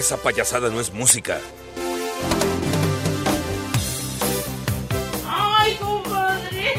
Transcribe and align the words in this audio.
Esa 0.00 0.16
payasada 0.16 0.70
no 0.70 0.80
es 0.80 0.94
música. 0.94 1.38
¡Ay, 5.28 5.76
compadre! 5.76 6.72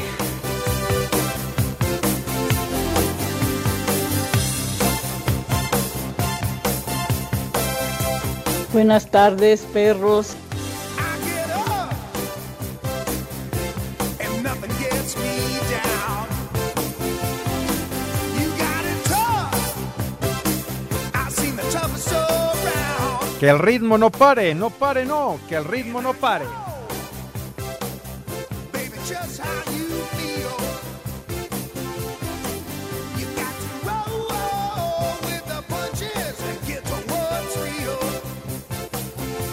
Buenas 8.72 9.08
tardes, 9.08 9.60
perros. 9.72 10.34
Que 23.42 23.48
el 23.48 23.58
ritmo 23.58 23.98
no 23.98 24.08
pare, 24.08 24.54
no 24.54 24.70
pare, 24.70 25.04
no, 25.04 25.40
que 25.48 25.56
el 25.56 25.64
ritmo 25.64 26.00
no 26.00 26.14
pare. 26.14 26.44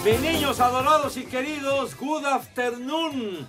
Mis 0.04 0.20
niños 0.20 0.60
adorados 0.60 1.16
y 1.16 1.24
queridos, 1.24 1.96
good 1.98 2.24
afternoon. 2.26 3.48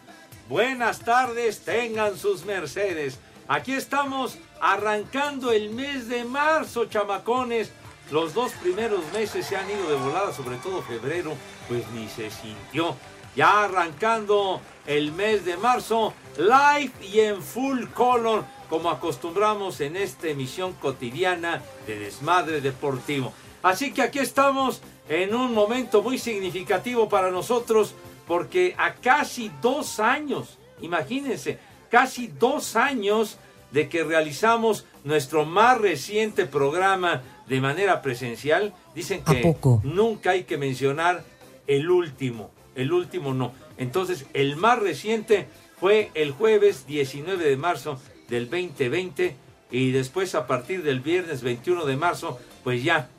Buenas 0.49 1.01
tardes, 1.01 1.59
tengan 1.59 2.17
sus 2.17 2.45
mercedes. 2.45 3.19
Aquí 3.47 3.73
estamos 3.73 4.39
arrancando 4.59 5.51
el 5.51 5.69
mes 5.69 6.07
de 6.07 6.25
marzo, 6.25 6.85
chamacones. 6.85 7.71
Los 8.11 8.33
dos 8.33 8.51
primeros 8.61 9.01
meses 9.13 9.45
se 9.45 9.55
han 9.55 9.71
ido 9.71 9.89
de 9.89 9.95
volada, 9.95 10.33
sobre 10.33 10.57
todo 10.57 10.81
febrero, 10.81 11.33
pues 11.69 11.89
ni 11.91 12.09
se 12.09 12.29
sintió. 12.29 12.93
Ya 13.37 13.63
arrancando 13.63 14.59
el 14.85 15.13
mes 15.13 15.45
de 15.45 15.55
marzo, 15.55 16.13
live 16.37 16.91
y 17.01 17.21
en 17.21 17.41
full 17.41 17.85
color, 17.93 18.43
como 18.69 18.89
acostumbramos 18.89 19.79
en 19.79 19.95
esta 19.95 20.27
emisión 20.27 20.73
cotidiana 20.73 21.61
de 21.87 21.99
Desmadre 21.99 22.59
Deportivo. 22.59 23.31
Así 23.63 23.93
que 23.93 24.01
aquí 24.01 24.19
estamos 24.19 24.81
en 25.07 25.33
un 25.33 25.53
momento 25.53 26.01
muy 26.01 26.17
significativo 26.17 27.07
para 27.07 27.31
nosotros, 27.31 27.95
porque 28.27 28.75
a 28.77 28.95
casi 28.95 29.49
dos 29.61 30.01
años, 30.01 30.57
imagínense, 30.81 31.59
casi 31.89 32.27
dos 32.27 32.75
años 32.75 33.37
de 33.71 33.89
que 33.89 34.03
realizamos 34.03 34.85
nuestro 35.03 35.45
más 35.45 35.79
reciente 35.79 36.45
programa 36.45 37.21
de 37.47 37.61
manera 37.61 38.01
presencial, 38.01 38.73
dicen 38.95 39.21
¿A 39.25 39.33
que 39.33 39.55
nunca 39.83 40.31
hay 40.31 40.43
que 40.43 40.57
mencionar 40.57 41.23
el 41.67 41.89
último, 41.89 42.51
el 42.75 42.91
último 42.91 43.33
no. 43.33 43.53
Entonces, 43.77 44.25
el 44.33 44.57
más 44.57 44.79
reciente 44.79 45.47
fue 45.79 46.11
el 46.13 46.31
jueves 46.31 46.85
19 46.85 47.43
de 47.43 47.57
marzo 47.57 47.99
del 48.29 48.49
2020 48.49 49.35
y 49.71 49.91
después 49.91 50.35
a 50.35 50.47
partir 50.47 50.83
del 50.83 50.99
viernes 50.99 51.41
21 51.41 51.85
de 51.85 51.95
marzo, 51.95 52.39
pues 52.63 52.83
ya, 52.83 53.09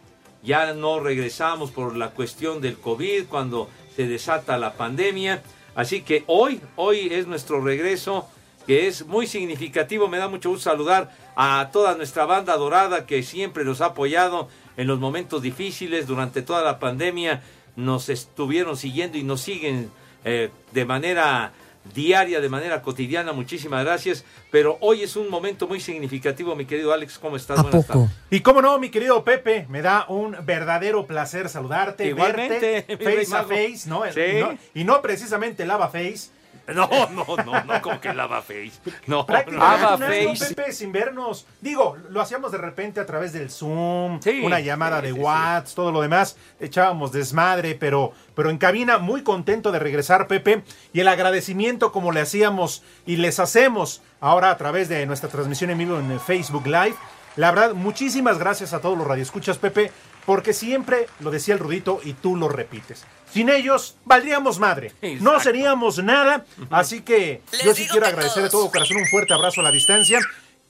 ya 0.43 0.75
no 0.75 1.01
regresamos 1.01 1.71
por 1.71 1.97
la 1.97 2.11
cuestión 2.11 2.61
del 2.61 2.77
COVID 2.77 3.25
cuando 3.27 3.69
se 3.97 4.07
desata 4.07 4.59
la 4.59 4.75
pandemia. 4.75 5.43
Así 5.75 6.03
que 6.03 6.25
hoy, 6.27 6.61
hoy 6.77 7.09
es 7.11 7.27
nuestro 7.27 7.63
regreso 7.63 8.29
que 8.67 8.87
es 8.89 9.07
muy 9.07 9.27
significativo. 9.27 10.09
Me 10.09 10.19
da 10.19 10.29
mucho 10.29 10.51
gusto 10.51 10.71
saludar 10.71 11.11
a 11.37 11.71
toda 11.73 11.95
nuestra 11.97 12.25
banda 12.27 12.57
dorada 12.57 13.07
que 13.07 13.23
siempre 13.23 13.65
nos 13.65 13.81
ha 13.81 13.87
apoyado 13.87 14.49
en 14.77 14.87
los 14.87 14.99
momentos 15.01 15.43
difíciles 15.43 16.07
durante 16.07 16.43
toda 16.43 16.63
la 16.63 16.79
pandemia. 16.79 17.43
Nos 17.77 18.09
estuvieron 18.09 18.77
siguiendo 18.77 19.19
y 19.19 19.23
nos 19.25 19.41
siguen 19.41 19.91
eh, 20.25 20.51
de 20.73 20.85
manera 20.85 21.53
diaria, 21.95 22.41
de 22.41 22.49
manera 22.49 22.81
cotidiana. 22.83 23.33
Muchísimas 23.33 23.85
gracias. 23.85 24.25
Pero 24.53 24.77
hoy 24.81 25.03
es 25.03 25.17
un 25.17 25.29
momento 25.29 25.67
muy 25.67 25.81
significativo, 25.81 26.55
mi 26.55 26.65
querido 26.65 26.93
Alex. 26.93 27.19
¿Cómo 27.19 27.35
estás? 27.37 27.59
¿A 27.59 27.63
Buenas 27.63 27.87
poco? 27.87 27.99
tardes. 28.05 28.17
Y 28.31 28.41
cómo 28.41 28.63
no, 28.63 28.79
mi 28.79 28.91
querido 28.91 29.25
Pepe, 29.25 29.67
me 29.69 29.83
da 29.83 30.05
un 30.09 30.37
verdadero 30.45 31.07
placer 31.07 31.49
saludarte, 31.49 32.07
Igualmente, 32.07 32.85
verte 32.89 33.05
face 33.27 33.37
a 33.37 33.43
face, 33.43 33.81
¿no? 33.89 34.03
Sí. 34.13 34.39
No- 34.41 34.57
Y 34.75 34.85
no 34.85 35.03
precisamente 35.03 35.67
lava 35.67 35.89
face. 35.89 36.31
No, 36.75 36.89
no, 37.11 37.37
no, 37.45 37.65
no, 37.65 37.83
como 37.83 38.01
que 38.01 38.15
lava 38.15 38.41
face. 38.43 38.73
No, 39.07 39.27
un 39.27 39.63
año, 39.63 40.33
Pepe, 40.39 40.73
sin 40.73 40.93
vernos. 40.93 41.47
Digo, 41.61 41.97
lo 42.09 42.21
hacíamos 42.21 42.53
de 42.53 42.59
repente 42.59 43.01
a 43.01 43.07
través 43.07 43.33
del 43.33 43.51
Zoom, 43.51 44.21
Sí, 44.21 44.43
una 44.45 44.61
llamada 44.61 45.01
sí, 45.01 45.07
de 45.07 45.13
sí, 45.13 45.15
sí. 45.19 45.21
WhatsApp, 45.21 45.75
todo 45.75 45.93
lo 45.93 46.01
demás. 46.01 46.37
Echábamos 46.61 47.13
desmadre, 47.13 47.75
pero, 47.75 48.13
pero 48.35 48.51
en 48.51 48.59
cabina 48.59 48.99
muy 48.99 49.23
contento 49.23 49.73
de 49.73 49.79
regresar, 49.79 50.29
Pepe. 50.29 50.63
Y 50.93 51.01
el 51.01 51.09
agradecimiento 51.09 51.93
como 51.93 52.13
le 52.13 52.21
hacíamos 52.21 52.83
y 53.07 53.17
les 53.17 53.39
hacemos 53.41 54.03
ahora 54.21 54.51
a 54.51 54.57
través 54.57 54.89
de 54.89 55.05
nuestra 55.07 55.29
transmisión 55.29 55.71
en 55.71 55.79
vivo 55.79 55.99
en 55.99 56.21
Facebook 56.21 56.67
Live. 56.67 56.95
La 57.37 57.51
verdad, 57.51 57.75
muchísimas 57.75 58.39
gracias 58.39 58.75
a 58.75 58.81
todos 58.81 58.97
los 58.99 59.07
radioescuchas, 59.07 59.57
Pepe, 59.57 59.91
porque 60.27 60.53
siempre 60.53 61.07
lo 61.21 61.31
decía 61.31 61.55
el 61.55 61.61
Rudito 61.61 62.01
y 62.05 62.13
tú 62.15 62.37
lo 62.37 62.49
repites. 62.49 63.05
Sin 63.33 63.49
ellos, 63.49 63.97
valdríamos 64.05 64.59
madre. 64.59 64.93
No 65.21 65.41
seríamos 65.41 66.03
nada. 66.03 66.45
Así 66.71 67.01
que 67.01 67.41
yo 67.65 67.75
sí 67.75 67.87
quiero 67.91 68.07
agradecer 68.07 68.43
de 68.43 68.51
todo 68.51 68.71
corazón 68.71 68.99
un 68.99 69.07
fuerte 69.07 69.33
abrazo 69.33 69.61
a 69.61 69.65
la 69.65 69.71
distancia. 69.71 70.21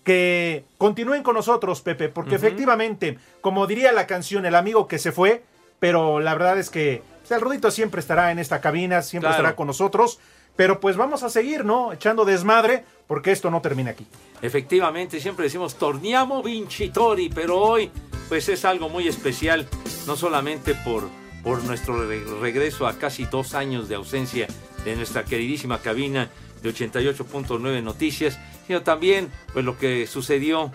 Que 0.05 0.65
continúen 0.79 1.23
con 1.23 1.37
nosotros, 1.37 1.81
Pepe, 1.81 2.09
porque 2.09 2.35
efectivamente, 2.35 3.19
como 3.41 3.69
diría 3.69 3.93
la 3.93 4.07
canción, 4.09 4.45
el 4.47 4.57
amigo 4.57 4.89
que 4.89 4.99
se 4.99 5.13
fue, 5.13 5.45
pero 5.79 6.19
la 6.19 6.35
verdad 6.35 6.59
es 6.59 6.71
que 6.71 7.03
o 7.23 7.27
sea, 7.27 7.37
el 7.37 7.43
Rudito 7.43 7.71
siempre 7.71 8.01
estará 8.01 8.33
en 8.33 8.41
esta 8.41 8.61
cabina, 8.61 9.03
siempre 9.03 9.29
Claro. 9.29 9.43
estará 9.43 9.57
con 9.57 9.69
nosotros. 9.69 10.19
Pero 10.57 10.81
pues 10.81 10.97
vamos 10.97 11.23
a 11.23 11.31
seguir, 11.31 11.65
¿no? 11.65 11.93
Echando 11.93 12.25
desmadre, 12.25 12.85
porque 13.07 13.31
esto 13.33 13.51
no 13.51 13.63
termina 13.63 13.93
aquí. 13.93 14.07
Efectivamente, 14.43 15.19
siempre 15.21 15.45
decimos 15.45 15.77
torniamo 15.77 16.43
vincitori, 16.43 17.29
pero 17.31 17.59
hoy 17.59 17.91
pues 18.33 18.49
es 18.49 18.65
algo 18.65 18.89
muy 18.89 19.09
especial, 19.09 19.69
no 20.07 20.17
solamente 20.17 20.75
por, 20.75 21.07
por 21.43 21.63
nuestro 21.65 22.09
re- 22.09 22.25
regreso 22.41 22.87
a 22.87 22.95
casi 22.95 23.27
dos 23.27 23.53
años 23.53 23.91
de 23.91 23.95
ausencia 23.97 24.47
de 24.87 24.97
nuestra 24.97 25.23
queridísima 25.27 25.81
cabina 25.81 26.31
de 26.63 26.71
88.9 26.73 27.83
Noticias, 27.83 28.39
sino 28.67 28.81
también 28.81 29.31
pues 29.53 29.67
lo 29.67 29.77
que 29.77 30.07
sucedió 30.07 30.73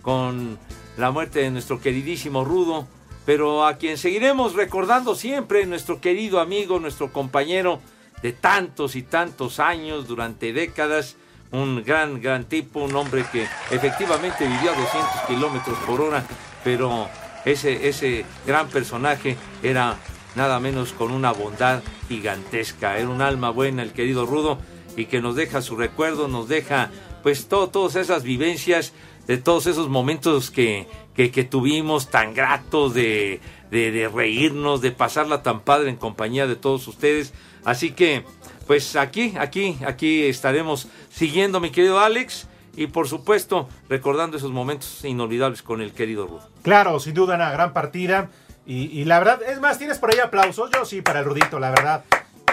con 0.00 0.58
la 0.96 1.10
muerte 1.10 1.40
de 1.40 1.50
nuestro 1.50 1.78
queridísimo 1.78 2.42
Rudo, 2.42 2.88
pero 3.26 3.66
a 3.66 3.76
quien 3.76 3.98
seguiremos 3.98 4.54
recordando 4.54 5.14
siempre, 5.14 5.66
nuestro 5.66 6.00
querido 6.00 6.40
amigo, 6.40 6.80
nuestro 6.80 7.12
compañero 7.12 7.80
de 8.22 8.32
tantos 8.32 8.96
y 8.96 9.02
tantos 9.02 9.60
años, 9.60 10.08
durante 10.08 10.54
décadas, 10.54 11.16
un 11.50 11.84
gran, 11.84 12.22
gran 12.22 12.46
tipo, 12.46 12.80
un 12.80 12.96
hombre 12.96 13.26
que 13.30 13.46
efectivamente 13.70 14.46
vivió 14.48 14.70
a 14.72 14.74
200 14.74 15.20
kilómetros 15.28 15.76
por 15.86 16.00
hora, 16.00 16.24
pero 16.64 17.08
ese, 17.44 17.88
ese 17.88 18.24
gran 18.46 18.68
personaje 18.68 19.36
era 19.62 19.96
nada 20.34 20.58
menos 20.58 20.92
con 20.92 21.12
una 21.12 21.32
bondad 21.32 21.82
gigantesca, 22.08 22.98
era 22.98 23.08
un 23.08 23.22
alma 23.22 23.50
buena 23.50 23.82
el 23.82 23.92
querido 23.92 24.26
Rudo 24.26 24.58
y 24.96 25.06
que 25.06 25.20
nos 25.20 25.36
deja 25.36 25.62
su 25.62 25.76
recuerdo, 25.76 26.26
nos 26.26 26.48
deja 26.48 26.90
pues 27.22 27.46
todo, 27.46 27.68
todas 27.68 27.96
esas 27.96 28.22
vivencias 28.22 28.92
de 29.26 29.38
todos 29.38 29.66
esos 29.66 29.88
momentos 29.88 30.50
que, 30.50 30.86
que, 31.14 31.30
que 31.30 31.44
tuvimos 31.44 32.10
tan 32.10 32.34
gratos 32.34 32.94
de, 32.94 33.40
de, 33.70 33.90
de 33.90 34.08
reírnos, 34.08 34.80
de 34.80 34.90
pasarla 34.90 35.42
tan 35.42 35.60
padre 35.60 35.90
en 35.90 35.96
compañía 35.96 36.46
de 36.46 36.56
todos 36.56 36.86
ustedes. 36.88 37.32
Así 37.64 37.92
que, 37.92 38.24
pues 38.66 38.96
aquí, 38.96 39.34
aquí, 39.38 39.78
aquí 39.86 40.24
estaremos 40.24 40.88
siguiendo, 41.10 41.60
mi 41.60 41.70
querido 41.70 41.98
Alex, 41.98 42.46
y 42.76 42.86
por 42.88 43.08
supuesto 43.08 43.68
recordando 43.88 44.36
esos 44.36 44.52
momentos 44.52 45.04
inolvidables 45.04 45.62
con 45.62 45.80
el 45.80 45.92
querido 45.92 46.26
Rudo. 46.26 46.48
Claro, 46.62 47.00
sin 47.00 47.14
duda 47.14 47.36
una 47.36 47.50
gran 47.50 47.72
partida. 47.72 48.30
Y, 48.66 48.98
y 48.98 49.04
la 49.04 49.18
verdad, 49.18 49.42
es 49.42 49.60
más, 49.60 49.78
¿tienes 49.78 49.98
por 49.98 50.10
ahí 50.10 50.20
aplausos? 50.20 50.70
Yo 50.72 50.84
sí, 50.84 51.02
para 51.02 51.20
el 51.20 51.26
Rudito, 51.26 51.58
la 51.58 51.70
verdad. 51.70 52.04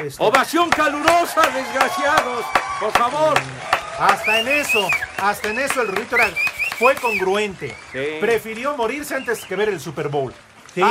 Este, 0.03 0.23
Ovación 0.23 0.69
calurosa, 0.69 1.41
desgraciados, 1.53 2.45
por 2.79 2.91
favor. 2.91 3.39
Hasta 4.00 4.39
en 4.41 4.47
eso, 4.47 4.88
hasta 5.18 5.50
en 5.50 5.59
eso 5.59 5.81
el 5.81 5.89
Rudito 5.89 6.15
era 6.15 6.27
fue 6.79 6.95
congruente. 6.95 7.75
Sí. 7.91 8.00
Prefirió 8.19 8.75
morirse 8.75 9.15
antes 9.15 9.45
que 9.45 9.56
ver 9.56 9.69
el 9.69 9.79
Super 9.79 10.07
Bowl. 10.07 10.33
Sí, 10.73 10.81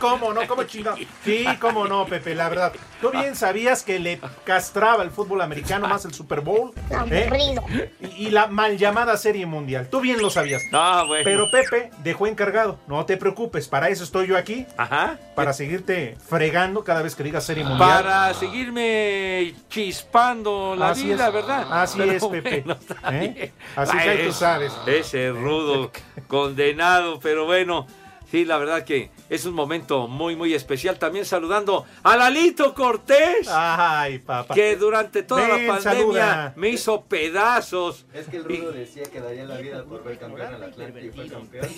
cómo 0.00 0.32
no, 0.32 0.46
cómo 0.46 0.62
chingado. 0.64 0.96
Sí, 1.24 1.44
cómo 1.60 1.86
no, 1.86 2.06
Pepe, 2.06 2.34
la 2.34 2.48
verdad. 2.48 2.72
Tú 3.00 3.10
bien 3.10 3.36
sabías 3.36 3.82
que 3.82 3.98
le 3.98 4.18
castraba 4.44 5.02
el 5.02 5.10
fútbol 5.10 5.42
americano 5.42 5.86
más 5.86 6.04
el 6.06 6.14
Super 6.14 6.40
Bowl. 6.40 6.72
¿eh? 7.10 7.90
Y, 8.00 8.26
y 8.26 8.30
la 8.30 8.46
mal 8.46 8.78
llamada 8.78 9.16
Serie 9.16 9.44
Mundial. 9.46 9.88
Tú 9.90 10.00
bien 10.00 10.20
lo 10.22 10.30
sabías. 10.30 10.62
No, 10.72 11.06
bueno. 11.06 11.24
Pero 11.24 11.50
Pepe 11.50 11.90
dejó 12.02 12.26
encargado. 12.26 12.78
No 12.86 13.04
te 13.04 13.16
preocupes, 13.18 13.68
para 13.68 13.88
eso 13.90 14.02
estoy 14.04 14.26
yo 14.28 14.36
aquí. 14.38 14.66
Ajá. 14.76 15.18
Para 15.34 15.52
seguirte 15.52 16.16
fregando 16.26 16.82
cada 16.82 17.02
vez 17.02 17.14
que 17.14 17.22
digas 17.22 17.44
Serie 17.44 17.64
Mundial. 17.64 18.02
Para 18.02 18.32
seguirme 18.34 19.54
chispando 19.68 20.74
la 20.76 20.90
Así 20.90 21.04
vida, 21.04 21.28
es. 21.28 21.32
¿verdad? 21.34 21.66
Así 21.82 21.98
Pero 21.98 22.12
es, 22.12 22.24
Pepe. 22.24 22.62
bueno, 22.64 22.80
¿Eh? 23.12 23.52
Así 23.76 23.92
Ay, 23.96 24.04
que 24.04 24.10
ahí 24.10 24.22
tú 24.24 24.30
es- 24.30 24.36
sabes. 24.36 24.72
Ese 24.86 25.30
rudo 25.30 25.90
condenado, 26.26 27.20
pero 27.20 27.44
bueno. 27.46 27.86
Sí, 28.30 28.44
la 28.44 28.58
verdad 28.58 28.84
que 28.84 29.10
es 29.30 29.46
un 29.46 29.54
momento 29.54 30.06
muy, 30.06 30.36
muy 30.36 30.52
especial. 30.52 30.98
También 30.98 31.24
saludando 31.24 31.86
a 32.02 32.14
Lalito 32.14 32.74
Cortés, 32.74 33.48
Ay, 33.50 34.18
papá. 34.18 34.54
que 34.54 34.76
durante 34.76 35.22
toda 35.22 35.40
Ven, 35.48 35.66
la 35.66 35.72
pandemia 35.74 35.80
saluda. 36.02 36.52
me 36.56 36.68
hizo 36.68 37.04
pedazos. 37.04 38.04
Es 38.12 38.26
que 38.28 38.36
el 38.36 38.44
Rudo 38.44 38.72
decía 38.72 39.04
que 39.04 39.20
daría 39.22 39.44
la 39.44 39.56
vida 39.56 39.82
por 39.84 40.04
ver 40.04 40.18
campeón 40.18 40.54
al 40.54 40.62
Atlante 40.62 41.06
y 41.06 41.10
fue 41.10 41.26
campeón. 41.26 41.68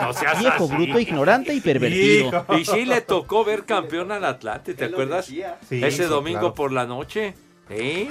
No 0.00 0.12
seas 0.12 0.38
Viejo, 0.40 0.64
así. 0.64 0.74
bruto, 0.74 0.98
ignorante 0.98 1.54
y 1.54 1.60
pervertido. 1.60 2.28
Hijo. 2.28 2.56
Y 2.56 2.64
sí 2.64 2.84
le 2.84 3.00
tocó 3.00 3.44
ver 3.44 3.64
campeón 3.64 4.10
al 4.12 4.24
Atlante, 4.24 4.74
¿te 4.74 4.86
Él 4.86 4.92
acuerdas? 4.94 5.26
Sí, 5.26 5.42
Ese 5.70 5.90
sí, 5.92 6.02
domingo 6.04 6.40
claro. 6.40 6.54
por 6.54 6.72
la 6.72 6.86
noche. 6.86 7.34
¿Sí? 7.68 8.10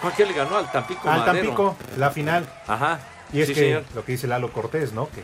¿Cuál 0.00 0.14
que 0.14 0.24
le 0.26 0.32
ganó 0.32 0.56
al 0.56 0.72
Tampico 0.72 1.08
Al 1.10 1.18
Madero? 1.20 1.32
Tampico, 1.48 1.76
la 1.98 2.10
final. 2.10 2.46
Ajá. 2.66 2.98
Y 3.32 3.40
es 3.42 3.48
Sí, 3.48 3.54
que 3.54 3.60
señor. 3.60 3.84
lo 3.94 4.04
que 4.04 4.12
dice 4.12 4.26
Lalo 4.26 4.50
Cortés, 4.52 4.92
¿no? 4.92 5.08
Que, 5.10 5.22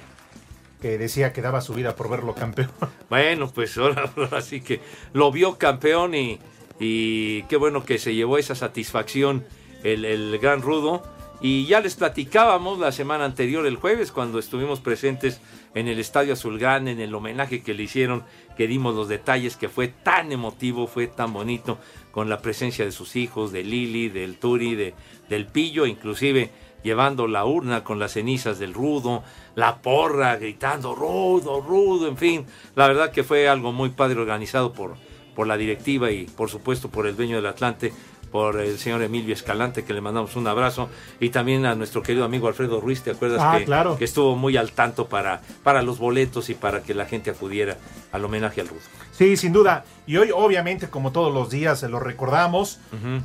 que 0.80 0.98
decía 0.98 1.32
que 1.32 1.42
daba 1.42 1.60
su 1.60 1.74
vida 1.74 1.96
por 1.96 2.08
verlo 2.08 2.34
campeón. 2.34 2.70
Bueno, 3.08 3.50
pues 3.50 3.76
ahora, 3.78 4.12
ahora 4.16 4.42
sí 4.42 4.60
que 4.60 4.80
lo 5.14 5.32
vio 5.32 5.56
campeón 5.56 6.14
y, 6.14 6.38
qué 6.78 7.56
bueno 7.58 7.84
que 7.84 7.98
se 7.98 8.14
llevó 8.14 8.38
esa 8.38 8.54
satisfacción 8.54 9.46
el, 9.82 10.04
el 10.04 10.38
gran 10.38 10.62
rudo. 10.62 11.02
Y 11.40 11.66
ya 11.66 11.80
les 11.80 11.94
platicábamos 11.94 12.80
la 12.80 12.90
semana 12.90 13.24
anterior, 13.24 13.64
el 13.64 13.76
jueves, 13.76 14.10
cuando 14.10 14.40
estuvimos 14.40 14.80
presentes 14.80 15.40
en 15.74 15.86
el 15.86 16.00
Estadio 16.00 16.32
Azulgrán, 16.32 16.88
en 16.88 17.00
el 17.00 17.14
homenaje 17.14 17.62
que 17.62 17.74
le 17.74 17.84
hicieron, 17.84 18.24
que 18.56 18.66
dimos 18.66 18.94
los 18.94 19.08
detalles, 19.08 19.56
que 19.56 19.68
fue 19.68 19.86
tan 19.88 20.32
emotivo, 20.32 20.88
fue 20.88 21.06
tan 21.06 21.32
bonito, 21.32 21.78
con 22.10 22.28
la 22.28 22.40
presencia 22.42 22.84
de 22.84 22.90
sus 22.90 23.14
hijos, 23.14 23.52
de 23.52 23.62
Lili, 23.62 24.08
del 24.08 24.36
Turi, 24.38 24.74
de, 24.74 24.94
del 25.28 25.46
Pillo, 25.46 25.86
inclusive 25.86 26.50
llevando 26.88 27.26
la 27.26 27.44
urna 27.44 27.84
con 27.84 27.98
las 27.98 28.12
cenizas 28.12 28.58
del 28.58 28.72
rudo, 28.74 29.22
la 29.54 29.76
porra 29.82 30.36
gritando 30.36 30.94
rudo, 30.94 31.60
rudo, 31.60 32.08
en 32.08 32.16
fin. 32.16 32.46
La 32.74 32.88
verdad 32.88 33.10
que 33.12 33.22
fue 33.24 33.48
algo 33.48 33.72
muy 33.72 33.90
padre 33.90 34.18
organizado 34.20 34.72
por, 34.72 34.94
por 35.36 35.46
la 35.46 35.56
directiva 35.58 36.10
y 36.10 36.24
por 36.24 36.48
supuesto 36.48 36.88
por 36.88 37.06
el 37.06 37.14
dueño 37.16 37.36
del 37.36 37.46
Atlante, 37.46 37.92
por 38.32 38.60
el 38.60 38.78
señor 38.78 39.02
Emilio 39.02 39.32
Escalante, 39.34 39.84
que 39.84 39.92
le 39.94 40.00
mandamos 40.00 40.36
un 40.36 40.46
abrazo, 40.46 40.88
y 41.20 41.30
también 41.30 41.64
a 41.66 41.74
nuestro 41.74 42.02
querido 42.02 42.24
amigo 42.24 42.46
Alfredo 42.48 42.80
Ruiz, 42.80 43.02
¿te 43.02 43.10
acuerdas 43.10 43.40
Ah, 43.42 43.56
que, 43.58 43.64
claro. 43.64 43.96
que 43.96 44.04
estuvo 44.04 44.36
muy 44.36 44.56
al 44.58 44.72
tanto 44.72 45.06
para, 45.08 45.40
para 45.62 45.80
los 45.82 45.98
boletos 45.98 46.50
y 46.50 46.54
para 46.54 46.82
que 46.82 46.92
la 46.94 47.06
gente 47.06 47.30
acudiera 47.30 47.78
al 48.12 48.24
homenaje 48.24 48.60
al 48.60 48.68
rudo? 48.68 48.80
Sí, 49.18 49.36
sin 49.36 49.52
duda. 49.52 49.84
Y 50.06 50.16
hoy, 50.16 50.30
obviamente, 50.32 50.88
como 50.88 51.10
todos 51.10 51.34
los 51.34 51.50
días, 51.50 51.80
se 51.80 51.88
lo 51.88 51.98
recordamos. 51.98 52.78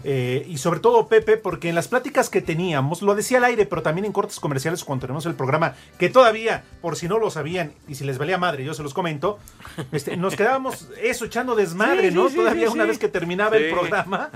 Eh, 0.04 0.44
y 0.50 0.58
sobre 0.58 0.80
todo, 0.80 1.08
Pepe, 1.08 1.38
porque 1.38 1.70
en 1.70 1.76
las 1.76 1.88
pláticas 1.88 2.32
que 2.32 2.42
teníamos, 2.42 3.04
lo 3.04 3.14
decía 3.14 3.38
al 3.38 3.44
aire, 3.44 3.68
pero 3.68 3.84
también 3.84 4.06
en 4.06 4.12
cortes 4.12 4.40
comerciales 4.40 4.84
cuando 4.84 5.02
tenemos 5.02 5.28
el 5.28 5.36
programa, 5.36 5.76
que 6.00 6.10
todavía, 6.10 6.64
por 6.82 6.96
si 6.96 7.08
no 7.08 7.20
lo 7.20 7.30
sabían, 7.30 7.74
y 7.88 7.94
si 7.94 8.06
les 8.06 8.18
valía 8.18 8.40
madre, 8.40 8.66
yo 8.66 8.74
se 8.74 8.82
los 8.82 8.96
comento, 8.96 9.38
este, 9.92 10.18
nos 10.18 10.36
quedábamos 10.36 10.88
eso 11.02 11.26
echando 11.26 11.54
desmadre, 11.56 12.10
Sí, 12.10 12.16
¿no? 12.16 12.28
sí, 12.28 12.38
todavía 12.38 12.68
sí, 12.68 12.74
una 12.74 12.86
vez 12.86 12.98
que 12.98 13.08
terminaba 13.08 13.56
el 13.56 13.70
programa. 13.70 14.32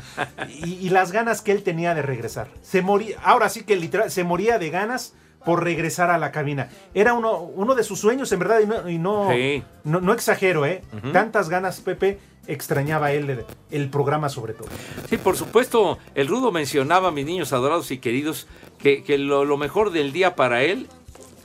Y, 0.48 0.75
y 0.75 0.89
las 0.92 1.12
ganas 1.12 1.42
que 1.42 1.51
él 1.53 1.63
tenía 1.63 1.95
de 1.95 2.03
regresar. 2.03 2.50
Se 2.62 2.83
moría, 2.83 3.18
ahora 3.24 3.50
sí 3.50 3.63
que 3.63 3.75
literal, 3.77 4.12
se 4.12 4.24
moría 4.24 4.60
de 4.60 4.69
ganas 4.69 5.15
por 5.48 5.64
regresar 5.64 6.10
a 6.12 6.18
la 6.18 6.34
cabina. 6.34 6.68
Era 6.94 7.14
uno, 7.14 7.38
uno 7.40 7.74
de 7.74 7.86
sus 7.86 8.02
sueños, 8.02 8.30
en 8.34 8.40
verdad, 8.40 8.60
y 8.60 8.66
no, 8.68 8.90
y 8.90 8.98
no, 8.98 9.30
Sí. 9.32 9.64
no, 9.86 10.02
no 10.02 10.12
exagero, 10.12 10.66
¿eh? 10.66 10.82
Tantas 11.14 11.48
ganas, 11.48 11.80
Pepe, 11.80 12.20
extrañaba 12.48 13.14
él 13.14 13.30
el, 13.30 13.46
el 13.72 13.90
programa 13.90 14.28
sobre 14.28 14.52
todo. 14.54 14.68
Sí, 15.10 15.16
por 15.18 15.38
supuesto, 15.38 16.00
el 16.16 16.28
Rudo 16.28 16.52
mencionaba, 16.52 17.12
mis 17.12 17.26
niños 17.26 17.54
adorados 17.54 17.92
y 17.92 18.00
queridos, 18.00 18.46
que, 18.78 19.06
que 19.06 19.18
lo, 19.18 19.46
lo 19.46 19.56
mejor 19.56 19.92
del 19.92 20.12
día 20.12 20.36
para 20.36 20.64
él 20.64 20.90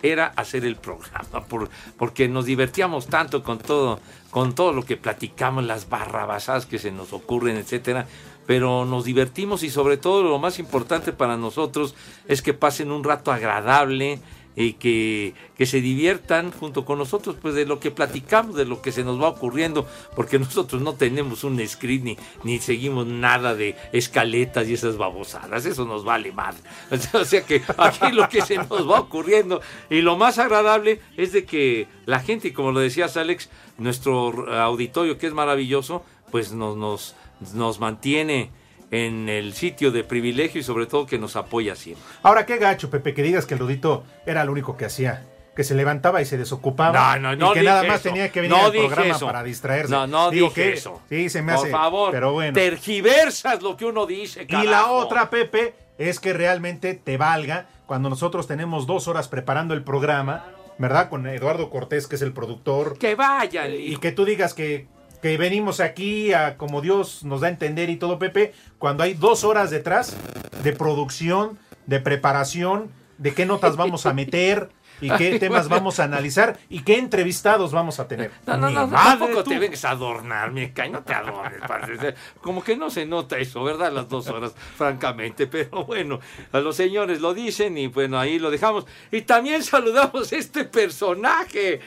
era 0.02 0.32
hacer 0.34 0.64
el 0.64 0.74
programa, 0.74 1.44
por- 1.48 1.68
porque 1.96 2.26
nos 2.26 2.44
divertíamos 2.44 3.06
tanto 3.06 3.44
con 3.44 3.58
todo, 3.58 4.00
con 4.32 4.52
todo 4.52 4.72
lo 4.72 4.82
que 4.84 4.96
platicamos, 4.96 5.62
las 5.62 5.88
barrabasadas 5.88 6.66
que 6.66 6.80
se 6.80 6.90
nos 6.90 7.12
ocurren, 7.12 7.56
etcétera. 7.56 8.06
Pero 8.46 8.84
nos 8.84 9.04
divertimos 9.04 9.62
y 9.62 9.70
sobre 9.70 9.96
todo 9.96 10.22
lo 10.22 10.38
más 10.38 10.58
importante 10.58 11.12
para 11.12 11.36
nosotros 11.36 11.94
es 12.28 12.42
que 12.42 12.54
pasen 12.54 12.90
un 12.90 13.04
rato 13.04 13.32
agradable, 13.32 14.20
y 14.54 14.74
que, 14.74 15.34
que 15.56 15.66
se 15.66 15.80
diviertan 15.80 16.50
junto 16.50 16.84
con 16.84 16.98
nosotros 16.98 17.36
pues 17.40 17.54
de 17.54 17.64
lo 17.64 17.80
que 17.80 17.90
platicamos, 17.90 18.54
de 18.54 18.64
lo 18.64 18.82
que 18.82 18.92
se 18.92 19.04
nos 19.04 19.20
va 19.20 19.28
ocurriendo, 19.28 19.86
porque 20.14 20.38
nosotros 20.38 20.82
no 20.82 20.94
tenemos 20.94 21.44
un 21.44 21.66
script 21.66 22.04
ni, 22.04 22.18
ni 22.44 22.58
seguimos 22.58 23.06
nada 23.06 23.54
de 23.54 23.76
escaletas 23.92 24.68
y 24.68 24.74
esas 24.74 24.96
babosadas, 24.96 25.64
eso 25.64 25.84
nos 25.84 26.04
vale 26.04 26.32
madre. 26.32 26.60
O 27.12 27.24
sea 27.24 27.44
que 27.44 27.62
aquí 27.76 28.10
lo 28.10 28.28
que 28.28 28.42
se 28.42 28.56
nos 28.56 28.88
va 28.88 29.00
ocurriendo 29.00 29.60
y 29.90 30.00
lo 30.00 30.16
más 30.16 30.38
agradable 30.38 31.00
es 31.16 31.32
de 31.32 31.44
que 31.44 31.86
la 32.04 32.20
gente, 32.20 32.52
como 32.52 32.72
lo 32.72 32.80
decías 32.80 33.16
Alex, 33.16 33.48
nuestro 33.78 34.52
auditorio 34.52 35.18
que 35.18 35.26
es 35.26 35.32
maravilloso, 35.32 36.04
pues 36.30 36.52
nos, 36.52 36.76
nos, 36.76 37.14
nos 37.54 37.80
mantiene 37.80 38.50
en 38.90 39.28
el 39.28 39.54
sitio 39.54 39.90
de 39.90 40.04
privilegio 40.04 40.60
y 40.60 40.64
sobre 40.64 40.86
todo 40.86 41.06
que 41.06 41.18
nos 41.18 41.36
apoya 41.36 41.74
siempre. 41.76 42.04
Ahora, 42.22 42.44
qué 42.46 42.58
gacho, 42.58 42.90
Pepe, 42.90 43.14
que 43.14 43.22
digas 43.22 43.46
que 43.46 43.54
el 43.54 43.60
Rudito 43.60 44.04
era 44.26 44.44
lo 44.44 44.52
único 44.52 44.76
que 44.76 44.84
hacía. 44.84 45.26
Que 45.56 45.64
se 45.64 45.74
levantaba 45.74 46.22
y 46.22 46.24
se 46.24 46.38
desocupaba. 46.38 47.18
No, 47.18 47.30
no, 47.30 47.36
no 47.36 47.50
Y 47.50 47.54
que 47.54 47.60
dije 47.60 47.70
nada 47.70 47.82
más 47.84 48.00
eso. 48.00 48.08
tenía 48.08 48.30
que 48.32 48.40
venir 48.40 48.56
No 48.56 48.64
al 48.66 48.72
programa 48.72 49.14
eso. 49.16 49.26
para 49.26 49.42
distraerse. 49.42 49.92
No, 49.92 50.06
no 50.06 50.30
Digo 50.30 50.48
dije 50.48 50.62
que 50.62 50.72
eso. 50.72 51.02
Sí, 51.10 51.28
se 51.28 51.42
me 51.42 51.52
Por 51.54 51.62
hace. 51.64 51.70
favor, 51.70 52.10
Pero 52.10 52.32
bueno. 52.32 52.54
tergiversas 52.54 53.60
lo 53.62 53.76
que 53.76 53.84
uno 53.84 54.06
dice, 54.06 54.46
Y 54.48 54.62
la 54.64 54.86
otra, 54.90 55.28
Pepe, 55.30 55.74
es 55.98 56.20
que 56.20 56.32
realmente 56.32 56.94
te 56.94 57.16
valga 57.18 57.66
cuando 57.86 58.08
nosotros 58.08 58.46
tenemos 58.46 58.86
dos 58.86 59.08
horas 59.08 59.28
preparando 59.28 59.74
el 59.74 59.82
programa, 59.84 60.46
¿verdad? 60.78 61.10
Con 61.10 61.26
Eduardo 61.26 61.68
Cortés, 61.68 62.06
que 62.06 62.16
es 62.16 62.22
el 62.22 62.32
productor. 62.32 62.96
Que 62.98 63.14
vayan. 63.14 63.72
Y 63.74 63.96
que 63.98 64.12
tú 64.12 64.24
digas 64.24 64.54
que, 64.54 64.86
que 65.22 65.38
venimos 65.38 65.80
aquí 65.80 66.32
a 66.32 66.56
como 66.58 66.80
Dios 66.80 67.24
nos 67.24 67.40
da 67.40 67.46
a 67.46 67.50
entender 67.50 67.88
y 67.88 67.96
todo, 67.96 68.18
Pepe, 68.18 68.52
cuando 68.78 69.04
hay 69.04 69.14
dos 69.14 69.44
horas 69.44 69.70
detrás 69.70 70.16
de 70.62 70.72
producción, 70.72 71.58
de 71.86 72.00
preparación, 72.00 72.90
de 73.18 73.32
qué 73.32 73.46
notas 73.46 73.76
vamos 73.76 74.04
a 74.04 74.12
meter 74.12 74.70
y 75.00 75.10
qué 75.16 75.38
temas 75.38 75.68
vamos 75.68 75.98
a 75.98 76.04
analizar 76.04 76.58
y 76.68 76.82
qué 76.82 76.98
entrevistados 76.98 77.72
vamos 77.72 77.98
a 77.98 78.06
tener. 78.06 78.30
No, 78.46 78.56
no, 78.56 78.68
Ni 78.68 78.74
no, 78.74 78.86
madre, 78.86 79.18
tampoco 79.18 79.44
tú. 79.44 79.50
te 79.50 79.58
vengas 79.58 79.84
a 79.84 79.90
adornar, 79.90 80.52
me 80.52 80.72
cae, 80.72 80.90
no 80.90 81.02
te 81.02 81.12
adornes, 81.12 81.60
padre. 81.66 82.14
Como 82.40 82.62
que 82.62 82.76
no 82.76 82.88
se 82.90 83.04
nota 83.04 83.38
eso, 83.38 83.64
¿verdad? 83.64 83.92
Las 83.92 84.08
dos 84.08 84.28
horas, 84.28 84.54
francamente, 84.76 85.46
pero 85.48 85.84
bueno, 85.84 86.20
a 86.52 86.60
los 86.60 86.76
señores 86.76 87.20
lo 87.20 87.34
dicen 87.34 87.76
y 87.78 87.88
bueno, 87.88 88.18
ahí 88.18 88.38
lo 88.38 88.50
dejamos. 88.50 88.86
Y 89.10 89.22
también 89.22 89.62
saludamos 89.64 90.32
a 90.32 90.36
este 90.36 90.64
personaje, 90.64 91.80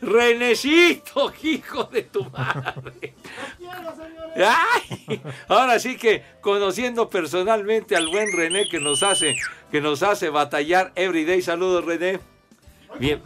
Renecito, 0.00 1.32
hijo 1.42 1.84
de 1.84 2.02
tu 2.02 2.24
madre. 2.30 3.14
Ay, 4.36 5.20
ahora 5.48 5.78
sí 5.78 5.96
que 5.96 6.22
conociendo 6.40 7.08
personalmente 7.10 7.96
al 7.96 8.06
buen 8.08 8.30
René 8.32 8.68
que 8.68 8.78
nos 8.80 9.02
hace, 9.02 9.36
que 9.70 9.80
nos 9.80 10.02
hace 10.02 10.28
batallar 10.28 10.92
everyday. 10.94 11.42
Saludos, 11.42 11.84
René. 11.84 12.20
Bien. 12.98 13.22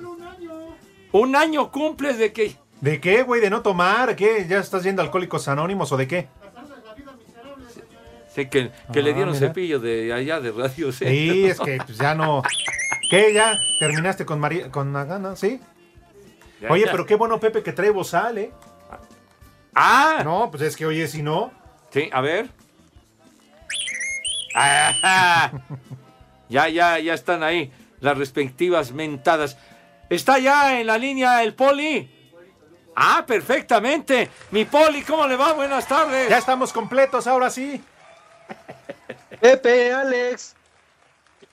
Un 1.13 1.37
año 1.37 1.71
cumples 1.71 2.19
de 2.19 2.33
que 2.33 2.57
¿De 2.81 3.01
qué, 3.01 3.23
güey? 3.23 3.41
¿De 3.41 3.49
no 3.51 3.63
tomar? 3.63 4.17
¿Qué? 4.17 4.45
¿Ya 4.49 4.59
estás 4.59 4.83
yendo 4.83 5.03
Alcohólicos 5.03 5.47
Anónimos 5.47 5.93
o 5.93 5.97
de 5.97 6.09
qué? 6.09 6.29
Sé 8.35 8.49
que, 8.49 8.71
que 8.93 9.03
le 9.03 9.11
Ah, 9.11 9.15
dieron 9.15 9.35
mira. 9.35 9.49
cepillo 9.49 9.79
de 9.79 10.11
allá 10.13 10.41
de 10.41 10.51
Radio 10.53 10.91
C. 10.91 11.07
Sí, 11.09 11.45
es 11.45 11.61
que 11.61 11.77
pues, 11.85 11.99
ya 11.99 12.15
no. 12.15 12.43
¿Qué? 13.11 13.35
¿Ya 13.35 13.53
terminaste 13.79 14.25
con 14.25 14.41
María, 14.41 14.71
con 14.71 14.91
Magana? 14.91 15.37
¿Sí? 15.37 15.61
Ya, 16.63 16.71
Oye, 16.71 16.85
ya. 16.87 16.91
pero 16.93 17.05
qué 17.05 17.17
bueno, 17.17 17.39
Pepe, 17.41 17.63
que 17.63 17.73
trae 17.73 17.91
bozal, 17.91 18.39
¿eh? 18.39 18.53
Ah, 19.75 20.21
No, 20.25 20.49
pues 20.51 20.63
es 20.63 20.77
que, 20.77 20.87
oye, 20.87 21.07
si 21.09 21.23
no. 21.23 21.53
sí, 21.91 22.09
a 22.13 22.21
ver. 22.21 22.49
Ah, 24.55 25.51
ya, 26.49 26.69
ya, 26.69 26.99
ya 26.99 27.15
están 27.15 27.43
ahí 27.43 27.73
las 28.01 28.17
respectivas 28.19 28.93
mentadas. 28.93 29.57
¿Está 30.11 30.39
ya 30.39 30.79
en 30.79 30.87
la 30.87 30.99
línea 30.99 31.43
el 31.43 31.55
poli? 31.55 32.11
Ah, 32.95 33.25
perfectamente. 33.27 34.29
Mi 34.51 34.67
poli, 34.67 35.03
¿cómo 35.03 35.27
le 35.27 35.37
va? 35.37 35.55
Buenas 35.55 35.89
tardes. 35.89 36.29
Ya 36.29 36.37
estamos 36.39 36.73
completos, 36.73 37.27
ahora 37.27 37.49
sí. 37.49 37.83
Pepe, 39.41 39.93
Alex, 39.93 40.55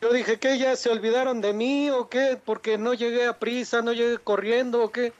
Yo 0.01 0.13
dije 0.13 0.39
que 0.39 0.57
ya 0.57 0.75
se 0.77 0.89
olvidaron 0.89 1.41
de 1.41 1.51
mí 1.51 1.89
o 1.89 2.07
qué, 2.07 2.39
porque 2.43 2.77
no 2.77 2.93
llegué 2.93 3.27
a 3.27 3.37
prisa, 3.37 3.81
no 3.81 3.91
llegué 3.91 4.17
corriendo 4.17 4.81
o 4.81 4.91
qué, 4.91 5.11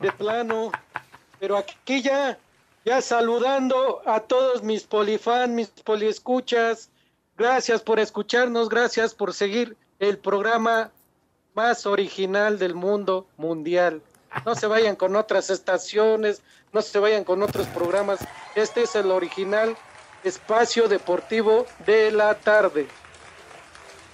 de 0.00 0.10
plano. 0.10 0.72
Pero 1.38 1.56
aquí 1.56 2.02
ya, 2.02 2.36
ya 2.84 3.00
saludando 3.02 4.02
a 4.04 4.20
todos 4.20 4.64
mis 4.64 4.82
polifans, 4.82 5.52
mis 5.52 5.68
poliescuchas. 5.68 6.90
Gracias 7.38 7.82
por 7.82 8.00
escucharnos, 8.00 8.68
gracias 8.68 9.14
por 9.14 9.32
seguir 9.32 9.76
el 10.00 10.18
programa 10.18 10.90
más 11.54 11.86
original 11.86 12.58
del 12.58 12.74
mundo 12.74 13.26
mundial. 13.36 14.02
No 14.44 14.56
se 14.56 14.66
vayan 14.66 14.96
con 14.96 15.14
otras 15.14 15.50
estaciones, 15.50 16.42
no 16.72 16.82
se 16.82 16.98
vayan 16.98 17.24
con 17.24 17.42
otros 17.44 17.68
programas. 17.68 18.20
Este 18.56 18.82
es 18.82 18.94
el 18.96 19.10
original 19.12 19.76
espacio 20.24 20.88
deportivo 20.88 21.66
de 21.86 22.10
la 22.10 22.34
tarde. 22.34 22.88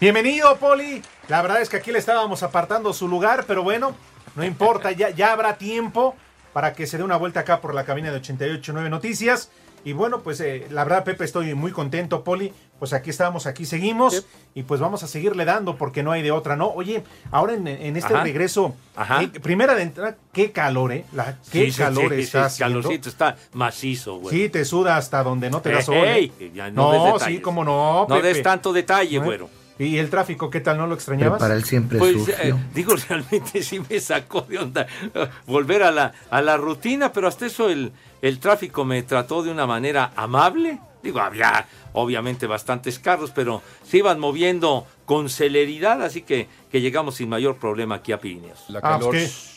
Bienvenido, 0.00 0.56
Poli. 0.58 1.02
La 1.28 1.42
verdad 1.42 1.62
es 1.62 1.68
que 1.68 1.78
aquí 1.78 1.90
le 1.90 1.98
estábamos 1.98 2.42
apartando 2.42 2.92
su 2.92 3.08
lugar, 3.08 3.44
pero 3.46 3.62
bueno, 3.62 3.94
no 4.34 4.44
importa, 4.44 4.92
ya, 4.92 5.10
ya 5.10 5.32
habrá 5.32 5.56
tiempo 5.56 6.14
para 6.52 6.74
que 6.74 6.86
se 6.86 6.98
dé 6.98 7.04
una 7.04 7.16
vuelta 7.16 7.40
acá 7.40 7.60
por 7.60 7.74
la 7.74 7.84
cabina 7.84 8.12
de 8.12 8.20
88.9 8.20 8.90
Noticias. 8.90 9.50
Y 9.84 9.92
bueno, 9.92 10.20
pues 10.20 10.40
eh, 10.40 10.66
la 10.70 10.82
verdad, 10.82 11.04
Pepe, 11.04 11.24
estoy 11.24 11.54
muy 11.54 11.70
contento, 11.70 12.24
Poli. 12.24 12.52
Pues 12.80 12.92
aquí 12.92 13.08
estamos, 13.10 13.46
aquí 13.46 13.64
seguimos. 13.64 14.26
Y 14.54 14.64
pues 14.64 14.80
vamos 14.80 15.02
a 15.04 15.06
seguirle 15.06 15.44
dando 15.44 15.76
porque 15.76 16.02
no 16.02 16.10
hay 16.12 16.22
de 16.22 16.32
otra, 16.32 16.56
¿no? 16.56 16.68
Oye, 16.70 17.04
ahora 17.30 17.54
en, 17.54 17.68
en 17.68 17.96
este 17.96 18.12
Ajá. 18.12 18.24
regreso, 18.24 18.74
Ajá. 18.96 19.22
eh, 19.22 19.28
primera 19.28 19.74
de 19.76 19.82
entrada, 19.82 20.16
qué 20.32 20.50
calor, 20.50 20.92
¿eh? 20.92 21.04
La, 21.12 21.38
qué 21.52 21.70
Sí, 21.70 21.78
calor 21.78 22.12
sí, 22.14 22.20
está 22.22 22.50
calorcito 22.58 23.08
está 23.08 23.36
macizo, 23.52 24.18
güey. 24.18 24.36
Sí, 24.36 24.48
te 24.48 24.64
suda 24.64 24.96
hasta 24.96 25.22
donde 25.22 25.50
no 25.50 25.62
te 25.62 25.70
da 25.70 25.80
sol. 25.82 25.94
Ey, 26.04 26.32
¿eh? 26.40 26.50
no 26.72 27.12
no, 27.12 27.18
sí, 27.20 27.40
cómo 27.40 27.64
no. 27.64 28.06
No 28.08 28.16
Pepe. 28.16 28.26
des 28.28 28.42
tanto 28.42 28.72
detalle, 28.72 29.16
¿Eh? 29.16 29.20
güero. 29.20 29.48
¿Y 29.78 29.98
el 29.98 30.08
tráfico 30.08 30.48
qué 30.48 30.60
tal? 30.60 30.78
¿No 30.78 30.86
lo 30.86 30.94
extrañabas? 30.94 31.38
Para 31.38 31.54
él 31.54 31.64
siempre 31.64 31.98
Pues 31.98 32.28
eh, 32.28 32.54
digo, 32.74 32.94
realmente 33.08 33.62
sí 33.62 33.80
me 33.88 34.00
sacó 34.00 34.40
de 34.42 34.58
onda 34.58 34.86
eh, 35.14 35.28
volver 35.46 35.82
a 35.82 35.90
la, 35.90 36.12
a 36.30 36.40
la 36.40 36.56
rutina, 36.56 37.12
pero 37.12 37.28
hasta 37.28 37.46
eso 37.46 37.68
el, 37.68 37.92
el 38.22 38.38
tráfico 38.40 38.84
me 38.84 39.02
trató 39.02 39.42
de 39.42 39.50
una 39.50 39.66
manera 39.66 40.12
amable. 40.16 40.78
Digo, 41.02 41.20
había 41.20 41.66
obviamente 41.92 42.46
bastantes 42.46 42.98
carros, 42.98 43.30
pero 43.34 43.62
se 43.86 43.98
iban 43.98 44.18
moviendo 44.18 44.86
con 45.04 45.28
celeridad, 45.28 46.02
así 46.02 46.22
que, 46.22 46.48
que 46.72 46.80
llegamos 46.80 47.16
sin 47.16 47.28
mayor 47.28 47.56
problema 47.58 47.96
aquí 47.96 48.12
a 48.12 48.18
Pirineos. 48.18 48.64
La 48.68 48.78
Ah, 48.78 48.82
calor. 48.98 49.10
pues 49.10 49.52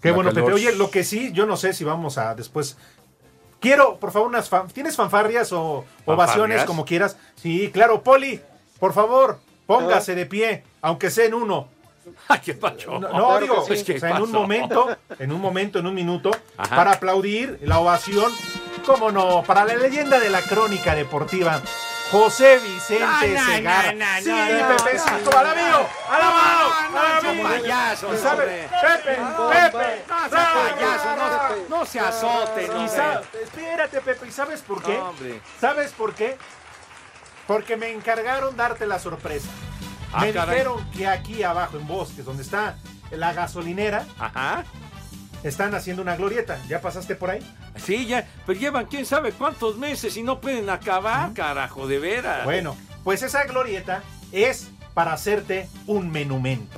Qué 0.00 0.08
La 0.10 0.14
bueno, 0.14 0.30
calor. 0.32 0.52
Pepe. 0.52 0.54
Oye, 0.68 0.76
lo 0.76 0.90
que 0.90 1.02
sí, 1.02 1.32
yo 1.32 1.44
no 1.44 1.56
sé 1.56 1.72
si 1.72 1.82
vamos 1.82 2.18
a 2.18 2.34
después. 2.36 2.76
Quiero, 3.58 3.96
por 3.98 4.12
favor, 4.12 4.28
unas 4.28 4.48
fan- 4.48 4.68
¿Tienes 4.68 4.94
fanfarrias 4.94 5.52
o 5.52 5.84
ovaciones, 6.04 6.36
¿Fanfarrias? 6.58 6.64
como 6.66 6.84
quieras? 6.84 7.16
Sí, 7.34 7.70
claro, 7.72 8.02
Poli, 8.02 8.40
por 8.78 8.92
favor, 8.92 9.40
póngase 9.66 10.14
de 10.14 10.26
pie, 10.26 10.64
aunque 10.82 11.10
sea 11.10 11.26
en 11.26 11.34
uno. 11.34 11.68
Ay, 12.28 12.40
qué 12.44 12.54
pacho. 12.54 12.98
No, 12.98 13.08
no, 13.12 13.40
digo, 13.40 13.64
sí. 13.66 13.92
o 13.92 13.98
sea, 13.98 14.16
en 14.16 14.22
un 14.22 14.32
momento, 14.32 14.96
en 15.18 15.32
un 15.32 15.40
momento, 15.40 15.78
en 15.78 15.86
un 15.86 15.94
minuto, 15.94 16.30
Ajá. 16.56 16.76
para 16.76 16.92
aplaudir 16.92 17.58
la 17.62 17.80
ovación, 17.80 18.32
cómo 18.84 19.10
no, 19.10 19.42
para 19.42 19.64
la 19.64 19.74
leyenda 19.74 20.20
de 20.20 20.30
la 20.30 20.40
crónica 20.42 20.94
deportiva, 20.94 21.60
José 22.10 22.58
Vicente 22.58 23.04
No, 23.04 23.40
no, 23.40 23.46
Segarra. 23.46 23.92
no, 23.92 24.06
sí, 24.22 24.30
no, 24.30 24.76
Pepe, 24.76 24.96
no, 24.96 25.04
sí, 25.04 25.10
no, 25.10 25.24
como 25.24 25.38
al 25.38 25.46
amigo, 25.46 25.88
al 26.08 26.22
amigo, 26.22 27.46
al 27.48 27.60
payaso. 27.60 28.08
Pepe, 28.08 28.68
Pepe, 29.50 30.04
payaso, 30.08 31.66
no, 31.68 31.84
se 31.84 31.98
azote, 31.98 32.68
no 32.68 32.84
espérate, 32.84 34.00
Pepe, 34.00 34.28
¿y 34.28 34.30
sabes 34.30 34.62
por 34.62 34.82
qué? 34.82 35.00
¿Sabes 35.60 35.90
por 35.92 36.14
qué? 36.14 36.36
Porque 37.46 37.76
me 37.76 37.90
encargaron 37.92 38.56
darte 38.56 38.86
la 38.86 38.98
sorpresa. 38.98 39.48
Ah, 40.12 40.20
me 40.22 40.32
caray. 40.32 40.54
dijeron 40.56 40.90
que 40.90 41.06
aquí 41.06 41.42
abajo 41.42 41.76
en 41.76 41.86
Bosques, 41.86 42.24
donde 42.24 42.42
está 42.42 42.76
la 43.10 43.32
gasolinera, 43.32 44.04
Ajá. 44.18 44.64
están 45.42 45.74
haciendo 45.74 46.02
una 46.02 46.16
glorieta. 46.16 46.58
¿Ya 46.68 46.80
pasaste 46.80 47.14
por 47.14 47.30
ahí? 47.30 47.40
Sí, 47.76 48.06
ya, 48.06 48.26
pero 48.46 48.58
llevan 48.58 48.86
quién 48.86 49.04
sabe 49.06 49.32
cuántos 49.32 49.76
meses 49.76 50.16
y 50.16 50.22
no 50.22 50.40
pueden 50.40 50.70
acabar, 50.70 51.32
carajo, 51.34 51.86
de 51.86 51.98
veras. 51.98 52.44
Bueno, 52.44 52.76
pues 53.04 53.22
esa 53.22 53.44
glorieta 53.44 54.02
es 54.32 54.68
para 54.94 55.12
hacerte 55.12 55.68
un 55.86 56.10
menumento. 56.10 56.76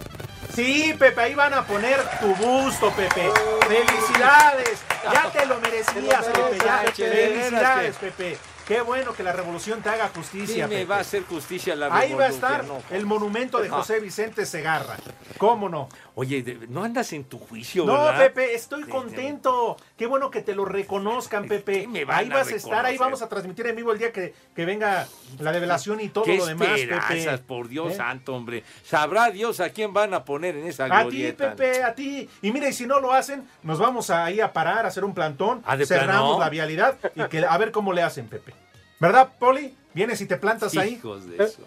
Sí, 0.54 0.94
Pepe, 0.98 1.20
ahí 1.20 1.34
van 1.34 1.54
a 1.54 1.64
poner 1.64 2.00
tu 2.20 2.34
busto, 2.34 2.90
Pepe. 2.92 3.30
¡Felicidades! 3.68 4.80
Ya 5.12 5.30
te 5.30 5.46
lo 5.46 5.60
merecías, 5.60 6.26
Te 6.32 6.38
lo 6.38 6.50
Pepe. 6.50 6.64
Ya. 6.64 6.82
¡Felicidades, 6.92 8.00
de 8.00 8.10
Pepe! 8.10 8.38
Qué 8.68 8.82
bueno 8.82 9.14
que 9.14 9.22
la 9.22 9.32
revolución 9.32 9.80
te 9.80 9.88
haga 9.88 10.08
Sí 10.08 10.12
justicia, 10.16 10.66
me 10.68 10.74
Pepe. 10.74 10.84
va 10.84 10.96
a 10.96 11.00
hacer 11.00 11.22
justicia 11.24 11.74
la 11.74 11.86
Ahí 11.86 12.12
va 12.12 12.26
a 12.26 12.28
revolución, 12.28 12.34
estar 12.52 12.64
no. 12.66 12.82
el 12.90 13.06
monumento 13.06 13.60
de 13.60 13.68
Ah. 13.68 13.78
José 13.78 13.98
Vicente 13.98 14.44
Segarra. 14.44 14.96
¿Cómo 15.38 15.70
no? 15.70 15.88
Oye, 16.14 16.58
no 16.68 16.84
andas 16.84 17.12
en 17.14 17.24
tu 17.24 17.38
juicio, 17.38 17.86
No, 17.86 17.92
¿verdad? 17.92 18.18
Pepe, 18.18 18.54
estoy 18.54 18.82
Sí, 18.84 18.90
contento. 18.90 19.76
Qué 19.96 20.06
bueno 20.06 20.30
que 20.30 20.42
te 20.42 20.54
lo 20.54 20.64
reconozcan, 20.66 21.46
Pepe. 21.48 21.82
¿Qué 21.82 21.86
me 21.88 22.04
Ahí 22.12 22.30
a 22.30 22.34
vas 22.34 22.48
a 22.52 22.56
estar, 22.56 22.84
ahí 22.84 22.98
vamos 22.98 23.22
a 23.22 23.28
transmitir 23.28 23.66
en 23.68 23.76
vivo 23.76 23.92
el 23.92 23.98
día 23.98 24.12
que, 24.12 24.34
que 24.54 24.64
venga 24.66 25.06
la 25.38 25.52
develación 25.52 26.00
y 26.02 26.08
todo 26.10 26.24
¿Qué 26.24 26.36
lo 26.36 26.44
demás, 26.46 26.68
Pepe. 26.78 27.38
por 27.46 27.68
Dios 27.68 27.92
¿Eh? 27.92 27.96
santo, 27.96 28.34
hombre? 28.34 28.64
Sabrá 28.84 29.30
Dios 29.30 29.60
a 29.60 29.70
quién 29.70 29.94
van 29.94 30.12
a 30.12 30.24
poner 30.24 30.56
en 30.56 30.66
esa 30.66 30.84
A 30.84 30.88
ti, 30.88 30.92
glorieta. 31.04 31.54
Pepe, 31.54 31.82
a 31.84 31.94
ti. 31.94 32.28
Y 32.42 32.52
mire, 32.52 32.68
y 32.68 32.72
si 32.74 32.84
no 32.86 33.00
lo 33.00 33.12
hacen, 33.14 33.48
nos 33.62 33.78
vamos 33.78 34.10
ahí 34.10 34.40
a 34.40 34.52
parar, 34.52 34.84
a 34.84 34.88
hacer 34.88 35.04
un 35.04 35.14
plantón. 35.14 35.62
Ah, 35.64 35.76
¿de 35.76 35.86
cerramos 35.86 36.30
plano? 36.36 36.38
la 36.40 36.50
vialidad 36.50 36.98
y 37.14 37.22
que, 37.28 37.46
a 37.46 37.56
ver 37.56 37.70
cómo 37.70 37.92
le 37.94 38.02
hacen, 38.02 38.26
Pepe. 38.28 38.52
¿Verdad, 39.00 39.32
Poli? 39.38 39.74
Vienes 39.94 40.20
y 40.20 40.26
te 40.26 40.36
plantas 40.36 40.76
ahí. 40.76 40.94
Hijos 40.94 41.28
de 41.28 41.44
eso. 41.44 41.62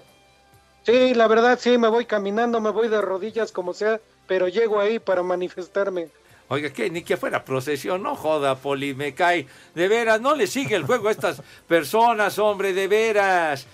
Sí, 0.83 1.13
la 1.13 1.27
verdad 1.27 1.59
sí, 1.61 1.77
me 1.77 1.87
voy 1.87 2.05
caminando, 2.05 2.59
me 2.59 2.71
voy 2.71 2.87
de 2.87 3.01
rodillas 3.01 3.51
como 3.51 3.73
sea, 3.73 3.99
pero 4.27 4.47
llego 4.47 4.79
ahí 4.79 4.99
para 4.99 5.21
manifestarme. 5.21 6.09
Oiga, 6.47 6.69
que 6.71 6.89
ni 6.89 7.03
que 7.03 7.15
fuera 7.15 7.45
procesión, 7.45 8.03
no 8.03 8.15
joda, 8.15 8.55
Poli, 8.55 8.93
me 8.93 9.13
cae. 9.13 9.47
De 9.73 9.87
veras, 9.87 10.19
no 10.19 10.35
le 10.35 10.47
sigue 10.47 10.75
el 10.75 10.83
juego 10.83 11.07
a 11.07 11.11
estas 11.11 11.41
personas, 11.67 12.37
hombre, 12.39 12.73
de 12.73 12.87
veras. 12.87 13.67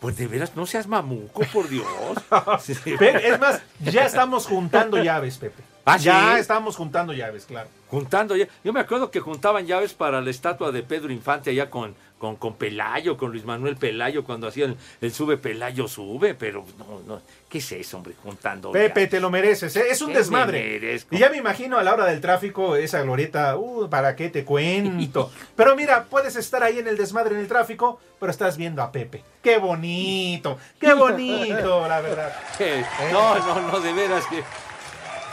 Pues 0.00 0.16
de 0.16 0.26
veras, 0.26 0.54
no 0.56 0.66
seas 0.66 0.86
mamuco, 0.86 1.42
por 1.52 1.68
Dios. 1.68 1.86
Es 2.96 3.40
más, 3.40 3.60
ya 3.80 4.06
estamos 4.06 4.46
juntando 4.46 5.02
llaves, 5.02 5.36
Pepe. 5.38 5.62
¿Ah, 5.84 5.98
ya 5.98 6.34
sí? 6.34 6.40
estamos 6.40 6.76
juntando 6.76 7.12
llaves, 7.12 7.44
claro. 7.44 7.68
Juntando 7.88 8.34
ya. 8.34 8.48
Yo 8.64 8.72
me 8.72 8.80
acuerdo 8.80 9.10
que 9.10 9.20
juntaban 9.20 9.66
llaves 9.66 9.94
para 9.94 10.20
la 10.20 10.30
estatua 10.30 10.72
de 10.72 10.82
Pedro 10.82 11.12
Infante 11.12 11.50
allá 11.50 11.70
con, 11.70 11.94
con, 12.18 12.36
con 12.36 12.54
Pelayo, 12.54 13.16
con 13.16 13.30
Luis 13.30 13.44
Manuel 13.44 13.76
Pelayo, 13.76 14.24
cuando 14.24 14.48
hacían 14.48 14.76
el 15.00 15.12
sube 15.12 15.36
Pelayo 15.36 15.86
sube, 15.86 16.34
pero 16.34 16.64
no, 16.78 17.00
no. 17.06 17.20
¿Qué 17.48 17.58
es 17.58 17.72
eso, 17.72 17.98
hombre? 17.98 18.14
Juntando. 18.22 18.72
Pepe, 18.72 19.06
te 19.06 19.20
lo 19.20 19.30
mereces, 19.30 19.76
¿eh? 19.76 19.84
es 19.90 20.00
un 20.00 20.08
¿Qué 20.08 20.14
me 20.14 20.18
desmadre. 20.20 21.00
Y 21.10 21.18
ya 21.18 21.30
me 21.30 21.36
imagino 21.36 21.78
a 21.78 21.82
la 21.84 21.94
hora 21.94 22.06
del 22.06 22.20
tráfico 22.20 22.74
esa 22.76 23.02
glorieta, 23.02 23.56
uh, 23.56 23.88
¿para 23.88 24.16
qué 24.16 24.30
te 24.30 24.44
cuento? 24.44 25.30
Pero 25.56 25.76
mira, 25.76 26.04
puedes 26.04 26.36
estar 26.36 26.62
ahí 26.62 26.78
en 26.78 26.88
el 26.88 26.96
desmadre 26.96 27.34
en 27.34 27.40
el 27.40 27.48
tráfico, 27.48 28.00
pero 28.18 28.30
estás 28.30 28.56
viendo 28.56 28.82
a 28.82 28.90
Pepe. 28.90 29.22
Qué 29.42 29.58
bonito, 29.58 30.58
qué 30.80 30.94
bonito, 30.94 31.86
la 31.86 32.00
verdad. 32.00 32.34
Eh, 32.58 32.84
No, 33.12 33.38
no, 33.38 33.70
no, 33.70 33.80
de 33.80 33.92
veras 33.92 34.24
que 34.26 34.42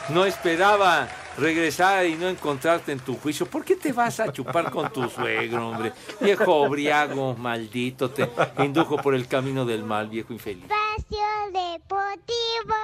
no 0.09 0.25
esperaba 0.25 1.07
regresar 1.37 2.05
y 2.05 2.15
no 2.15 2.29
encontrarte 2.29 2.91
en 2.91 2.99
tu 2.99 3.17
juicio. 3.17 3.45
¿Por 3.45 3.63
qué 3.63 3.75
te 3.75 3.91
vas 3.91 4.19
a 4.19 4.31
chupar 4.31 4.71
con 4.71 4.91
tu 4.91 5.09
suegro, 5.09 5.69
hombre? 5.69 5.93
Viejo 6.19 6.69
briago, 6.69 7.35
maldito, 7.35 8.09
te 8.09 8.29
indujo 8.59 8.97
por 8.97 9.15
el 9.15 9.27
camino 9.27 9.65
del 9.65 9.83
mal, 9.83 10.09
viejo 10.09 10.33
infeliz. 10.33 10.63
Espacio 10.63 11.25
Deportivo. 11.51 12.75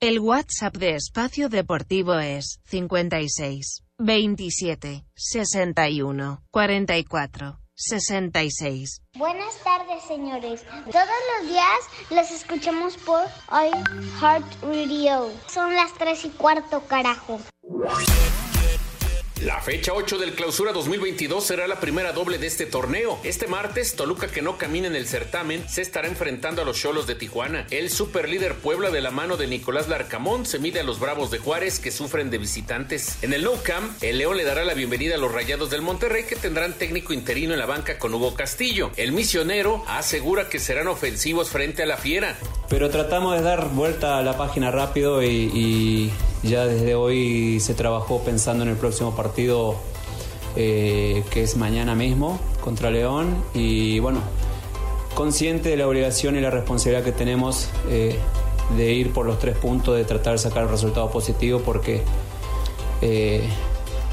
El 0.00 0.18
WhatsApp 0.18 0.76
de 0.76 0.96
Espacio 0.96 1.48
Deportivo 1.48 2.18
es 2.18 2.60
56 2.64 3.84
27 3.98 5.04
61 5.14 6.42
44 6.50 7.59
66. 7.80 9.00
Buenas 9.14 9.56
tardes, 9.64 10.02
señores. 10.06 10.62
Todos 10.92 11.08
los 11.38 11.48
días 11.48 11.80
los 12.10 12.30
escuchamos 12.30 12.98
por 12.98 13.22
iHeart 13.48 14.44
Radio. 14.62 15.30
Son 15.48 15.74
las 15.74 15.94
3 15.94 16.26
y 16.26 16.30
cuarto, 16.30 16.82
carajo. 16.86 17.40
La 19.42 19.58
fecha 19.62 19.94
8 19.94 20.18
del 20.18 20.34
Clausura 20.34 20.70
2022 20.72 21.42
será 21.42 21.66
la 21.66 21.80
primera 21.80 22.12
doble 22.12 22.36
de 22.36 22.46
este 22.46 22.66
torneo. 22.66 23.18
Este 23.24 23.46
martes, 23.46 23.96
Toluca 23.96 24.26
que 24.26 24.42
no 24.42 24.58
camina 24.58 24.86
en 24.86 24.94
el 24.94 25.06
certamen 25.06 25.66
se 25.66 25.80
estará 25.80 26.08
enfrentando 26.08 26.60
a 26.60 26.66
los 26.66 26.76
Cholos 26.78 27.06
de 27.06 27.14
Tijuana. 27.14 27.66
El 27.70 27.88
superlíder 27.88 28.56
Puebla 28.56 28.90
de 28.90 29.00
la 29.00 29.10
mano 29.10 29.38
de 29.38 29.46
Nicolás 29.46 29.88
Larcamón 29.88 30.44
se 30.44 30.58
mide 30.58 30.80
a 30.80 30.82
los 30.82 31.00
Bravos 31.00 31.30
de 31.30 31.38
Juárez 31.38 31.80
que 31.80 31.90
sufren 31.90 32.28
de 32.28 32.36
visitantes. 32.36 33.16
En 33.22 33.32
el 33.32 33.42
No 33.42 33.52
Camp, 33.62 33.90
el 34.02 34.18
León 34.18 34.36
le 34.36 34.44
dará 34.44 34.62
la 34.62 34.74
bienvenida 34.74 35.14
a 35.14 35.18
los 35.18 35.32
Rayados 35.32 35.70
del 35.70 35.80
Monterrey 35.80 36.24
que 36.24 36.36
tendrán 36.36 36.74
técnico 36.74 37.14
interino 37.14 37.54
en 37.54 37.60
la 37.60 37.66
banca 37.66 37.98
con 37.98 38.12
Hugo 38.12 38.34
Castillo. 38.34 38.90
El 38.98 39.12
misionero 39.12 39.82
asegura 39.88 40.50
que 40.50 40.58
serán 40.58 40.86
ofensivos 40.86 41.48
frente 41.48 41.84
a 41.84 41.86
la 41.86 41.96
Fiera. 41.96 42.36
Pero 42.68 42.90
tratamos 42.90 43.38
de 43.38 43.42
dar 43.42 43.70
vuelta 43.70 44.18
a 44.18 44.22
la 44.22 44.36
página 44.36 44.70
rápido 44.70 45.22
y, 45.22 45.50
y 45.54 46.12
ya 46.42 46.66
desde 46.66 46.94
hoy 46.94 47.58
se 47.60 47.74
trabajó 47.74 48.22
pensando 48.22 48.64
en 48.64 48.70
el 48.70 48.76
próximo 48.76 49.14
partido 49.14 49.29
eh, 50.56 51.22
que 51.30 51.42
es 51.42 51.56
mañana 51.56 51.94
mismo 51.94 52.40
contra 52.60 52.90
León 52.90 53.36
y 53.54 53.98
bueno, 54.00 54.20
consciente 55.14 55.68
de 55.70 55.76
la 55.76 55.86
obligación 55.86 56.36
y 56.36 56.40
la 56.40 56.50
responsabilidad 56.50 57.04
que 57.04 57.12
tenemos 57.12 57.68
eh, 57.88 58.16
de 58.76 58.92
ir 58.92 59.12
por 59.12 59.26
los 59.26 59.38
tres 59.38 59.56
puntos, 59.56 59.96
de 59.96 60.04
tratar 60.04 60.32
de 60.32 60.38
sacar 60.38 60.64
el 60.64 60.68
resultado 60.68 61.10
positivo 61.10 61.60
porque 61.64 62.02
eh, 63.02 63.42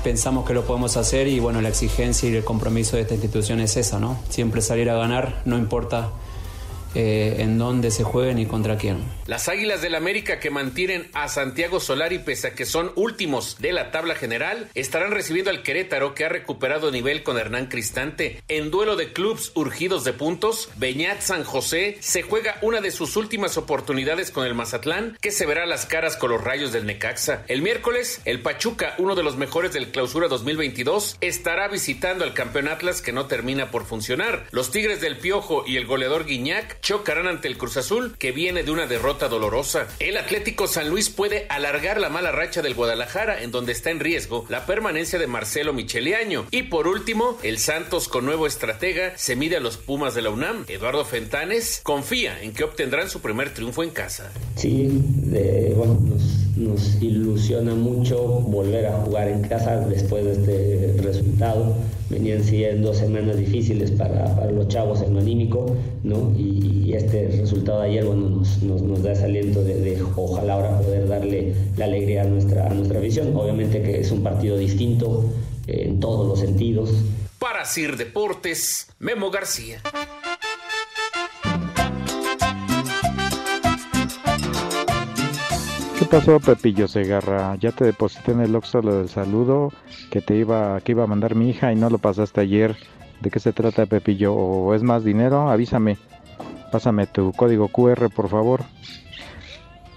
pensamos 0.03 0.45
que 0.45 0.53
lo 0.53 0.63
podemos 0.63 0.95
hacer 0.97 1.27
y 1.27 1.39
bueno, 1.39 1.61
la 1.61 1.69
exigencia 1.69 2.29
y 2.29 2.35
el 2.35 2.43
compromiso 2.43 2.95
de 2.95 3.03
esta 3.03 3.13
institución 3.13 3.59
es 3.59 3.77
esa, 3.77 3.99
¿no? 3.99 4.17
Siempre 4.29 4.61
salir 4.61 4.89
a 4.89 4.95
ganar, 4.95 5.41
no 5.45 5.57
importa 5.57 6.11
eh, 6.99 7.43
en 7.43 7.59
dónde 7.59 7.91
se 7.91 8.03
jueguen 8.03 8.39
y 8.39 8.47
contra 8.47 8.75
quién. 8.75 9.03
Las 9.27 9.49
Águilas 9.49 9.83
del 9.83 9.93
América 9.93 10.39
que 10.39 10.49
mantienen 10.49 11.11
a 11.13 11.27
Santiago 11.27 11.79
Solari 11.79 12.17
pese 12.17 12.47
a 12.47 12.55
que 12.55 12.65
son 12.65 12.91
últimos 12.95 13.57
de 13.59 13.71
la 13.71 13.91
tabla 13.91 14.15
general 14.15 14.67
estarán 14.73 15.11
recibiendo 15.11 15.51
al 15.51 15.61
Querétaro 15.61 16.15
que 16.15 16.25
ha 16.25 16.29
recuperado 16.29 16.89
nivel 16.89 17.21
con 17.21 17.37
Hernán 17.37 17.67
Cristante. 17.67 18.41
En 18.47 18.71
duelo 18.71 18.95
de 18.95 19.13
clubes 19.13 19.51
urgidos 19.53 20.05
de 20.05 20.13
puntos, 20.13 20.69
Beñat 20.77 21.21
San 21.21 21.43
José 21.43 21.97
se 21.99 22.23
juega 22.23 22.57
una 22.63 22.81
de 22.81 22.89
sus 22.89 23.15
últimas 23.15 23.57
oportunidades 23.57 24.31
con 24.31 24.47
el 24.47 24.55
Mazatlán 24.55 25.19
que 25.21 25.29
se 25.29 25.45
verá 25.45 25.67
las 25.67 25.85
caras 25.85 26.17
con 26.17 26.31
los 26.31 26.43
rayos 26.43 26.71
del 26.71 26.87
Necaxa. 26.87 27.43
El 27.47 27.61
miércoles, 27.61 28.21
el 28.25 28.41
Pachuca, 28.41 28.95
uno 28.97 29.13
de 29.13 29.21
los 29.21 29.37
mejores 29.37 29.71
del 29.71 29.91
clausura 29.91 30.29
2022, 30.29 31.17
estará 31.21 31.67
visitando 31.67 32.23
al 32.23 32.33
campeón 32.33 32.69
Atlas 32.69 33.03
que 33.03 33.11
no 33.11 33.27
termina 33.27 33.69
por 33.69 33.85
funcionar. 33.85 34.47
Los 34.49 34.71
Tigres 34.71 34.99
del 34.99 35.17
Piojo 35.17 35.63
y 35.67 35.77
el 35.77 35.85
goleador 35.85 36.25
Guiñac 36.25 36.86
chocarán 36.87 37.27
ante 37.27 37.49
el 37.49 37.57
Cruz 37.57 37.75
Azul 37.75 38.15
que 38.17 38.31
viene 38.31 38.63
de 38.63 38.71
una 38.71 38.87
derrota 38.87 39.27
dolorosa. 39.27 39.89
El 39.99 40.15
Atlético 40.15 40.67
San 40.67 40.87
Luis 40.89 41.09
puede 41.09 41.45
alargar 41.49 41.99
la 41.99 42.07
mala 42.07 42.31
racha 42.31 42.61
del 42.61 42.75
Guadalajara, 42.75 43.43
en 43.43 43.51
donde 43.51 43.73
está 43.73 43.89
en 43.89 43.99
riesgo 43.99 44.45
la 44.47 44.65
permanencia 44.65 45.19
de 45.19 45.27
Marcelo 45.27 45.73
Micheliaño. 45.73 46.45
Y 46.49 46.63
por 46.63 46.87
último, 46.87 47.37
el 47.43 47.59
Santos 47.59 48.07
con 48.07 48.23
nuevo 48.23 48.47
estratega 48.47 49.17
se 49.17 49.35
mide 49.35 49.57
a 49.57 49.59
los 49.59 49.75
Pumas 49.75 50.15
de 50.15 50.21
la 50.21 50.29
UNAM. 50.29 50.63
Eduardo 50.69 51.03
Fentanes 51.03 51.81
confía 51.83 52.41
en 52.41 52.53
que 52.53 52.63
obtendrán 52.63 53.09
su 53.09 53.19
primer 53.19 53.53
triunfo 53.53 53.83
en 53.83 53.89
casa. 53.89 54.31
Sí, 54.55 54.87
bueno, 55.75 55.99
nos, 56.01 56.46
nos 56.57 57.01
ilusiona 57.01 57.75
mucho 57.75 58.17
volver 58.41 58.87
a 58.87 59.01
jugar 59.01 59.27
en 59.27 59.41
casa 59.41 59.79
después 59.79 60.25
de 60.25 60.31
este 60.31 61.01
resultado. 61.01 61.75
Venían 62.09 62.43
siendo 62.43 62.93
semanas 62.93 63.37
difíciles 63.37 63.91
para, 63.91 64.49
los 64.51 64.67
chavos 64.67 65.01
en 65.01 65.13
lo 65.13 65.19
anímico, 65.19 65.75
¿no? 66.03 66.33
Y, 66.37 66.75
este 66.87 67.27
resultado 67.27 67.81
de 67.81 67.89
ayer, 67.89 68.05
bueno, 68.05 68.29
nos, 68.29 68.63
nos, 68.63 69.03
da 69.03 69.11
ese 69.11 69.25
aliento 69.25 69.63
de, 69.63 69.75
de, 69.75 70.01
ojalá 70.15 70.53
ahora 70.53 70.79
poder 70.79 71.07
darle 71.07 71.53
la 71.75 71.85
alegría 71.85 72.23
a 72.23 72.25
nuestra, 72.25 72.65
a 72.65 72.73
nuestra 72.73 72.99
visión. 72.99 73.35
Obviamente 73.35 73.83
que 73.83 73.99
es 73.99 74.09
un 74.11 74.23
partido 74.23 74.57
distinto 74.57 75.25
eh, 75.67 75.83
en 75.85 75.99
todos 75.99 76.27
los 76.27 76.39
sentidos. 76.39 76.91
Para 77.37 77.65
Sir 77.65 77.97
Deportes, 77.97 78.87
Memo 78.97 79.29
García. 79.29 79.79
¿Qué 86.09 86.19
pasó, 86.19 86.39
Pepillo 86.39 86.87
Segarra? 86.87 87.57
Ya 87.57 87.73
te 87.73 87.83
deposité 87.83 88.31
en 88.31 88.39
el 88.39 88.55
Oxxo 88.55 88.81
lo 88.81 88.95
del 88.95 89.09
saludo 89.09 89.73
que 90.09 90.21
te 90.21 90.37
iba, 90.37 90.79
que 90.79 90.93
iba 90.93 91.03
a 91.03 91.07
mandar 91.07 91.35
mi 91.35 91.49
hija 91.49 91.73
y 91.73 91.75
no 91.75 91.89
lo 91.89 91.97
pasaste 91.97 92.39
ayer. 92.39 92.77
¿De 93.19 93.29
qué 93.29 93.41
se 93.41 93.51
trata, 93.51 93.85
Pepillo? 93.87 94.33
¿O 94.33 94.73
es 94.73 94.83
más 94.83 95.03
dinero? 95.03 95.49
Avísame. 95.49 95.97
Pásame 96.71 97.07
tu 97.07 97.33
código 97.33 97.67
QR, 97.67 98.09
por 98.09 98.29
favor. 98.29 98.63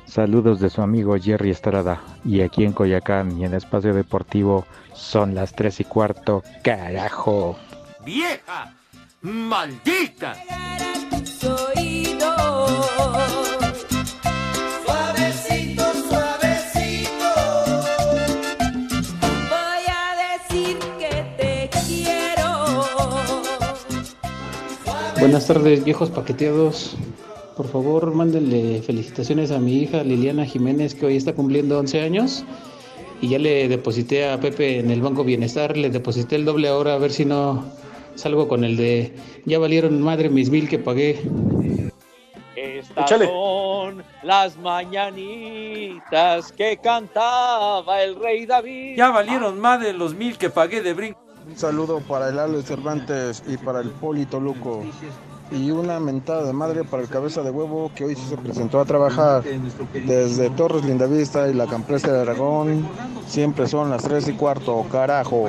Saludos 0.04 0.58
de 0.58 0.70
su 0.70 0.82
amigo 0.82 1.16
Jerry 1.16 1.50
Estrada. 1.50 2.00
Y 2.24 2.40
aquí 2.40 2.64
en 2.64 2.72
Coyacán 2.72 3.38
y 3.38 3.44
en 3.44 3.54
Espacio 3.54 3.94
Deportivo 3.94 4.66
son 4.92 5.36
las 5.36 5.52
tres 5.52 5.78
y 5.78 5.84
cuarto. 5.84 6.42
¡Carajo! 6.64 7.56
¡Vieja! 8.04 8.74
¡Maldita! 9.22 10.34
Suavecito, 11.22 12.34
Buenas 25.20 25.46
tardes, 25.46 25.84
viejos 25.84 26.08
paqueteados. 26.08 26.96
Por 27.54 27.68
favor, 27.68 28.14
mándenle 28.14 28.80
felicitaciones 28.80 29.50
a 29.50 29.58
mi 29.58 29.74
hija 29.74 30.02
Liliana 30.02 30.46
Jiménez, 30.46 30.94
que 30.94 31.04
hoy 31.04 31.16
está 31.16 31.34
cumpliendo 31.34 31.78
11 31.78 32.00
años. 32.00 32.42
Y 33.20 33.28
ya 33.28 33.38
le 33.38 33.68
deposité 33.68 34.30
a 34.30 34.40
Pepe 34.40 34.78
en 34.78 34.90
el 34.90 35.02
Banco 35.02 35.22
Bienestar, 35.22 35.76
le 35.76 35.90
deposité 35.90 36.36
el 36.36 36.46
doble 36.46 36.68
ahora, 36.68 36.94
a 36.94 36.98
ver 36.98 37.12
si 37.12 37.26
no 37.26 37.66
salgo 38.14 38.48
con 38.48 38.64
el 38.64 38.78
de 38.78 39.14
ya 39.44 39.58
valieron 39.58 40.00
madre 40.00 40.30
mis 40.30 40.48
mil 40.48 40.70
que 40.70 40.78
pagué. 40.78 41.20
Estas 42.56 43.04
Échale. 43.04 43.26
son 43.26 44.02
las 44.22 44.56
mañanitas 44.56 46.50
que 46.52 46.78
cantaba 46.78 48.02
el 48.02 48.16
rey 48.16 48.46
David. 48.46 48.96
Ya 48.96 49.10
valieron 49.10 49.60
más 49.60 49.82
de 49.82 49.92
los 49.92 50.14
mil 50.14 50.38
que 50.38 50.48
pagué 50.48 50.80
de 50.80 50.94
brinco. 50.94 51.29
Un 51.46 51.56
saludo 51.56 52.00
para 52.00 52.28
el 52.28 52.38
Ale 52.38 52.62
Cervantes 52.62 53.42
y 53.46 53.56
para 53.56 53.80
el 53.80 53.90
Polito 53.90 54.38
Luco. 54.38 54.84
Y 55.50 55.70
una 55.70 55.98
mentada 55.98 56.44
de 56.44 56.52
madre 56.52 56.84
para 56.84 57.02
el 57.02 57.08
cabeza 57.08 57.42
de 57.42 57.50
huevo 57.50 57.90
que 57.94 58.04
hoy 58.04 58.14
se 58.14 58.36
presentó 58.36 58.80
a 58.80 58.84
trabajar 58.84 59.42
desde 59.42 60.50
Torres 60.50 60.84
Lindavista 60.84 61.48
y 61.48 61.54
la 61.54 61.66
Campresa 61.66 62.12
de 62.12 62.20
Aragón. 62.20 62.88
Siempre 63.26 63.66
son 63.66 63.90
las 63.90 64.04
3 64.04 64.28
y 64.28 64.32
cuarto, 64.34 64.86
carajo. 64.92 65.48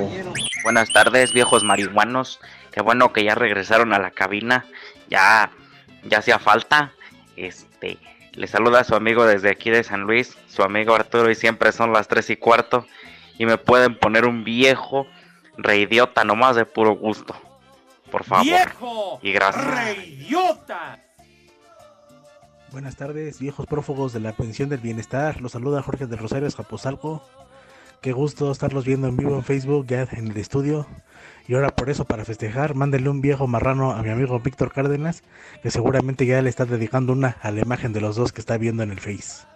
Buenas 0.64 0.92
tardes, 0.92 1.32
viejos 1.32 1.62
marihuanos. 1.62 2.40
Qué 2.72 2.80
bueno 2.80 3.12
que 3.12 3.24
ya 3.24 3.34
regresaron 3.34 3.92
a 3.92 3.98
la 3.98 4.10
cabina. 4.10 4.64
Ya, 5.08 5.52
ya 6.04 6.18
hacía 6.18 6.38
falta. 6.38 6.92
Este, 7.36 7.98
le 8.32 8.46
saluda 8.48 8.80
a 8.80 8.84
su 8.84 8.94
amigo 8.94 9.24
desde 9.24 9.50
aquí 9.50 9.70
de 9.70 9.84
San 9.84 10.02
Luis, 10.02 10.36
su 10.48 10.62
amigo 10.62 10.94
Arturo, 10.94 11.30
y 11.30 11.34
siempre 11.34 11.70
son 11.70 11.92
las 11.92 12.08
3 12.08 12.30
y 12.30 12.36
cuarto. 12.36 12.86
Y 13.38 13.46
me 13.46 13.58
pueden 13.58 13.96
poner 13.96 14.24
un 14.24 14.42
viejo 14.42 15.06
reidiota 15.56 16.24
nomás 16.24 16.56
de 16.56 16.64
puro 16.64 16.94
gusto. 16.96 17.34
Por 18.10 18.24
favor. 18.24 18.44
¡Viejo! 18.44 19.18
Y 19.22 19.32
gracias. 19.32 19.64
¡Reidiota! 19.64 20.98
Buenas 22.70 22.96
tardes, 22.96 23.38
viejos 23.38 23.66
prófugos 23.66 24.12
de 24.12 24.20
la 24.20 24.32
pensión 24.32 24.68
del 24.68 24.80
bienestar. 24.80 25.40
Los 25.40 25.52
saluda 25.52 25.82
Jorge 25.82 26.06
del 26.06 26.18
Rosario 26.18 26.48
Escapuzalco. 26.48 27.22
Qué 28.00 28.12
gusto 28.12 28.50
estarlos 28.50 28.84
viendo 28.84 29.06
en 29.06 29.16
vivo 29.16 29.36
en 29.36 29.44
Facebook, 29.44 29.86
ya 29.86 30.08
en 30.10 30.28
el 30.28 30.36
estudio. 30.36 30.86
Y 31.46 31.54
ahora 31.54 31.68
por 31.70 31.90
eso, 31.90 32.04
para 32.04 32.24
festejar, 32.24 32.74
mándenle 32.74 33.10
un 33.10 33.20
viejo 33.20 33.46
marrano 33.46 33.92
a 33.92 34.02
mi 34.02 34.10
amigo 34.10 34.40
Víctor 34.40 34.72
Cárdenas, 34.72 35.22
que 35.62 35.70
seguramente 35.70 36.26
ya 36.26 36.40
le 36.42 36.48
está 36.48 36.64
dedicando 36.64 37.12
una 37.12 37.36
a 37.42 37.50
la 37.50 37.60
imagen 37.60 37.92
de 37.92 38.00
los 38.00 38.16
dos 38.16 38.32
que 38.32 38.40
está 38.40 38.56
viendo 38.56 38.82
en 38.82 38.90
el 38.90 39.00
Face. 39.00 39.46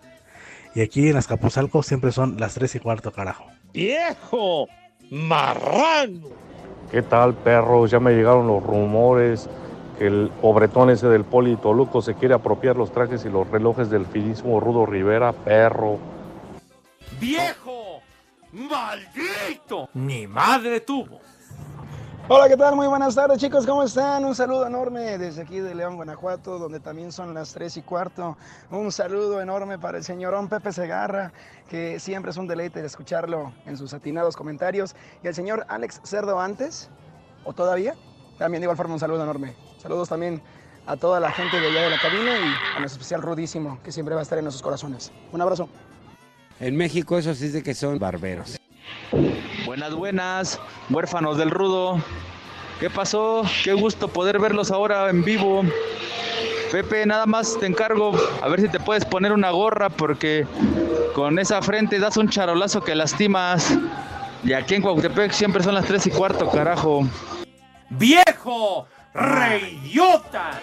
Y 0.75 0.83
aquí 0.83 1.09
en 1.09 1.17
Azcapotzalco 1.17 1.83
siempre 1.83 2.13
son 2.13 2.39
las 2.39 2.55
3 2.55 2.75
y 2.75 2.79
cuarto, 2.81 3.13
carajo. 3.13 3.47
¡Viejo! 3.73 4.69
¡Marrano! 5.11 6.29
¿Qué 6.91 7.03
tal, 7.03 7.35
perros? 7.35 7.91
Ya 7.91 8.01
me 8.01 8.13
llegaron 8.13 8.47
los 8.47 8.63
rumores 8.63 9.49
que 9.99 10.07
el 10.07 10.31
pobretón 10.41 10.91
ese 10.91 11.09
del 11.09 11.25
Poli 11.25 11.57
Toluco 11.57 12.03
se 12.03 12.15
quiere 12.15 12.35
apropiar 12.35 12.77
los 12.77 12.93
trajes 12.93 13.25
y 13.25 13.29
los 13.29 13.49
relojes 13.49 13.89
del 13.91 14.07
finísimo 14.07 14.61
Rudo 14.61 14.87
Rivera, 14.87 15.33
perro. 15.33 15.99
¡Viejo! 17.21 18.01
¡Maldito! 18.53 19.89
Ni 19.95 20.27
madre 20.27 20.81
tuvo. 20.81 21.21
Hola, 22.29 22.49
¿qué 22.49 22.57
tal? 22.57 22.75
Muy 22.75 22.89
buenas 22.89 23.15
tardes, 23.15 23.39
chicos. 23.39 23.65
¿Cómo 23.65 23.85
están? 23.85 24.25
Un 24.25 24.35
saludo 24.35 24.67
enorme 24.67 25.17
desde 25.17 25.43
aquí 25.43 25.61
de 25.61 25.77
León, 25.77 25.95
Guanajuato, 25.95 26.59
donde 26.59 26.81
también 26.81 27.13
son 27.13 27.33
las 27.33 27.53
3 27.53 27.77
y 27.77 27.83
cuarto. 27.83 28.37
Un 28.69 28.91
saludo 28.91 29.41
enorme 29.41 29.79
para 29.79 29.99
el 29.99 30.03
señorón 30.03 30.49
Pepe 30.49 30.73
Segarra, 30.73 31.33
que 31.69 32.01
siempre 32.01 32.33
es 32.33 32.37
un 32.37 32.49
deleite 32.49 32.81
de 32.81 32.89
escucharlo 32.89 33.53
en 33.65 33.77
sus 33.77 33.95
atinados 33.95 34.37
comentarios. 34.37 34.97
Y 35.23 35.29
el 35.29 35.37
señor 35.37 35.67
Alex 35.69 36.01
Cerdo 36.03 36.41
antes, 36.41 36.91
o 37.45 37.53
todavía, 37.53 37.95
también 38.39 38.61
de 38.61 38.65
igual 38.65 38.77
forma 38.77 38.95
un 38.95 39.01
saludo 39.01 39.23
enorme. 39.23 39.55
Saludos 39.79 40.09
también 40.09 40.43
a 40.87 40.97
toda 40.97 41.21
la 41.21 41.31
gente 41.31 41.61
de 41.61 41.69
allá 41.69 41.83
de 41.83 41.91
la 41.91 42.01
cabina 42.01 42.33
y 42.41 42.77
a 42.77 42.81
nuestro 42.81 43.01
especial 43.01 43.23
Rudísimo, 43.23 43.79
que 43.85 43.93
siempre 43.93 44.17
va 44.17 44.23
a 44.23 44.25
estar 44.25 44.37
en 44.37 44.47
nuestros 44.47 44.65
corazones. 44.65 45.13
Un 45.31 45.43
abrazo. 45.43 45.69
En 46.59 46.77
México 46.77 47.19
eso 47.19 47.33
sí 47.37 47.51
de 47.51 47.63
que 47.63 47.73
son 47.73 48.01
barberos. 48.01 48.59
Buenas, 49.65 49.95
buenas, 49.95 50.61
huérfanos 50.91 51.39
del 51.39 51.51
rudo. 51.51 52.01
¿Qué 52.81 52.91
pasó? 52.91 53.43
Qué 53.65 53.73
gusto 53.73 54.09
poder 54.09 54.39
verlos 54.39 54.71
ahora 54.71 55.09
en 55.09 55.25
vivo. 55.25 55.63
Pepe, 56.71 57.07
nada 57.07 57.27
más 57.27 57.57
te 57.59 57.67
encargo 57.67 58.13
a 58.43 58.49
ver 58.49 58.61
si 58.61 58.69
te 58.69 58.81
puedes 58.81 59.05
poner 59.05 59.33
una 59.33 59.51
gorra 59.51 59.89
porque 59.89 60.47
con 61.15 61.39
esa 61.39 61.63
frente 61.63 61.99
das 61.99 62.17
un 62.17 62.29
charolazo 62.29 62.83
que 62.83 62.95
lastimas. 62.95 63.73
Y 64.45 64.53
aquí 64.53 64.75
en 64.75 64.83
Cuauhtémoc 64.83 65.31
siempre 65.31 65.63
son 65.63 65.75
las 65.75 65.87
3 65.87 66.07
y 66.07 66.11
cuarto, 66.11 66.49
carajo. 66.51 67.07
¡Viejo! 67.91 68.87
¡Reidiota! 69.15 70.61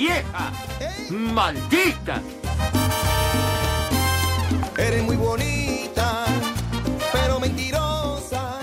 ¡Vieja! 0.00 0.50
¡Maldita! 1.10 2.22
Eres 4.78 5.02
muy 5.02 5.16
bonita, 5.16 6.24
pero 7.12 7.38
mentirosa. 7.38 8.60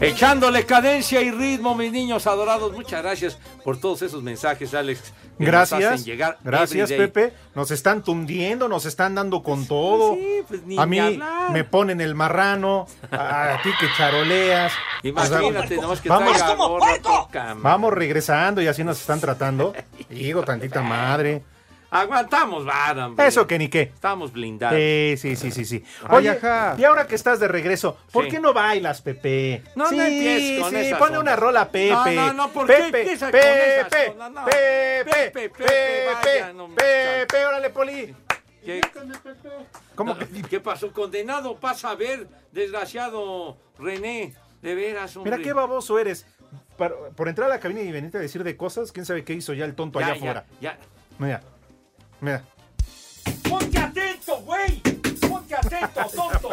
Echándole 0.00 0.64
cadencia 0.64 1.20
y 1.20 1.30
ritmo, 1.30 1.74
mis 1.74 1.92
niños 1.92 2.26
adorados. 2.26 2.72
Muchas 2.72 3.02
gracias 3.02 3.38
por 3.64 3.78
todos 3.78 4.02
esos 4.02 4.22
mensajes, 4.22 4.74
Alex. 4.74 5.00
que 5.38 5.44
nos 5.44 5.46
Gracias, 5.46 5.84
hacen 5.94 6.04
llegar 6.04 6.38
gracias. 6.42 6.90
Pepe. 6.90 7.32
Nos 7.54 7.70
están 7.70 8.02
tundiendo, 8.02 8.68
nos 8.68 8.86
están 8.86 9.14
dando 9.14 9.42
con 9.42 9.66
todo. 9.66 10.16
pues 10.48 10.62
ni 10.64 10.78
a 10.78 10.86
mí 10.86 10.98
hablar. 10.98 11.50
me 11.50 11.64
ponen 11.64 12.00
el 12.00 12.14
marrano, 12.14 12.86
a, 13.10 13.54
a 13.54 13.62
ti 13.62 13.70
que 13.78 13.86
charoleas. 13.96 14.72
Imagínate, 15.02 15.76
nomás 15.76 16.00
que 16.00 16.08
vamos, 16.08 16.36
traiga 16.36 16.54
gorra, 16.54 17.54
vamos 17.56 17.92
regresando 17.92 18.60
y 18.62 18.66
así 18.66 18.84
nos 18.84 19.00
están 19.00 19.20
tratando. 19.20 19.72
Digo, 20.08 20.42
tantita 20.42 20.82
madre. 20.82 21.42
Aguantamos, 21.92 22.66
hombre. 22.96 23.26
Eso 23.26 23.46
que 23.46 23.58
ni 23.58 23.68
qué. 23.68 23.82
Estamos 23.82 24.32
blindados. 24.32 24.78
Sí, 24.78 25.14
sí, 25.18 25.36
sí, 25.36 25.50
sí, 25.50 25.64
sí. 25.66 25.84
Oye, 26.08 26.30
ajá. 26.30 26.74
y 26.78 26.84
ahora 26.84 27.06
que 27.06 27.14
estás 27.14 27.38
de 27.38 27.48
regreso, 27.48 27.98
¿por 28.10 28.24
Sí. 28.24 28.30
qué 28.30 28.40
no 28.40 28.54
bailas, 28.54 29.02
Pepe? 29.02 29.62
No, 29.76 29.84
no 29.84 29.90
sí, 29.90 30.00
empieces 30.00 30.60
con 30.62 30.70
sí, 30.70 30.76
esas 30.76 31.00
ondas. 31.02 31.20
una 31.20 31.36
rola, 31.36 31.68
Pepe. 31.70 31.90
No, 31.92 32.06
no, 32.12 32.32
no, 32.32 32.48
¿por 32.48 32.66
qué 32.66 32.72
Pepe, 32.72 33.00
empiezas 33.02 33.30
con 33.30 33.40
Pepe, 33.40 33.76
esas 33.76 33.88
Pepe, 33.90 34.10
ondas? 34.10 34.30
No. 34.32 34.44
Pepe, 34.46 35.04
Pepe, 35.04 35.30
Pepe, 35.50 35.64
Pepe, 36.22 36.74
Pepe, 36.78 37.42
no 37.42 37.48
órale, 37.48 37.68
Poli. 37.70 38.14
¿Qué? 38.64 38.80
¿Cómo 39.94 40.14
No, 40.14 40.48
¿Qué 40.48 40.60
pasó? 40.60 40.90
Condenado, 40.92 41.56
pasa 41.56 41.90
a 41.90 41.94
ver, 41.94 42.26
desgraciado 42.52 43.58
René. 43.78 44.34
De 44.62 44.74
veras, 44.76 45.14
hombre. 45.16 45.32
Mira 45.32 45.42
qué 45.44 45.52
baboso 45.52 45.98
eres. 45.98 46.24
Por, 46.78 47.10
por 47.16 47.28
entrar 47.28 47.50
a 47.50 47.54
la 47.54 47.60
cabina 47.60 47.80
y 47.82 47.90
venirte 47.92 48.16
a 48.16 48.20
decir 48.20 48.44
de 48.44 48.56
cosas, 48.56 48.92
quién 48.92 49.04
sabe 49.04 49.24
qué 49.24 49.34
hizo 49.34 49.52
ya 49.52 49.64
el 49.66 49.74
tonto 49.74 49.98
Ya, 50.00 50.06
allá 50.06 50.14
ya, 50.14 50.20
afuera. 50.20 50.44
ya. 50.60 50.78
Mira, 51.18 51.40
mira. 52.22 52.42
¡Ponte 53.48 53.78
atento, 53.78 54.40
güey! 54.42 54.80
¡Ponte 55.28 55.54
atento, 55.54 56.00
tonto! 56.14 56.50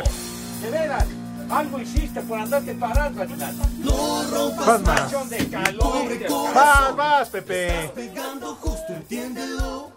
De 0.62 0.70
veras, 0.70 1.06
algo 1.50 1.80
hiciste 1.80 2.22
por 2.22 2.40
andarte 2.40 2.74
parando, 2.74 3.22
animal. 3.22 3.56
No 3.80 4.24
rompas 4.30 4.66
Vas 4.68 4.82
más. 4.82 5.14
más. 5.14 5.30
de 5.30 5.48
calor. 5.50 6.10
de- 6.10 6.28
Vas, 6.28 6.96
vas, 6.96 7.30
Pepe. 7.30 7.92
Pegando 7.96 8.56
justo, 8.56 8.94
entiéndelo. 8.94 9.92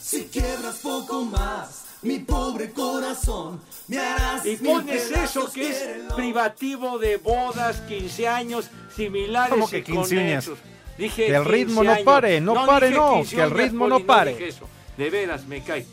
Si 0.00 0.24
quiebras 0.24 0.76
poco 0.76 1.24
más, 1.24 1.84
mi 2.02 2.18
pobre 2.20 2.70
corazón, 2.72 3.60
me 3.88 3.98
harás 3.98 4.46
Y 4.46 4.56
pones 4.56 5.10
eso 5.10 5.50
que 5.52 5.70
es 5.70 6.12
privativo 6.14 6.98
de 6.98 7.16
bodas, 7.16 7.80
15 7.88 8.28
años, 8.28 8.70
similares 8.94 9.50
¿Cómo 9.50 9.68
que 9.68 9.78
y 9.78 9.82
15 9.82 10.16
uñas? 10.16 10.48
Dije 10.98 11.26
Que 11.26 11.36
el 11.36 11.44
ritmo 11.44 11.82
15 11.82 11.84
no 11.84 11.92
años. 11.92 12.04
pare, 12.04 12.40
no 12.40 12.54
pare, 12.66 12.90
no, 12.90 13.14
15 13.16 13.36
que 13.36 13.42
el 13.42 13.50
ritmo 13.50 13.88
no 13.88 14.00
pare. 14.00 14.32
dije 14.32 14.48
eso. 14.48 14.68
De 14.96 15.10
veras, 15.10 15.44
me 15.46 15.62
cae. 15.62 15.86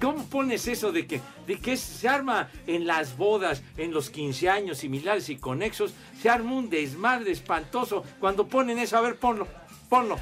¿Cómo 0.00 0.24
pones 0.26 0.66
eso 0.66 0.92
de 0.92 1.06
que, 1.06 1.20
de 1.46 1.58
que 1.58 1.76
se 1.76 2.08
arma 2.08 2.48
en 2.66 2.86
las 2.86 3.16
bodas, 3.18 3.62
en 3.76 3.92
los 3.92 4.08
15 4.08 4.48
años 4.48 4.78
similares 4.78 5.28
y 5.28 5.36
conexos, 5.36 5.92
se 6.20 6.30
arma 6.30 6.52
un 6.54 6.70
desmadre 6.70 7.30
espantoso 7.32 8.02
cuando 8.18 8.46
ponen 8.46 8.78
eso? 8.78 8.96
A 8.96 9.02
ver, 9.02 9.16
ponlo, 9.16 9.46
ponlo, 9.90 10.16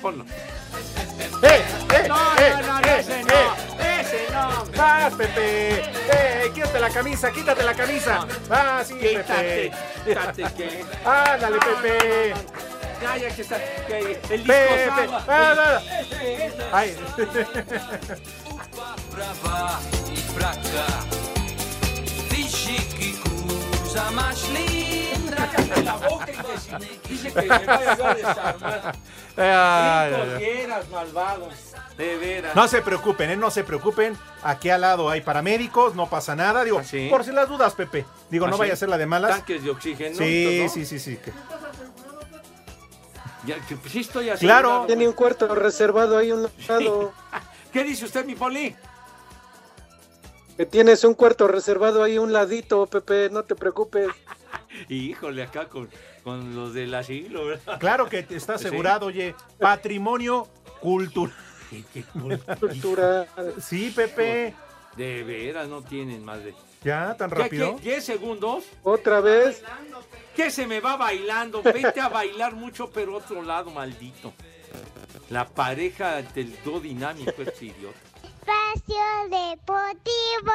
ponlo. 0.00 0.24
¡Eh, 1.42 1.62
eh, 1.94 2.08
No, 2.08 2.16
eh, 2.38 2.54
no, 2.60 2.66
no, 2.66 2.80
no, 2.80 2.86
eh, 2.86 2.96
ese 3.00 3.20
eh! 3.20 3.24
no, 3.24 3.84
ese 3.84 4.32
no. 4.32 4.64
¡Vas, 4.76 5.14
Pepe! 5.14 5.80
¡Eh, 5.80 6.50
quítate 6.54 6.78
la 6.78 6.90
camisa, 6.90 7.32
quítate 7.32 7.62
la 7.64 7.74
camisa! 7.74 8.26
¡Ah, 8.50 8.82
sí, 8.86 8.94
Quítate, 8.94 9.24
Pepe! 9.34 9.72
quítate 10.06 10.42
que... 10.56 10.84
¡Ándale, 11.04 11.58
Pepe! 11.58 12.34
Ya, 13.00 13.16
ya 13.16 13.34
que 13.34 13.42
está, 13.42 13.58
que 13.86 14.20
el 14.30 14.44
disco 14.44 14.52
Pepe, 14.52 15.08
ah. 15.28 15.80
Ay. 16.72 16.96
Dice 27.08 27.32
que 27.32 27.42
me 27.42 27.54
a 27.54 28.14
desarmar. 28.14 28.96
Ay, 29.36 30.12
Cinco. 30.38 31.48
De 31.96 32.16
veras. 32.16 32.54
No 32.54 32.68
se 32.68 32.80
preocupen, 32.82 33.30
¿eh? 33.30 33.36
No 33.36 33.50
se 33.50 33.64
preocupen. 33.64 34.16
Aquí 34.42 34.70
al 34.70 34.82
lado 34.82 35.10
hay 35.10 35.20
paramédicos, 35.20 35.94
no 35.94 36.08
pasa 36.08 36.36
nada. 36.36 36.62
Digo, 36.62 36.82
sí? 36.84 37.08
por 37.10 37.24
si 37.24 37.32
las 37.32 37.48
dudas, 37.48 37.74
Pepe. 37.74 38.04
Digo, 38.30 38.46
¿Ah, 38.46 38.50
no 38.50 38.56
sí? 38.56 38.60
vaya 38.60 38.72
a 38.74 38.76
ser 38.76 38.88
la 38.88 38.98
de 38.98 39.06
malas. 39.06 39.30
Tanques 39.32 39.64
de 39.64 39.70
oxígeno. 39.70 40.16
Sí, 40.16 40.60
¿no? 40.62 40.68
sí, 40.68 40.86
sí, 40.86 40.98
sí. 40.98 41.16
que- 41.16 41.32
Ya, 43.48 43.58
que 43.66 43.76
sí 43.88 44.00
estoy 44.00 44.28
así. 44.28 44.44
Claro. 44.44 44.84
Tiene 44.86 45.08
un 45.08 45.14
cuarto 45.14 45.54
reservado 45.54 46.18
ahí 46.18 46.30
un 46.32 46.42
lado. 46.68 47.12
¿Qué 47.72 47.82
dice 47.82 48.04
usted, 48.04 48.26
mi 48.26 48.34
poli? 48.34 48.76
Que 50.56 50.66
tienes 50.66 51.02
un 51.04 51.14
cuarto 51.14 51.48
reservado 51.48 52.02
ahí 52.02 52.18
un 52.18 52.32
ladito, 52.32 52.86
Pepe, 52.86 53.30
no 53.30 53.44
te 53.44 53.54
preocupes. 53.54 54.08
Híjole, 54.88 55.42
acá 55.44 55.68
con, 55.68 55.88
con 56.24 56.54
los 56.54 56.74
del 56.74 56.94
asilo, 56.94 57.46
¿verdad? 57.46 57.78
Claro 57.78 58.08
que 58.08 58.26
está 58.28 58.54
asegurado, 58.54 59.06
oye. 59.06 59.34
Patrimonio 59.58 60.46
cultural. 60.80 61.34
Cultura. 62.60 63.26
Sí, 63.60 63.92
Pepe. 63.94 64.54
De 64.96 65.22
veras, 65.22 65.68
no 65.68 65.82
tienen 65.82 66.24
más 66.24 66.42
de... 66.44 66.54
Ya, 66.84 67.16
tan 67.16 67.30
¿Qué, 67.30 67.36
rápido. 67.36 67.76
qué, 67.76 67.90
10 67.90 68.04
segundos? 68.04 68.64
Otra 68.82 69.20
vez. 69.20 69.62
¿Qué 70.36 70.50
se 70.50 70.66
me 70.66 70.80
va 70.80 70.96
bailando? 70.96 71.62
Vete 71.62 72.00
a 72.00 72.08
bailar 72.08 72.54
mucho, 72.54 72.90
pero 72.90 73.16
otro 73.16 73.42
lado, 73.42 73.70
maldito. 73.70 74.32
La 75.30 75.46
pareja 75.46 76.22
del 76.22 76.56
dúo 76.62 76.80
dinámico 76.80 77.42
es 77.42 77.60
idiota. 77.60 77.98
Espacio 78.22 78.96
Deportivo. 79.28 80.52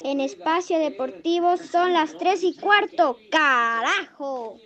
En 0.00 0.20
Espacio 0.20 0.78
Deportivo 0.78 1.56
son 1.56 1.92
las 1.92 2.16
3 2.18 2.44
y 2.44 2.56
cuarto. 2.56 3.18
¡Carajo! 3.30 4.58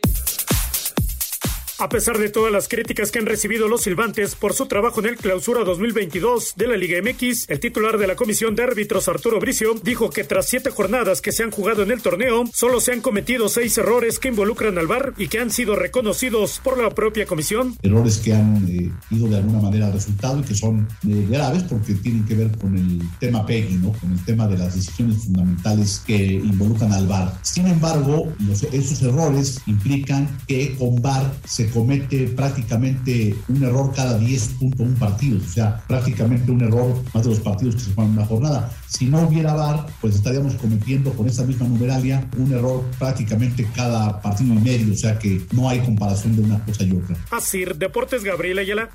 A 1.83 1.89
pesar 1.89 2.17
de 2.17 2.31
todas 2.31 2.53
las 2.53 2.69
críticas 2.69 3.11
que 3.11 3.19
han 3.19 3.27
recibido 3.27 3.67
los 3.67 3.83
silbantes 3.83 4.37
por 4.37 4.55
su 4.55 4.67
trabajo 4.67 5.01
en 5.01 5.07
el 5.07 5.17
clausura 5.17 5.65
2022 5.65 6.55
de 6.55 6.69
la 6.69 6.77
Liga 6.77 7.03
MX, 7.03 7.51
el 7.51 7.59
titular 7.59 7.99
de 7.99 8.07
la 8.07 8.15
comisión 8.15 8.55
de 8.55 8.63
árbitros 8.63 9.09
Arturo 9.09 9.41
Bricio 9.41 9.75
dijo 9.83 10.09
que 10.09 10.23
tras 10.23 10.47
siete 10.47 10.71
jornadas 10.71 11.21
que 11.21 11.33
se 11.33 11.43
han 11.43 11.51
jugado 11.51 11.83
en 11.83 11.91
el 11.91 12.01
torneo, 12.01 12.45
solo 12.55 12.81
se 12.81 12.93
han 12.93 13.01
cometido 13.01 13.49
seis 13.49 13.77
errores 13.79 14.21
que 14.21 14.29
involucran 14.29 14.79
al 14.79 14.87
VAR 14.87 15.15
y 15.19 15.27
que 15.27 15.41
han 15.41 15.51
sido 15.51 15.75
reconocidos 15.75 16.61
por 16.63 16.81
la 16.81 16.91
propia 16.91 17.27
comisión. 17.27 17.77
errores 17.83 18.19
que 18.19 18.33
han 18.33 18.65
eh, 18.69 18.93
ido 19.11 19.27
de 19.27 19.39
alguna 19.39 19.59
manera 19.59 19.87
al 19.87 19.95
resultado 19.95 20.39
y 20.39 20.43
que 20.43 20.55
son 20.55 20.87
eh, 21.09 21.27
graves 21.29 21.65
porque 21.65 21.95
tienen 21.95 22.25
que 22.27 22.37
ver 22.37 22.57
con 22.59 22.79
el 22.79 23.03
tema 23.19 23.45
PEGI, 23.45 23.79
¿no? 23.79 23.91
con 23.95 24.13
el 24.13 24.25
tema 24.25 24.47
de 24.47 24.57
las 24.57 24.77
decisiones 24.77 25.25
fundamentales 25.25 26.01
que 26.07 26.15
involucran 26.15 26.93
al 26.93 27.09
VAR. 27.09 27.37
Sin 27.43 27.67
embargo, 27.67 28.33
esos 28.71 29.03
errores 29.03 29.61
implican 29.67 30.29
que 30.47 30.77
con 30.77 31.03
VAR 31.03 31.29
se 31.45 31.72
comete 31.73 32.29
prácticamente 32.29 33.35
un 33.49 33.63
error 33.63 33.93
cada 33.95 34.19
10.1 34.19 34.99
partidos, 34.99 35.43
o 35.45 35.51
sea, 35.51 35.83
prácticamente 35.87 36.51
un 36.51 36.63
error 36.63 36.95
más 37.15 37.25
de 37.25 37.31
los 37.31 37.41
partidos 37.41 37.77
que 37.77 37.81
se 37.83 37.95
juegan 37.95 38.13
en 38.13 38.19
una 38.19 38.27
jornada. 38.27 38.71
Si 38.87 39.07
no 39.07 39.23
hubiera 39.23 39.55
VAR, 39.55 39.87
pues 40.01 40.15
estaríamos 40.15 40.55
cometiendo 40.55 41.13
con 41.13 41.27
esa 41.27 41.45
misma 41.45 41.67
numeralia 41.67 42.29
un 42.37 42.53
error 42.53 42.85
prácticamente 42.99 43.67
cada 43.75 44.21
partido 44.21 44.55
y 44.55 44.59
medio, 44.59 44.93
o 44.93 44.97
sea 44.97 45.19
que 45.19 45.41
no 45.53 45.69
hay 45.69 45.81
comparación 45.81 46.37
de 46.37 46.43
una 46.43 46.65
cosa 46.65 46.85
y 46.85 46.93
otra. 46.93 47.17
Así, 47.31 47.65
Deportes 47.65 48.25
Gabriel 48.25 48.59
Ayala. 48.59 48.91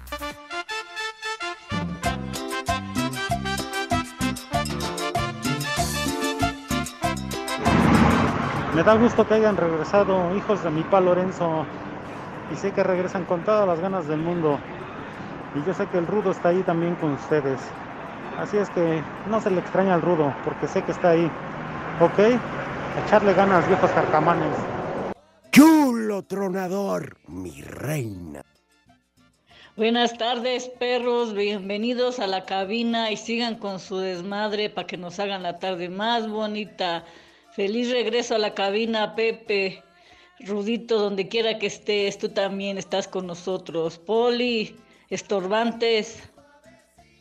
Me 8.77 8.83
da 8.83 8.93
gusto 8.93 9.27
que 9.27 9.33
hayan 9.33 9.57
regresado 9.57 10.35
hijos 10.35 10.63
de 10.63 10.69
mi 10.69 10.83
pa 10.83 11.01
Lorenzo 11.01 11.65
y 12.51 12.55
sé 12.55 12.71
que 12.71 12.83
regresan 12.83 13.25
con 13.25 13.43
todas 13.43 13.67
las 13.67 13.79
ganas 13.79 14.07
del 14.07 14.19
mundo 14.19 14.59
y 15.55 15.65
yo 15.65 15.73
sé 15.73 15.87
que 15.87 15.97
el 15.97 16.07
rudo 16.07 16.31
está 16.31 16.49
ahí 16.49 16.61
también 16.63 16.95
con 16.95 17.13
ustedes. 17.13 17.59
Así 18.37 18.57
es 18.57 18.69
que 18.69 19.01
no 19.29 19.41
se 19.41 19.49
le 19.49 19.59
extraña 19.59 19.95
al 19.95 20.01
rudo 20.01 20.33
porque 20.43 20.67
sé 20.67 20.83
que 20.83 20.91
está 20.91 21.11
ahí. 21.11 21.31
¿Ok? 21.99 22.39
Echarle 23.05 23.33
ganas 23.33 23.67
viejos 23.67 23.89
carcamanes. 23.91 24.55
Chulo 25.51 26.21
tronador, 26.23 27.17
mi 27.27 27.61
reina. 27.61 28.43
Buenas 29.75 30.17
tardes, 30.17 30.69
perros. 30.79 31.33
Bienvenidos 31.33 32.19
a 32.19 32.27
la 32.27 32.45
cabina 32.45 33.11
y 33.11 33.17
sigan 33.17 33.55
con 33.55 33.79
su 33.79 33.97
desmadre 33.97 34.69
para 34.69 34.87
que 34.87 34.97
nos 34.97 35.19
hagan 35.19 35.43
la 35.43 35.59
tarde 35.59 35.89
más 35.89 36.27
bonita. 36.27 37.03
Feliz 37.51 37.91
regreso 37.91 38.35
a 38.35 38.39
la 38.39 38.53
cabina, 38.53 39.15
Pepe. 39.15 39.83
Rudito, 40.45 40.99
donde 40.99 41.27
quiera 41.27 41.57
que 41.57 41.67
estés, 41.67 42.17
tú 42.17 42.29
también 42.29 42.77
estás 42.77 43.07
con 43.07 43.27
nosotros. 43.27 43.97
Poli, 43.97 44.75
estorbantes. 45.09 46.31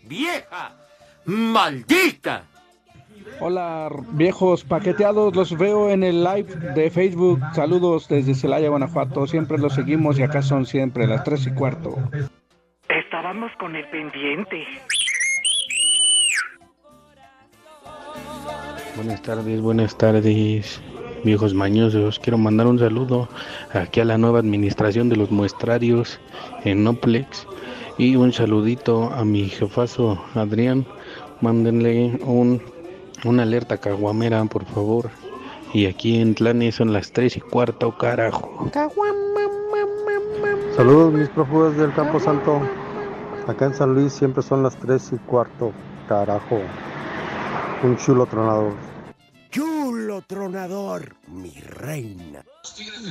¡Vieja! 0.05 0.77
¡Maldita! 1.25 2.45
Hola 3.41 3.91
viejos 4.13 4.65
paqueteados, 4.65 5.35
los 5.35 5.57
veo 5.59 5.91
en 5.91 6.05
el 6.05 6.23
live 6.23 6.55
de 6.75 6.91
Facebook. 6.91 7.41
Saludos 7.55 8.09
desde 8.09 8.35
Celaya, 8.35 8.69
Guanajuato. 8.69 9.27
Siempre 9.27 9.59
los 9.59 9.75
seguimos 9.75 10.19
y 10.19 10.23
acá 10.23 10.43
son 10.43 10.65
siempre 10.65 11.07
las 11.07 11.25
tres 11.25 11.47
y 11.47 11.53
cuarto. 11.53 11.97
Estábamos 12.89 13.51
con 13.59 13.75
el 13.75 13.89
pendiente. 13.91 14.65
Buenas 18.97 19.21
tardes, 19.23 19.61
buenas 19.61 19.99
tardes, 19.99 20.81
viejos 21.27 21.53
mañosos. 21.53 22.19
Quiero 22.21 22.39
mandar 22.39 22.67
un 22.69 22.79
saludo 22.79 23.29
aquí 23.75 24.01
a 24.01 24.05
la 24.05 24.17
nueva 24.17 24.39
administración 24.39 25.09
de 25.11 25.17
los 25.17 25.31
muestrarios 25.31 26.19
en 26.65 26.85
Noplex 26.85 27.47
y 27.99 28.17
un 28.17 28.33
saludito 28.33 29.13
a 29.13 29.25
mi 29.25 29.49
jefazo 29.49 30.19
Adrián. 30.35 30.87
Mándenle 31.43 32.19
un, 32.25 32.63
una 33.25 33.43
alerta 33.43 33.77
caguamera, 33.77 34.43
por 34.45 34.65
favor. 34.67 35.11
Y 35.75 35.87
aquí 35.87 36.21
en 36.21 36.35
Tlanes 36.35 36.77
son 36.77 36.93
las 36.93 37.13
3 37.13 37.37
y 37.37 37.41
cuarto, 37.41 37.99
carajo. 37.99 38.71
Saludos 40.77 41.13
mis 41.13 41.29
prófugos 41.31 41.77
del 41.77 41.93
Campo 41.93 42.21
Santo. 42.21 42.61
Acá 43.49 43.67
en 43.67 43.75
San 43.75 43.95
Luis 43.95 44.13
siempre 44.13 44.43
son 44.43 44.63
las 44.63 44.77
3 44.77 45.13
y 45.15 45.17
cuarto. 45.29 45.73
Carajo. 46.09 46.61
Un 47.83 47.97
chulo 47.97 48.27
tronador. 48.27 48.96
Chulo 49.51 50.23
tronador, 50.23 51.17
mi 51.29 51.51
reina. 51.61 52.45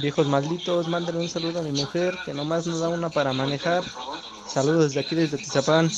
Viejos 0.02 0.28
malditos, 0.28 0.88
mándenle 0.88 1.21
un 1.21 1.30
saludo 1.30 1.60
a 1.60 1.63
mi 1.63 1.71
mujer 1.71 2.15
que 2.26 2.34
nomás 2.34 2.67
nos 2.67 2.80
da 2.80 2.89
una 2.89 3.10
para 3.10 3.34
manejar. 3.34 3.84
Saludos 4.48 4.86
desde 4.86 5.00
aquí, 5.02 5.15
desde 5.15 5.38
Tizapán. 5.38 5.89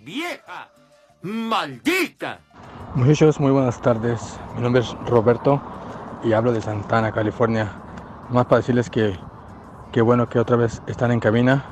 ¡Vieja! 0.00 0.68
¡Maldita! 1.22 2.40
Muchachos, 2.94 3.40
muy 3.40 3.52
buenas 3.52 3.80
tardes. 3.80 4.38
Mi 4.56 4.62
nombre 4.62 4.82
es 4.82 4.90
Roberto 5.06 5.62
y 6.24 6.32
hablo 6.32 6.52
de 6.52 6.60
Santana, 6.60 7.12
California. 7.12 7.72
Más 8.28 8.46
para 8.46 8.58
decirles 8.58 8.90
que 8.90 9.18
qué 9.92 10.02
bueno 10.02 10.28
que 10.28 10.38
otra 10.38 10.56
vez 10.56 10.82
están 10.86 11.12
en 11.12 11.20
cabina 11.20 11.64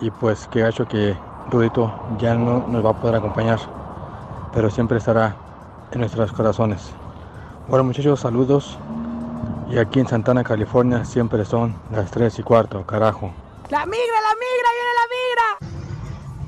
y 0.00 0.10
pues 0.10 0.48
qué 0.50 0.60
gacho 0.60 0.86
que 0.86 1.16
Rudito 1.50 1.94
ya 2.18 2.34
no 2.34 2.66
nos 2.66 2.84
va 2.84 2.90
a 2.90 3.00
poder 3.00 3.16
acompañar, 3.16 3.58
pero 4.52 4.70
siempre 4.70 4.98
estará 4.98 5.36
en 5.92 6.00
nuestros 6.00 6.32
corazones. 6.32 6.92
Bueno 7.68 7.82
muchachos, 7.82 8.20
saludos. 8.20 8.78
Y 9.68 9.78
aquí 9.78 9.98
en 9.98 10.06
Santana, 10.06 10.44
California, 10.44 11.04
siempre 11.04 11.44
son 11.44 11.76
las 11.90 12.12
3 12.12 12.38
y 12.38 12.42
cuarto, 12.44 12.86
carajo. 12.86 13.32
La 13.70 13.84
migra, 13.84 14.20
la 14.22 14.34
migra, 14.36 14.70
viene 14.76 14.92
la 14.94 15.06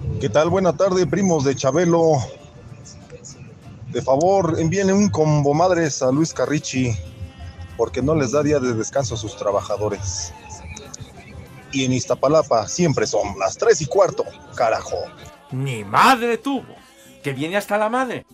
migra. 0.07 0.21
¿Qué 0.21 0.29
tal? 0.29 0.49
Buena 0.49 0.77
tarde, 0.77 1.09
primos 1.09 1.43
de 1.43 1.57
Chabelo. 1.57 2.19
De 3.89 4.01
favor, 4.01 4.61
envíenle 4.61 4.93
un 4.93 5.09
combo 5.09 5.55
madres 5.55 6.03
a 6.03 6.13
Luis 6.13 6.33
Carrichi, 6.33 6.97
porque 7.77 8.01
no 8.01 8.15
les 8.15 8.31
da 8.31 8.45
día 8.45 8.61
de 8.61 8.75
descanso 8.75 9.15
a 9.15 9.19
sus 9.19 9.37
trabajadores. 9.37 10.33
Y 11.73 11.85
en 11.85 11.95
Iztapalapa 11.95 12.69
siempre 12.69 13.09
son 13.09 13.37
las 13.41 13.59
3 13.59 13.81
y 13.81 13.87
cuarto, 13.87 14.25
carajo. 14.55 14.99
Ni 15.51 15.83
madre 15.83 16.39
tuvo, 16.39 16.77
que 17.25 17.33
viene 17.33 17.57
hasta 17.57 17.77
la 17.77 17.89
madre. 17.89 18.25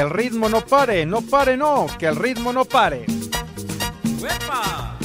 Que 0.00 0.04
el 0.04 0.12
ritmo 0.12 0.48
no 0.48 0.64
pare, 0.64 1.04
no 1.04 1.20
pare, 1.20 1.58
no, 1.58 1.86
que 1.98 2.06
el 2.06 2.16
ritmo 2.16 2.54
no 2.54 2.64
pare. 2.64 3.04
¡Uepa! 4.18 4.96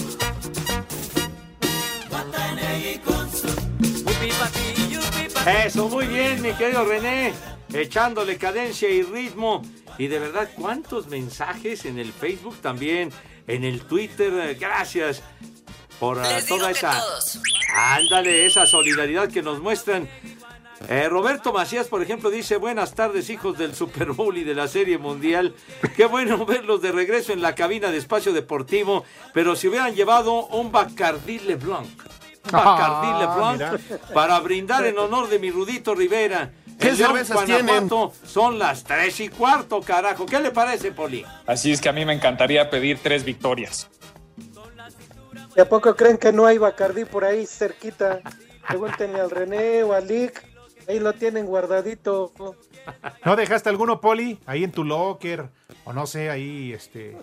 Eso, 5.66 5.90
muy 5.90 6.08
bien, 6.08 6.42
mi 6.42 6.54
querido 6.54 6.86
René. 6.86 7.34
Echándole 7.74 8.38
cadencia 8.38 8.88
y 8.88 9.02
ritmo. 9.02 9.64
Y 9.98 10.08
de 10.08 10.20
verdad, 10.20 10.50
¿cuántos 10.56 11.08
mensajes 11.08 11.84
en 11.84 12.00
el 12.00 12.14
Facebook 12.14 12.56
también? 12.62 13.12
En 13.48 13.66
el 13.66 13.82
Twitter. 13.82 14.56
Gracias 14.58 15.22
por 16.00 16.22
toda 16.48 16.72
esa. 16.72 17.04
Ándale, 17.76 18.46
esa 18.46 18.66
solidaridad 18.66 19.28
que 19.30 19.42
nos 19.42 19.60
muestran. 19.60 20.08
Eh, 20.90 21.08
Roberto 21.10 21.54
Macías, 21.54 21.88
por 21.88 22.02
ejemplo, 22.02 22.30
dice: 22.30 22.58
Buenas 22.58 22.94
tardes, 22.94 23.30
hijos 23.30 23.58
del 23.58 23.74
Super 23.74 24.12
Bowl 24.12 24.38
y 24.38 24.44
de 24.44 24.54
la 24.54 24.68
Serie 24.68 24.98
Mundial. 24.98 25.56
Qué 25.96 26.06
bueno 26.06 26.46
verlos 26.46 26.82
de 26.82 26.92
regreso 26.92 27.34
en 27.34 27.42
la 27.42 27.56
cabina 27.56 27.92
de 27.92 27.98
espacio 27.98 28.34
deportivo. 28.34 29.06
Pero 29.34 29.56
si 29.56 29.68
hubieran 29.68 29.96
llevado 29.96 30.48
un 30.48 30.72
Bacardí 30.72 31.40
Leblanc. 31.40 31.88
Un 32.46 32.52
Bacardí 32.52 33.08
Ah, 33.10 33.20
Leblanc 33.58 33.82
mira. 33.82 33.98
para 34.14 34.40
brindar 34.42 34.86
en 34.86 34.98
honor 35.00 35.30
de 35.30 35.40
mi 35.40 35.50
Rudito 35.50 35.96
Rivera. 35.96 36.52
¿Qué 36.78 36.92
León, 36.92 37.16
cervezas 37.16 37.46
tienen? 37.46 37.90
Son 38.26 38.60
las 38.60 38.84
tres 38.84 39.20
y 39.22 39.30
cuarto, 39.30 39.80
carajo. 39.82 40.26
¿Qué 40.26 40.42
le 40.42 40.52
parece, 40.52 40.92
Poli? 40.92 41.26
Así 41.48 41.72
es 41.72 41.80
que 41.80 41.88
a 41.88 41.94
mí 41.94 42.06
me 42.06 42.14
encantaría 42.14 42.70
pedir 42.70 43.00
tres 43.02 43.24
victorias. 43.24 43.90
¿Y 45.56 45.62
a 45.62 45.70
poco 45.70 45.96
creen 45.96 46.18
que 46.18 46.34
no 46.34 46.46
hay 46.46 46.58
Bacardí 46.58 47.06
por 47.06 47.24
ahí 47.24 47.46
cerquita? 47.46 48.20
Pregúntenle 48.68 49.22
al 49.22 49.32
René 49.32 49.84
o 49.84 49.94
al 49.94 50.06
Lick. 50.06 50.44
Ahí 50.88 51.00
lo 51.00 51.14
tienen 51.14 51.46
guardadito. 51.46 52.32
¿No 53.26 53.36
dejaste 53.36 53.70
alguno, 53.70 54.00
Poli? 54.02 54.40
Ahí 54.46 54.64
en 54.64 54.72
tu 54.72 54.84
locker. 54.84 55.50
O 55.84 55.94
no 55.94 56.06
sé, 56.08 56.30
ahí 56.30 56.74
este. 56.74 57.18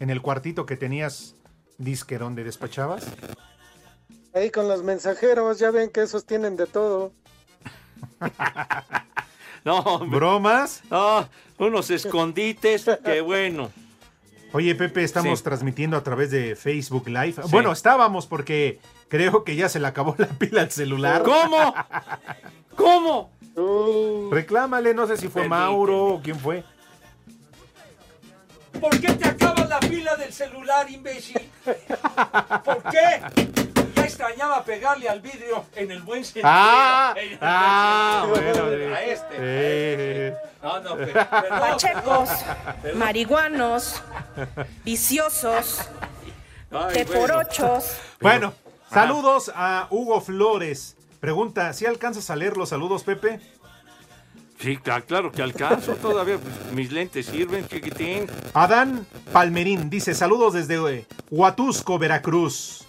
En 0.00 0.10
el 0.10 0.22
cuartito 0.22 0.66
que 0.66 0.76
tenías 0.76 1.34
disque 1.78 2.18
donde 2.18 2.44
despachabas. 2.44 3.06
Ahí 4.34 4.50
con 4.50 4.68
los 4.68 4.82
mensajeros, 4.84 5.58
ya 5.58 5.70
ven 5.70 5.90
que 5.90 6.02
esos 6.02 6.24
tienen 6.26 6.56
de 6.56 6.66
todo. 6.66 7.12
No, 9.64 9.80
hombre. 9.80 10.18
¿Bromas? 10.18 10.82
No, 10.90 11.28
unos 11.58 11.90
escondites, 11.90 12.86
qué 13.04 13.20
bueno. 13.20 13.70
Oye, 14.52 14.74
Pepe, 14.74 15.02
estamos 15.02 15.40
Sí. 15.40 15.44
transmitiendo 15.44 15.96
a 15.96 16.02
través 16.02 16.30
de 16.30 16.56
Facebook 16.56 17.08
Live. 17.08 17.34
Sí. 17.34 17.50
Bueno, 17.50 17.72
estábamos 17.72 18.26
porque 18.26 18.78
creo 19.08 19.44
que 19.44 19.56
ya 19.56 19.68
se 19.68 19.80
le 19.80 19.86
acabó 19.86 20.14
la 20.18 20.26
pila 20.26 20.62
al 20.62 20.70
celular. 20.70 21.22
¿Cómo? 21.22 21.74
¿Cómo? 22.76 23.30
Reclámale, 24.30 24.94
no 24.94 25.06
sé 25.06 25.16
si 25.16 25.28
fue 25.28 25.42
Permíteme. 25.42 25.48
Mauro 25.64 26.04
o 26.14 26.22
quién 26.22 26.38
fue. 26.38 26.62
¿Por 28.80 29.00
qué 29.00 29.12
te 29.14 29.28
acabas 29.28 29.68
la 29.68 29.80
pila 29.80 30.14
del 30.16 30.32
celular, 30.32 30.88
imbécil? 30.88 31.40
¿Por 32.64 32.82
qué? 32.84 33.20
Ya 33.96 34.04
extrañaba 34.04 34.62
pegarle 34.62 35.08
al 35.08 35.20
vidrio 35.20 35.64
en 35.74 35.90
el 35.90 36.02
buen 36.02 36.24
sentido. 36.24 36.46
Ah, 36.48 37.12
En 37.16 37.22
el 37.32 37.38
buen 37.38 37.38
ah, 37.42 38.26
sentido. 38.32 38.66
bueno, 38.66 38.94
A 38.94 39.02
este. 39.02 39.34
Eh. 39.38 40.34
No, 40.62 40.80
no, 40.80 40.96
pe- 40.96 41.06
perdón, 41.12 41.58
Pachecos, 41.60 42.30
marihuanos, 42.94 44.02
viciosos, 44.84 45.80
Ay, 46.70 46.92
te 46.94 47.04
por 47.06 47.16
bueno. 47.18 47.38
ochos. 47.38 47.96
Bueno, 48.20 48.52
saludos 48.90 49.50
a 49.54 49.86
Hugo 49.90 50.20
Flores. 50.20 50.96
Pregunta, 51.20 51.72
¿si 51.72 51.86
alcanzas 51.86 52.30
a 52.30 52.36
leer 52.36 52.56
los 52.56 52.68
saludos, 52.68 53.02
Pepe? 53.02 53.40
Sí, 54.60 54.76
cla- 54.76 55.04
claro 55.04 55.30
que 55.30 55.42
alcanzo 55.42 55.94
todavía. 55.94 56.38
pues, 56.38 56.72
mis 56.72 56.90
lentes 56.92 57.26
sirven, 57.26 57.66
chiquitín. 57.68 58.26
Adán 58.54 59.06
Palmerín 59.32 59.88
dice 59.88 60.14
saludos 60.14 60.52
desde 60.54 60.76
eh, 60.94 61.06
Huatusco, 61.30 61.98
Veracruz. 61.98 62.84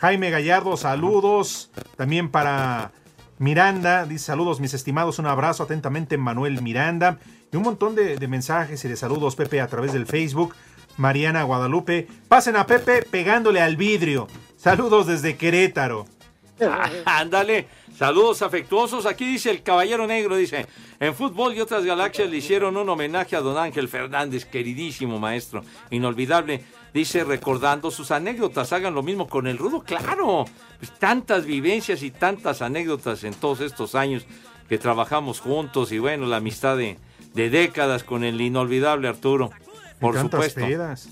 Jaime 0.00 0.30
Gallardo, 0.30 0.76
saludos. 0.76 1.70
También 1.96 2.30
para 2.30 2.92
Miranda, 3.38 4.04
dice 4.04 4.26
saludos 4.26 4.60
mis 4.60 4.74
estimados, 4.74 5.18
un 5.18 5.26
abrazo 5.26 5.62
atentamente 5.62 6.18
Manuel 6.18 6.60
Miranda. 6.60 7.18
Y 7.52 7.56
un 7.56 7.62
montón 7.62 7.94
de, 7.94 8.16
de 8.18 8.28
mensajes 8.28 8.84
y 8.84 8.88
de 8.88 8.96
saludos, 8.96 9.34
Pepe, 9.34 9.62
a 9.62 9.66
través 9.68 9.94
del 9.94 10.06
Facebook. 10.06 10.54
Mariana 10.98 11.44
Guadalupe, 11.44 12.06
pasen 12.28 12.56
a 12.56 12.66
Pepe 12.66 13.02
pegándole 13.02 13.62
al 13.62 13.76
vidrio. 13.76 14.26
Saludos 14.58 15.06
desde 15.06 15.36
Querétaro. 15.36 16.04
Ándale, 17.04 17.68
saludos 17.96 18.42
afectuosos. 18.42 19.06
Aquí 19.06 19.24
dice 19.24 19.50
el 19.50 19.62
Caballero 19.62 20.08
Negro, 20.08 20.34
dice, 20.36 20.66
en 20.98 21.14
fútbol 21.14 21.54
y 21.54 21.60
otras 21.60 21.84
galaxias 21.84 22.28
le 22.28 22.38
hicieron 22.38 22.76
un 22.76 22.88
homenaje 22.88 23.36
a 23.36 23.40
don 23.40 23.56
Ángel 23.56 23.88
Fernández, 23.88 24.44
queridísimo 24.44 25.20
maestro, 25.20 25.62
inolvidable. 25.90 26.64
Dice, 26.92 27.22
recordando 27.22 27.92
sus 27.92 28.10
anécdotas, 28.10 28.72
hagan 28.72 28.94
lo 28.94 29.04
mismo 29.04 29.28
con 29.28 29.46
el 29.46 29.58
rudo, 29.58 29.84
claro. 29.84 30.44
Pues, 30.80 30.90
tantas 30.98 31.44
vivencias 31.44 32.02
y 32.02 32.10
tantas 32.10 32.60
anécdotas 32.60 33.22
en 33.22 33.34
todos 33.34 33.60
estos 33.60 33.94
años 33.94 34.26
que 34.68 34.78
trabajamos 34.78 35.38
juntos 35.38 35.92
y 35.92 36.00
bueno, 36.00 36.26
la 36.26 36.38
amistad 36.38 36.76
de, 36.76 36.98
de 37.34 37.48
décadas 37.48 38.02
con 38.02 38.24
el 38.24 38.40
inolvidable 38.40 39.06
Arturo, 39.06 39.50
por 40.00 40.18
supuesto. 40.18 40.62
pedas. 40.62 41.08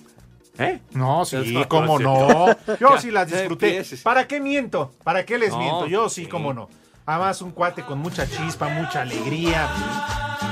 ¿Eh? 0.59 0.81
No, 0.93 1.25
sí, 1.27 1.53
No, 1.53 1.69
cómo 1.69 1.99
no. 1.99 2.47
Yo 2.81 2.99
sí 2.99 3.11
las 3.11 3.27
disfruté. 3.31 3.85
¿Para 4.03 4.27
qué 4.27 4.41
miento? 4.41 4.93
¿Para 5.05 5.25
qué 5.25 5.39
les 5.39 5.51
No, 5.51 5.59
miento? 5.59 5.87
Yo 5.87 6.09
sí, 6.09 6.25
sí. 6.25 6.29
cómo 6.29 6.53
no. 6.53 6.69
Además, 7.05 7.41
un 7.43 7.53
cuate 7.53 7.83
con 7.83 7.99
mucha 7.99 8.27
chispa, 8.29 8.69
mucha 8.69 9.03
alegría. 9.03 9.69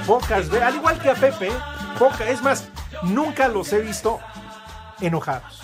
Pocas 0.07 0.49
veces, 0.49 0.62
al 0.62 0.77
igual 0.77 0.99
que 1.01 1.11
a 1.11 1.14
Pepe, 1.14 1.51
poca. 1.99 2.29
Es 2.29 2.43
más, 2.43 2.69
nunca 3.03 3.49
los 3.49 3.73
he 3.73 3.81
visto 3.81 4.21
enojados. 5.01 5.61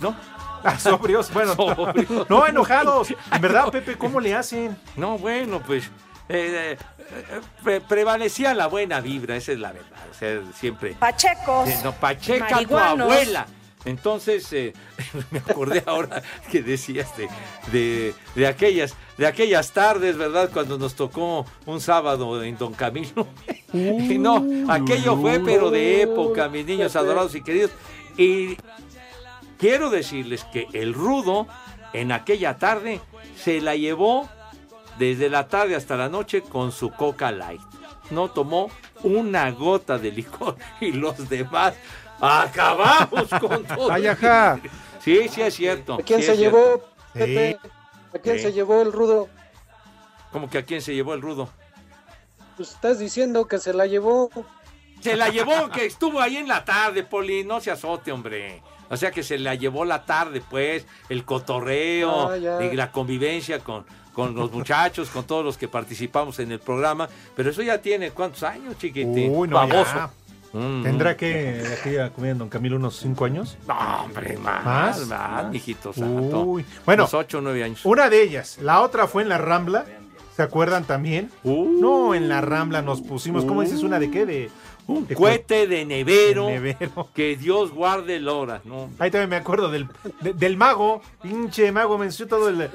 ¿No? 0.00 0.16
Ah, 0.64 0.78
sobrios, 0.78 1.32
bueno. 1.32 1.54
Sobrios. 1.54 2.28
No, 2.28 2.46
enojados. 2.46 3.14
En 3.32 3.40
verdad, 3.40 3.70
Pepe, 3.70 3.96
¿cómo 3.96 4.18
le 4.18 4.34
hacen? 4.34 4.76
No, 4.96 5.16
bueno, 5.18 5.60
pues 5.64 5.88
eh, 6.30 6.72
eh, 6.72 7.40
pre- 7.62 7.80
prevalecía 7.80 8.54
la 8.54 8.66
buena 8.68 9.00
vibra, 9.00 9.36
esa 9.36 9.52
es 9.52 9.58
la 9.58 9.72
verdad. 9.72 9.98
O 10.10 10.14
sea, 10.14 10.40
siempre. 10.54 10.94
Pachecos. 10.94 11.68
Eh, 11.68 11.78
no, 11.84 11.92
Pacheca, 11.92 12.64
tu 12.64 12.76
abuela. 12.76 13.46
Entonces, 13.86 14.52
eh, 14.52 14.74
me 15.30 15.38
acordé 15.38 15.82
ahora 15.86 16.22
que 16.52 16.62
decías 16.62 17.16
de, 17.16 17.28
de, 17.72 18.14
de 18.34 18.46
aquellas, 18.46 18.94
de 19.16 19.26
aquellas 19.26 19.72
tardes, 19.72 20.18
¿verdad? 20.18 20.50
Cuando 20.52 20.76
nos 20.76 20.94
tocó 20.94 21.46
un 21.64 21.80
sábado 21.80 22.42
en 22.44 22.56
Don 22.58 22.72
Camilo. 22.74 23.26
Y 23.72 24.18
no, 24.18 24.44
aquello 24.68 25.16
fue, 25.16 25.38
pero 25.38 25.70
de 25.70 26.02
época, 26.02 26.48
mis 26.48 26.66
niños 26.66 26.96
adorados 26.96 27.36
y 27.36 27.40
queridos. 27.40 27.70
Y 28.16 28.56
quiero 29.58 29.90
decirles 29.90 30.42
que 30.52 30.66
el 30.72 30.92
rudo, 30.92 31.46
en 31.92 32.10
aquella 32.10 32.58
tarde, 32.58 33.00
se 33.36 33.60
la 33.60 33.76
llevó 33.76 34.28
desde 35.00 35.30
la 35.30 35.48
tarde 35.48 35.74
hasta 35.74 35.96
la 35.96 36.10
noche 36.10 36.42
con 36.42 36.72
su 36.72 36.90
Coca 36.90 37.32
Light. 37.32 37.62
No 38.10 38.30
tomó 38.30 38.70
una 39.02 39.50
gota 39.50 39.96
de 39.98 40.12
licor 40.12 40.56
y 40.80 40.92
los 40.92 41.26
demás 41.28 41.74
acabamos 42.20 43.28
con 43.40 43.64
todo. 43.64 43.90
Ay, 43.90 44.06
ajá. 44.06 44.60
Sí, 45.02 45.26
sí 45.30 45.40
es 45.40 45.54
cierto. 45.54 45.94
¿A 45.94 46.02
quién 46.02 46.20
sí 46.20 46.26
se 46.26 46.36
llevó. 46.36 46.84
Pepe? 47.14 47.58
¿A 48.14 48.18
quién 48.18 48.36
Sí. 48.36 48.42
se 48.42 48.52
llevó 48.52 48.82
el 48.82 48.92
rudo? 48.92 49.28
¿Cómo 50.32 50.50
que 50.50 50.58
a 50.58 50.64
quién 50.66 50.82
se 50.82 50.94
llevó 50.94 51.14
el 51.14 51.22
rudo? 51.22 51.48
Pues 52.56 52.72
estás 52.72 52.98
diciendo 52.98 53.48
que 53.48 53.58
se 53.58 53.72
la 53.72 53.86
llevó. 53.86 54.30
Se 55.00 55.16
la 55.16 55.30
llevó, 55.30 55.70
que 55.70 55.86
estuvo 55.86 56.20
ahí 56.20 56.36
en 56.36 56.46
la 56.46 56.62
tarde, 56.62 57.04
Poli, 57.04 57.42
no 57.42 57.58
se 57.62 57.70
azote, 57.70 58.12
hombre. 58.12 58.62
O 58.90 58.96
sea 58.96 59.10
que 59.10 59.22
se 59.22 59.38
la 59.38 59.54
llevó 59.54 59.84
la 59.84 60.04
tarde, 60.04 60.42
pues, 60.50 60.84
el 61.08 61.24
cotorreo 61.24 62.28
Ah, 62.30 62.36
y 62.64 62.76
la 62.76 62.90
convivencia 62.90 63.60
con, 63.60 63.84
con 64.12 64.34
los 64.34 64.50
muchachos, 64.52 65.08
con 65.10 65.24
todos 65.24 65.44
los 65.44 65.56
que 65.56 65.68
participamos 65.68 66.38
en 66.40 66.52
el 66.52 66.58
programa. 66.60 67.08
Pero 67.36 67.50
eso 67.50 67.62
ya 67.62 67.78
tiene, 67.80 68.10
¿cuántos 68.10 68.42
años, 68.42 68.76
chiquitín? 68.78 69.32
Uy, 69.34 69.48
no, 69.48 69.56
Baboso. 69.56 69.94
ya. 69.94 70.10
Mm, 70.52 70.82
¿Tendrá 70.82 71.16
que 71.16 71.32
de 71.32 71.74
aquella 71.74 72.10
comida 72.10 72.32
en 72.32 72.38
Don 72.38 72.48
Camilo 72.48 72.74
unos 72.76 72.96
cinco 72.96 73.24
años? 73.24 73.56
No, 73.68 73.76
hombre, 74.04 74.36
más, 74.38 74.64
¿Más? 74.64 75.06
más, 75.06 75.48
mijito 75.50 75.92
santo. 75.92 76.40
Uy, 76.40 76.64
bueno, 76.84 77.04
Unos 77.04 77.14
ocho 77.14 77.38
o 77.38 77.40
nueve 77.40 77.62
años. 77.62 77.84
Una 77.84 78.10
de 78.10 78.20
ellas. 78.24 78.58
La 78.60 78.80
otra 78.80 79.06
fue 79.06 79.22
en 79.22 79.28
la 79.28 79.38
Rambla. 79.38 79.84
¿Se 80.34 80.42
acuerdan 80.42 80.84
también? 80.84 81.30
Uh. 81.44 81.80
no, 81.80 82.14
en 82.16 82.28
la 82.28 82.40
Rambla 82.40 82.82
nos 82.82 83.00
pusimos. 83.00 83.44
¿Cómo 83.44 83.62
dices 83.62 83.82
una 83.84 83.98
de 84.00 84.10
qué? 84.10 84.26
De, 84.26 84.50
Un 84.90 85.06
de 85.06 85.14
cohete 85.14 85.66
de 85.66 85.84
nevero, 85.84 86.46
de 86.46 86.52
nevero. 86.60 87.08
que 87.14 87.36
Dios 87.36 87.70
guarde 87.72 88.16
el 88.16 88.28
hora. 88.28 88.60
No, 88.64 88.90
Ahí 88.98 89.10
también 89.10 89.30
me 89.30 89.36
acuerdo 89.36 89.70
del, 89.70 89.86
de- 90.20 90.32
del 90.32 90.56
mago. 90.56 91.00
Pinche 91.22 91.70
mago, 91.72 91.96
me 91.98 92.06
ensució 92.06 92.26
todo 92.28 92.48
el 92.48 92.68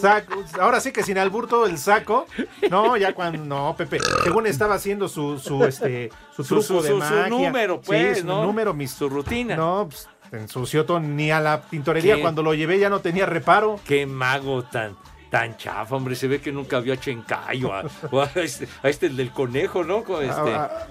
saco. 0.00 0.42
Ahora 0.60 0.80
sí 0.80 0.92
que 0.92 1.02
sin 1.02 1.18
albur 1.18 1.46
todo 1.48 1.66
el 1.66 1.78
saco. 1.78 2.26
No, 2.70 2.96
ya 2.96 3.12
cuando. 3.12 3.44
No, 3.44 3.74
Pepe. 3.76 3.98
Según 4.24 4.46
estaba 4.46 4.74
haciendo 4.74 5.08
su, 5.08 5.38
su, 5.38 5.64
este, 5.64 6.10
su 6.34 6.42
Su- 6.44 6.48
truco 6.56 6.62
su- 6.62 6.82
de 6.82 6.88
su- 6.88 7.00
su 7.02 7.28
número, 7.28 7.76
Sí, 7.76 7.86
pues, 7.86 8.18
su 8.20 8.26
¿no? 8.26 8.42
número, 8.44 8.72
mis, 8.74 8.90
su 8.90 9.08
rutina. 9.08 9.56
No, 9.56 9.88
pues, 9.90 10.08
ensució 10.32 10.84
todo. 10.86 11.00
Ni 11.00 11.30
a 11.30 11.40
la 11.40 11.62
tintorería. 11.62 12.16
¿Qué? 12.16 12.22
Cuando 12.22 12.42
lo 12.42 12.54
llevé 12.54 12.78
ya 12.78 12.88
no 12.90 13.00
tenía 13.00 13.26
reparo. 13.26 13.78
Qué 13.86 14.06
mago 14.06 14.62
tan, 14.64 14.96
tan 15.30 15.56
chafa, 15.56 15.94
hombre. 15.96 16.14
Se 16.16 16.26
ve 16.28 16.40
que 16.40 16.50
nunca 16.52 16.80
vio 16.80 16.92
a 16.94 16.96
Chencayo, 16.96 17.72
a, 17.72 17.84
o 18.10 18.20
a 18.22 18.30
este, 18.36 18.68
a 18.82 18.88
este 18.88 19.06
el 19.06 19.16
del 19.16 19.30
conejo, 19.30 19.84
¿no? 19.84 20.02
Con 20.04 20.22
este, 20.24 20.54
Ah, 20.54 20.86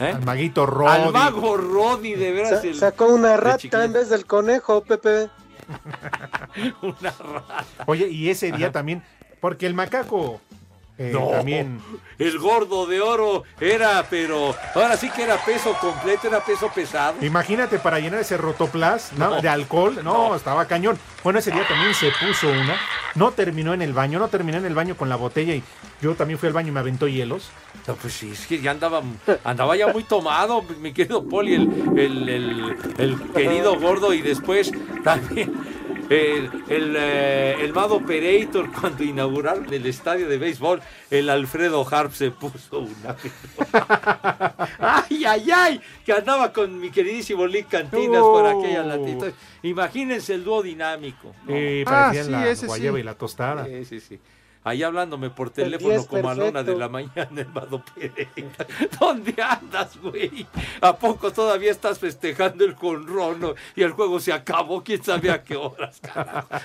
¿eh? 0.00 0.12
Al 0.14 0.24
maguito 0.24 0.66
Rodi. 0.66 0.90
Al 0.90 1.12
mago 1.12 1.56
Roddy, 1.56 2.14
de 2.14 2.32
veras. 2.32 2.60
Sa- 2.62 2.66
el- 2.66 2.74
sacó 2.76 3.06
una 3.06 3.36
rata 3.36 3.84
en 3.84 3.92
vez 3.92 4.08
del 4.08 4.26
conejo, 4.26 4.82
Pepe. 4.82 5.28
Una 6.82 7.10
rata. 7.10 7.64
Oye, 7.86 8.08
y 8.08 8.28
ese 8.30 8.52
día 8.52 8.72
también. 8.72 9.02
Porque 9.40 9.66
el 9.66 9.74
macaco. 9.74 10.40
Eh, 10.98 11.10
No, 11.12 11.28
También. 11.28 11.80
el 12.18 12.38
gordo 12.38 12.86
de 12.86 13.00
oro 13.00 13.44
era, 13.60 14.04
pero 14.10 14.54
ahora 14.74 14.96
sí 14.96 15.08
que 15.10 15.22
era 15.22 15.36
peso 15.44 15.74
completo, 15.80 16.28
era 16.28 16.44
peso 16.44 16.70
pesado. 16.74 17.14
Imagínate 17.24 17.78
para 17.78 17.98
llenar 17.98 18.20
ese 18.20 18.36
rotoplas 18.36 19.12
¿no? 19.16 19.30
No. 19.30 19.40
de 19.40 19.48
alcohol. 19.48 19.98
No, 20.04 20.34
estaba 20.36 20.66
cañón. 20.66 20.98
Bueno, 21.24 21.38
ese 21.38 21.50
día 21.50 21.66
también 21.66 21.94
se 21.94 22.10
puso 22.24 22.48
una. 22.48 22.76
No 23.14 23.30
terminó 23.32 23.74
en 23.74 23.82
el 23.82 23.92
baño, 23.92 24.18
no 24.18 24.28
terminó 24.28 24.58
en 24.58 24.64
el 24.66 24.74
baño 24.74 24.96
con 24.96 25.08
la 25.08 25.16
botella 25.16 25.54
y 25.54 25.62
yo 26.00 26.14
también 26.14 26.38
fui 26.38 26.46
al 26.48 26.52
baño 26.52 26.68
y 26.68 26.72
me 26.72 26.80
aventó 26.80 27.06
hielos. 27.08 27.50
No, 27.86 27.94
pues 27.94 28.12
sí, 28.14 28.30
es 28.32 28.46
que 28.46 28.60
ya 28.60 28.70
andaba, 28.70 29.02
andaba 29.44 29.76
ya 29.76 29.88
muy 29.88 30.04
tomado, 30.04 30.62
mi 30.80 30.92
querido 30.92 31.24
Poli, 31.28 31.54
el, 31.54 31.98
el, 31.98 32.28
el- 32.28 32.76
el 32.98 33.20
querido 33.32 33.78
gordo, 33.80 34.12
y 34.14 34.20
después 34.22 34.70
también 35.04 35.52
el, 36.12 36.50
el, 36.68 36.94
eh, 36.98 37.56
el 37.60 37.72
Mado 37.72 37.96
Operator, 37.96 38.70
cuando 38.80 39.02
inauguraron 39.04 39.72
el 39.72 39.86
estadio 39.86 40.28
de 40.28 40.38
béisbol, 40.38 40.82
el 41.10 41.28
Alfredo 41.30 41.86
Harp 41.90 42.12
se 42.12 42.30
puso 42.30 42.80
una. 42.80 43.16
¡Ay, 44.78 45.24
ay, 45.24 45.50
ay! 45.54 45.80
Que 46.04 46.12
andaba 46.12 46.52
con 46.52 46.78
mi 46.78 46.90
queridísimo 46.90 47.46
Lick 47.46 47.68
Cantinas 47.68 48.22
por 48.22 48.46
aquella 48.46 48.82
latitud. 48.82 49.32
Imagínense 49.62 50.34
el 50.34 50.44
dúo 50.44 50.62
dinámico. 50.62 51.34
¿no? 51.46 51.54
Eh, 51.54 51.84
Ah, 51.86 52.12
sí, 52.14 52.30
la 52.30 52.48
ese 52.48 52.62
sí. 52.62 52.66
guayaba 52.66 53.00
y 53.00 53.02
la 53.02 53.14
tostada. 53.14 53.64
Sí, 53.66 53.84
sí, 53.84 54.00
sí. 54.00 54.20
Ahí 54.64 54.82
hablándome 54.84 55.28
por 55.30 55.48
El 55.48 55.52
teléfono 55.54 55.90
10 55.94 56.06
como 56.06 56.30
a 56.30 56.34
la 56.34 56.44
una 56.44 56.62
de 56.62 56.76
la 56.76 56.88
mañana, 56.88 57.28
hermano 57.40 57.82
Pereira. 57.94 58.66
¿Dónde 59.00 59.34
andas, 59.42 59.96
güey? 60.00 60.46
¿A 60.80 60.96
poco 60.96 61.32
todavía 61.32 61.72
estás 61.72 61.98
festejando 61.98 62.64
el 62.64 62.74
conrono 62.76 63.54
y 63.74 63.82
el 63.82 63.90
juego 63.92 64.20
se 64.20 64.32
acabó? 64.32 64.84
¿Quién 64.84 65.02
sabe 65.02 65.30
a 65.30 65.42
qué 65.42 65.56
horas, 65.56 66.00
carajo? 66.00 66.48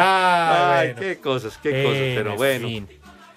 Ah, 0.00 0.80
Ay, 0.80 0.88
bueno. 0.92 1.00
qué 1.00 1.18
cosas, 1.18 1.58
qué 1.62 1.82
cosas, 1.82 1.96
En 1.98 2.14
pero 2.16 2.36
bueno. 2.36 2.68
fin. 2.68 2.88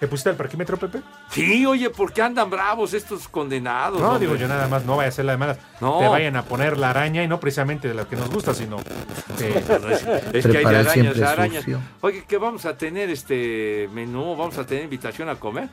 ¿Te 0.02 0.08
pusiste 0.08 0.30
al 0.30 0.34
parquímetro, 0.36 0.76
Pepe? 0.76 1.00
Sí, 1.30 1.64
oye, 1.64 1.88
¿por 1.88 2.12
qué 2.12 2.22
andan 2.22 2.50
bravos 2.50 2.92
estos 2.92 3.28
condenados? 3.28 4.00
No, 4.00 4.08
hombre? 4.08 4.26
digo 4.26 4.34
yo 4.34 4.48
nada 4.48 4.66
más, 4.66 4.84
no 4.84 4.96
vaya 4.96 5.10
a 5.10 5.12
ser 5.12 5.24
la 5.26 5.30
de 5.30 5.38
malas. 5.38 5.58
No. 5.80 6.00
Te 6.00 6.08
vayan 6.08 6.34
a 6.34 6.42
poner 6.42 6.76
la 6.76 6.90
araña 6.90 7.22
y 7.22 7.28
no 7.28 7.38
precisamente 7.38 7.86
de 7.86 7.94
la 7.94 8.04
que 8.04 8.16
nos 8.16 8.28
gusta, 8.28 8.52
sino. 8.52 8.78
eh, 9.38 9.64
No, 9.80 9.88
es, 9.88 10.04
es 10.32 10.44
que 10.48 10.58
hay 10.58 10.64
de 10.64 10.76
arañas, 10.76 11.20
arañas. 11.20 11.62
sucio. 11.62 11.78
Oye, 12.00 12.24
¿qué 12.26 12.36
vamos 12.36 12.64
a 12.64 12.76
tener 12.76 13.10
este 13.10 13.88
menú? 13.92 14.34
¿Vamos 14.34 14.58
a 14.58 14.66
tener 14.66 14.82
invitación 14.82 15.28
a 15.28 15.36
comer? 15.36 15.68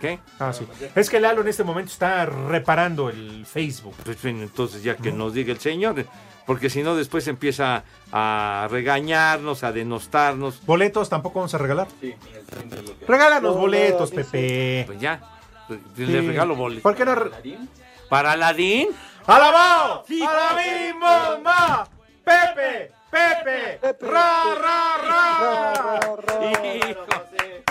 ¿Qué? 0.00 0.20
ah, 0.38 0.52
sí. 0.52 0.64
Es 0.94 1.10
que 1.10 1.18
Lalo 1.18 1.40
en 1.40 1.48
este 1.48 1.64
momento 1.64 1.90
está 1.90 2.24
reparando 2.26 3.10
el 3.10 3.46
Facebook. 3.46 3.96
Pues 4.04 4.22
bien, 4.22 4.42
entonces 4.42 4.84
ya 4.84 4.96
que 4.96 5.10
nos 5.10 5.34
diga 5.34 5.50
el 5.52 5.58
señor, 5.58 6.04
porque 6.46 6.70
si 6.70 6.82
no 6.82 6.94
después 6.96 7.26
empieza 7.28 7.84
a 8.12 8.68
regañarnos, 8.70 9.64
a 9.64 9.72
denostarnos. 9.72 10.64
¿Boletos 10.64 11.08
tampoco 11.08 11.40
vamos 11.40 11.54
a 11.54 11.58
regalar? 11.58 11.88
Regala 13.06 13.40
los 13.40 13.54
No, 13.54 13.60
boletos, 13.60 14.10
no, 14.10 14.16
Pepe. 14.16 14.84
Pues 14.86 15.00
ya, 15.00 15.20
le 15.96 16.06
Sí. 16.06 16.26
regalo 16.26 16.54
boletos. 16.54 16.82
¿Por 16.82 16.94
qué 16.94 17.04
no? 17.04 17.14
¿Para 18.08 18.32
Aladín? 18.32 18.88
¡Alabao! 19.26 20.04
Sí, 20.06 20.22
¡Alabim, 20.22 20.98
mamá! 20.98 21.88
¡Pepe! 22.24 22.92
¡Pepe! 23.16 23.80
¡Ra, 24.00 24.44
ra, 24.54 24.96
ra! 25.06 26.00
Hijo, 26.52 27.06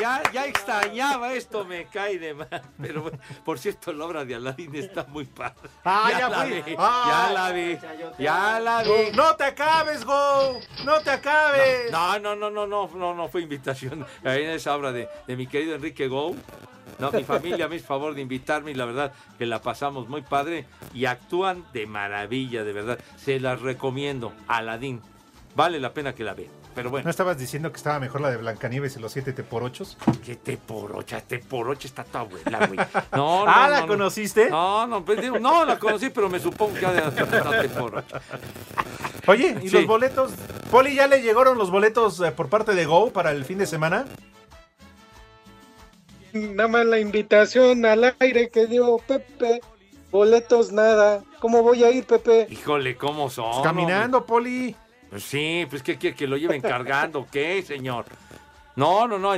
ya, 0.02 0.22
ya 0.34 0.46
extrañaba 0.48 1.34
esto, 1.34 1.64
me 1.66 1.86
cae 1.86 2.18
de 2.18 2.34
mal. 2.34 2.62
Pero 2.82 3.04
bueno, 3.04 3.20
por 3.44 3.60
cierto, 3.60 3.94
la 3.94 4.06
obra 4.06 4.26
de 4.26 4.36
Aladín 4.36 4.76
está 4.76 5.06
muy 5.06 5.26
padre. 5.26 5.70
Ah, 5.84 6.10
ya 6.18 6.30
la 6.30 6.42
fui. 6.42 6.62
vi, 6.62 6.76
Ah. 6.78 7.28
ya 7.28 7.34
la 7.34 7.52
vi, 7.52 7.78
ya 8.18 8.60
la 8.60 8.84
vi. 8.84 9.12
¡No 9.16 9.36
te 9.36 9.44
acabes, 9.46 10.04
Go! 10.04 10.60
¡No 10.84 11.00
te 11.02 11.12
acabes! 11.12 11.92
No, 11.92 12.18
no, 12.20 12.36
no, 12.36 12.50
no, 12.50 12.66
no, 12.66 12.90
no, 12.94 13.14
no 13.14 13.28
fue 13.30 13.42
invitación 13.42 14.06
ahí 14.24 14.44
en 14.44 14.50
esa 14.50 14.76
obra 14.76 14.92
de, 14.92 15.08
de 15.28 15.36
mi 15.36 15.46
querido 15.48 15.76
Enrique 15.76 16.08
Gou. 16.08 16.36
No, 16.98 17.12
mi 17.12 17.24
familia 17.24 17.68
me 17.68 17.76
hizo 17.76 17.88
favor 17.88 18.16
de 18.16 18.22
invitarme 18.22 18.72
y 18.72 18.74
la 18.74 18.86
verdad 18.86 19.12
que 19.38 19.46
la 19.46 19.62
pasamos 19.62 20.08
muy 20.08 20.22
padre 20.22 20.66
y 20.94 21.06
actúan 21.06 21.66
de 21.74 21.86
maravilla, 21.88 22.64
de 22.64 22.72
verdad. 22.74 23.00
Se 23.18 23.40
las 23.40 23.62
recomiendo. 23.62 24.32
Aladín. 24.48 25.02
Vale 25.56 25.80
la 25.80 25.94
pena 25.94 26.14
que 26.14 26.24
la 26.26 26.34
vean. 26.34 26.52
Pero 26.76 26.86
¿No 26.86 26.92
bueno, 26.92 27.10
estabas 27.10 27.38
diciendo 27.38 27.72
que 27.72 27.78
estaba 27.78 27.98
mejor 28.00 28.20
la 28.20 28.30
de 28.30 28.36
Blancanieves 28.36 28.98
y 28.98 29.00
los 29.00 29.14
siete 29.14 29.32
te 29.32 29.42
por 29.44 29.64
ochos? 29.64 29.98
que 30.26 30.36
te 30.36 30.58
porocha, 30.58 31.22
te 31.22 31.40
porocha 31.40 31.88
está 31.88 32.04
tu 32.04 32.18
abuela, 32.18 32.68
güey. 32.68 32.78
No, 33.14 33.46
no, 33.46 33.48
Ah, 33.48 33.70
¿la 33.70 33.76
no, 33.80 33.82
no. 33.84 33.88
conociste? 33.94 34.50
No, 34.50 34.86
no, 34.86 35.06
pues, 35.06 35.22
digo, 35.22 35.40
no, 35.40 35.64
la 35.64 35.80
conocí, 35.80 36.10
pero 36.10 36.28
me 36.30 36.40
supongo 36.40 36.74
que 36.78 36.86
ha 36.86 36.92
de 36.92 37.08
estar 37.08 37.62
te 37.62 37.70
porocha. 37.70 38.22
Oye, 39.28 39.56
¿y 39.64 39.70
Sí. 39.70 39.76
los 39.78 39.88
boletos? 39.88 40.34
Poli, 40.70 40.94
¿ya 40.96 41.08
le 41.08 41.22
llegaron 41.22 41.58
los 41.58 41.72
boletos 41.72 42.20
eh, 42.20 42.32
por 42.34 42.50
parte 42.50 42.76
de 42.76 42.86
Go 42.86 43.12
para 43.12 43.32
el 43.32 43.46
fin 43.46 43.58
de 43.58 43.66
semana? 43.66 44.06
Nada 46.34 46.68
más 46.68 46.86
la 46.86 47.00
invitación 47.00 47.86
al 47.86 48.14
aire 48.20 48.50
que 48.50 48.68
dio 48.68 48.98
Pepe. 49.08 49.62
Boletos 50.12 50.72
nada. 50.74 51.24
¿Cómo 51.40 51.64
voy 51.64 51.84
a 51.86 51.92
ir, 51.92 52.06
Pepe? 52.06 52.48
Híjole, 52.50 52.98
¿cómo 52.98 53.30
son? 53.30 53.52
Pues 53.52 53.64
caminando, 53.64 54.26
Poli. 54.26 54.76
Sí, 55.20 55.66
pues 55.70 55.82
¿qué 55.84 55.98
quiere 55.98 56.16
que 56.16 56.28
lo 56.28 56.38
lleven 56.38 56.62
cargando? 56.62 57.28
¿Qué, 57.32 57.62
señor? 57.62 58.06
No, 58.76 59.08
no, 59.08 59.18
no. 59.18 59.34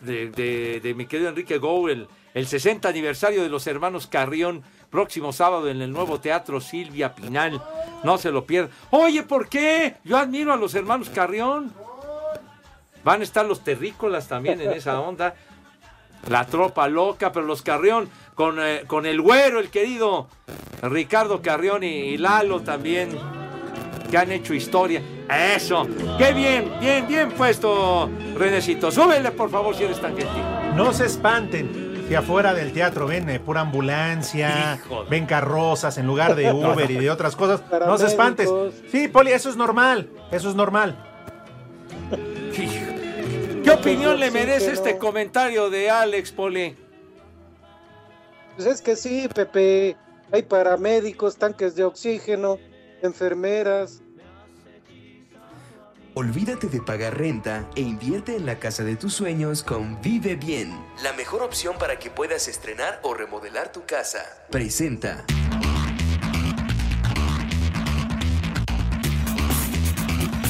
de, 0.00 0.30
de- 0.30 0.80
de 0.82 0.94
mi 0.94 1.06
querido 1.06 1.28
Enrique 1.28 1.58
Gou, 1.58 1.88
el, 1.88 2.08
el 2.34 2.46
60 2.46 2.88
aniversario 2.88 3.42
de 3.42 3.48
los 3.48 3.66
hermanos 3.66 4.06
Carrión, 4.06 4.62
próximo 4.90 5.32
sábado 5.32 5.68
en 5.68 5.82
el 5.82 5.92
nuevo 5.92 6.20
Teatro 6.20 6.60
Silvia 6.60 7.14
Pinal. 7.14 7.62
No 8.04 8.16
se 8.18 8.30
lo 8.30 8.44
pierdan. 8.46 8.72
Oye, 8.90 9.22
¿por 9.22 9.48
qué? 9.48 9.96
Yo 10.04 10.16
admiro 10.16 10.52
a 10.52 10.56
los 10.56 10.74
hermanos 10.74 11.10
Carrión. 11.10 11.72
Van 13.04 13.20
a 13.20 13.24
estar 13.24 13.46
los 13.46 13.62
terrícolas 13.64 14.28
también 14.28 14.60
en 14.60 14.72
esa 14.72 15.00
onda. 15.00 15.34
La 16.28 16.44
tropa 16.46 16.86
loca, 16.88 17.32
pero 17.32 17.46
los 17.46 17.62
Carrión 17.62 18.10
con, 18.34 18.58
eh, 18.60 18.84
con 18.86 19.06
el 19.06 19.20
güero, 19.22 19.58
el 19.58 19.70
querido 19.70 20.28
Ricardo 20.82 21.40
Carrión 21.40 21.82
y 21.82 22.18
Lalo 22.18 22.60
también, 22.60 23.18
que 24.10 24.18
han 24.18 24.32
hecho 24.32 24.52
historia. 24.52 25.00
Eso, 25.56 25.86
qué 26.18 26.32
bien, 26.32 26.72
bien, 26.80 27.06
bien 27.06 27.30
puesto, 27.30 28.10
Renecito. 28.36 28.90
Súbele, 28.90 29.30
por 29.30 29.48
favor, 29.50 29.74
si 29.74 29.84
eres 29.84 30.00
tan 30.00 30.16
gentil. 30.16 30.42
No 30.74 30.92
se 30.92 31.06
espanten. 31.06 31.90
Que 32.08 32.16
afuera 32.16 32.52
del 32.52 32.72
teatro 32.72 33.06
ven 33.06 33.30
eh, 33.30 33.38
pura 33.38 33.60
ambulancia, 33.60 34.80
ven 35.08 35.26
carrozas 35.26 35.96
en 35.96 36.08
lugar 36.08 36.34
de 36.34 36.52
Uber 36.52 36.90
y 36.90 36.96
de 36.96 37.08
otras 37.08 37.36
cosas. 37.36 37.62
No 37.70 37.96
se 37.98 38.06
espantes. 38.06 38.50
Sí, 38.90 39.06
Poli, 39.06 39.30
eso 39.30 39.48
es 39.48 39.56
normal. 39.56 40.10
Eso 40.32 40.50
es 40.50 40.56
normal. 40.56 40.96
¿Qué 43.62 43.70
opinión 43.70 44.18
le 44.18 44.32
merece 44.32 44.72
este 44.72 44.98
comentario 44.98 45.70
de 45.70 45.88
Alex 45.88 46.32
Poli? 46.32 46.76
Pues 48.56 48.66
es 48.66 48.82
que 48.82 48.96
sí, 48.96 49.28
Pepe. 49.32 49.96
Hay 50.32 50.42
paramédicos, 50.42 51.36
tanques 51.36 51.76
de 51.76 51.84
oxígeno, 51.84 52.58
enfermeras. 53.02 54.02
Olvídate 56.14 56.66
de 56.66 56.82
pagar 56.82 57.16
renta 57.16 57.68
e 57.76 57.82
invierte 57.82 58.34
en 58.34 58.44
la 58.44 58.58
casa 58.58 58.82
de 58.82 58.96
tus 58.96 59.14
sueños 59.14 59.62
con 59.62 60.02
Vive 60.02 60.34
Bien, 60.34 60.76
la 61.02 61.12
mejor 61.12 61.42
opción 61.42 61.76
para 61.78 61.98
que 62.00 62.10
puedas 62.10 62.48
estrenar 62.48 62.98
o 63.02 63.14
remodelar 63.14 63.70
tu 63.70 63.86
casa. 63.86 64.24
Presenta. 64.50 65.24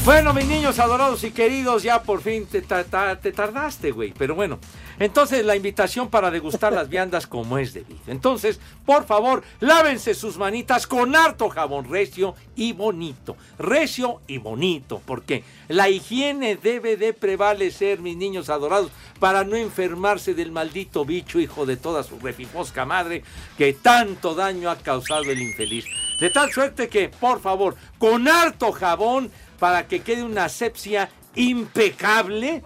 Bueno, 0.02 0.32
mis 0.32 0.46
niños 0.46 0.78
adorados 0.78 1.22
y 1.24 1.30
queridos, 1.30 1.82
ya 1.82 2.02
por 2.02 2.22
fin 2.22 2.46
te, 2.46 2.62
ta- 2.62 2.84
ta- 2.84 3.20
te 3.20 3.32
tardaste, 3.32 3.90
güey. 3.92 4.12
Pero 4.16 4.34
bueno, 4.34 4.58
entonces 4.98 5.44
la 5.44 5.54
invitación 5.56 6.08
para 6.08 6.30
degustar 6.30 6.72
las 6.72 6.88
viandas 6.88 7.26
como 7.26 7.58
es 7.58 7.74
debido. 7.74 8.00
Entonces, 8.06 8.58
por 8.86 9.04
favor, 9.04 9.42
lávense 9.60 10.14
sus 10.14 10.38
manitas 10.38 10.86
con 10.86 11.14
harto 11.14 11.50
jabón 11.50 11.84
recio 11.88 12.34
y 12.56 12.72
bonito. 12.72 13.36
Recio 13.58 14.22
y 14.26 14.38
bonito, 14.38 15.02
porque 15.04 15.44
la 15.68 15.90
higiene 15.90 16.56
debe 16.56 16.96
de 16.96 17.12
prevalecer, 17.12 18.00
mis 18.00 18.16
niños 18.16 18.48
adorados, 18.48 18.90
para 19.20 19.44
no 19.44 19.54
enfermarse 19.54 20.32
del 20.32 20.50
maldito 20.50 21.04
bicho, 21.04 21.38
hijo 21.38 21.66
de 21.66 21.76
toda 21.76 22.02
su 22.02 22.18
refifosca 22.18 22.86
madre, 22.86 23.22
que 23.58 23.74
tanto 23.74 24.34
daño 24.34 24.70
ha 24.70 24.76
causado 24.76 25.24
el 25.24 25.40
infeliz. 25.42 25.84
De 26.18 26.30
tal 26.30 26.50
suerte 26.50 26.88
que, 26.88 27.10
por 27.10 27.40
favor, 27.40 27.76
con 27.98 28.26
harto 28.28 28.72
jabón, 28.72 29.30
para 29.60 29.86
que 29.86 30.00
quede 30.00 30.24
una 30.24 30.46
asepsia 30.46 31.10
impecable. 31.36 32.64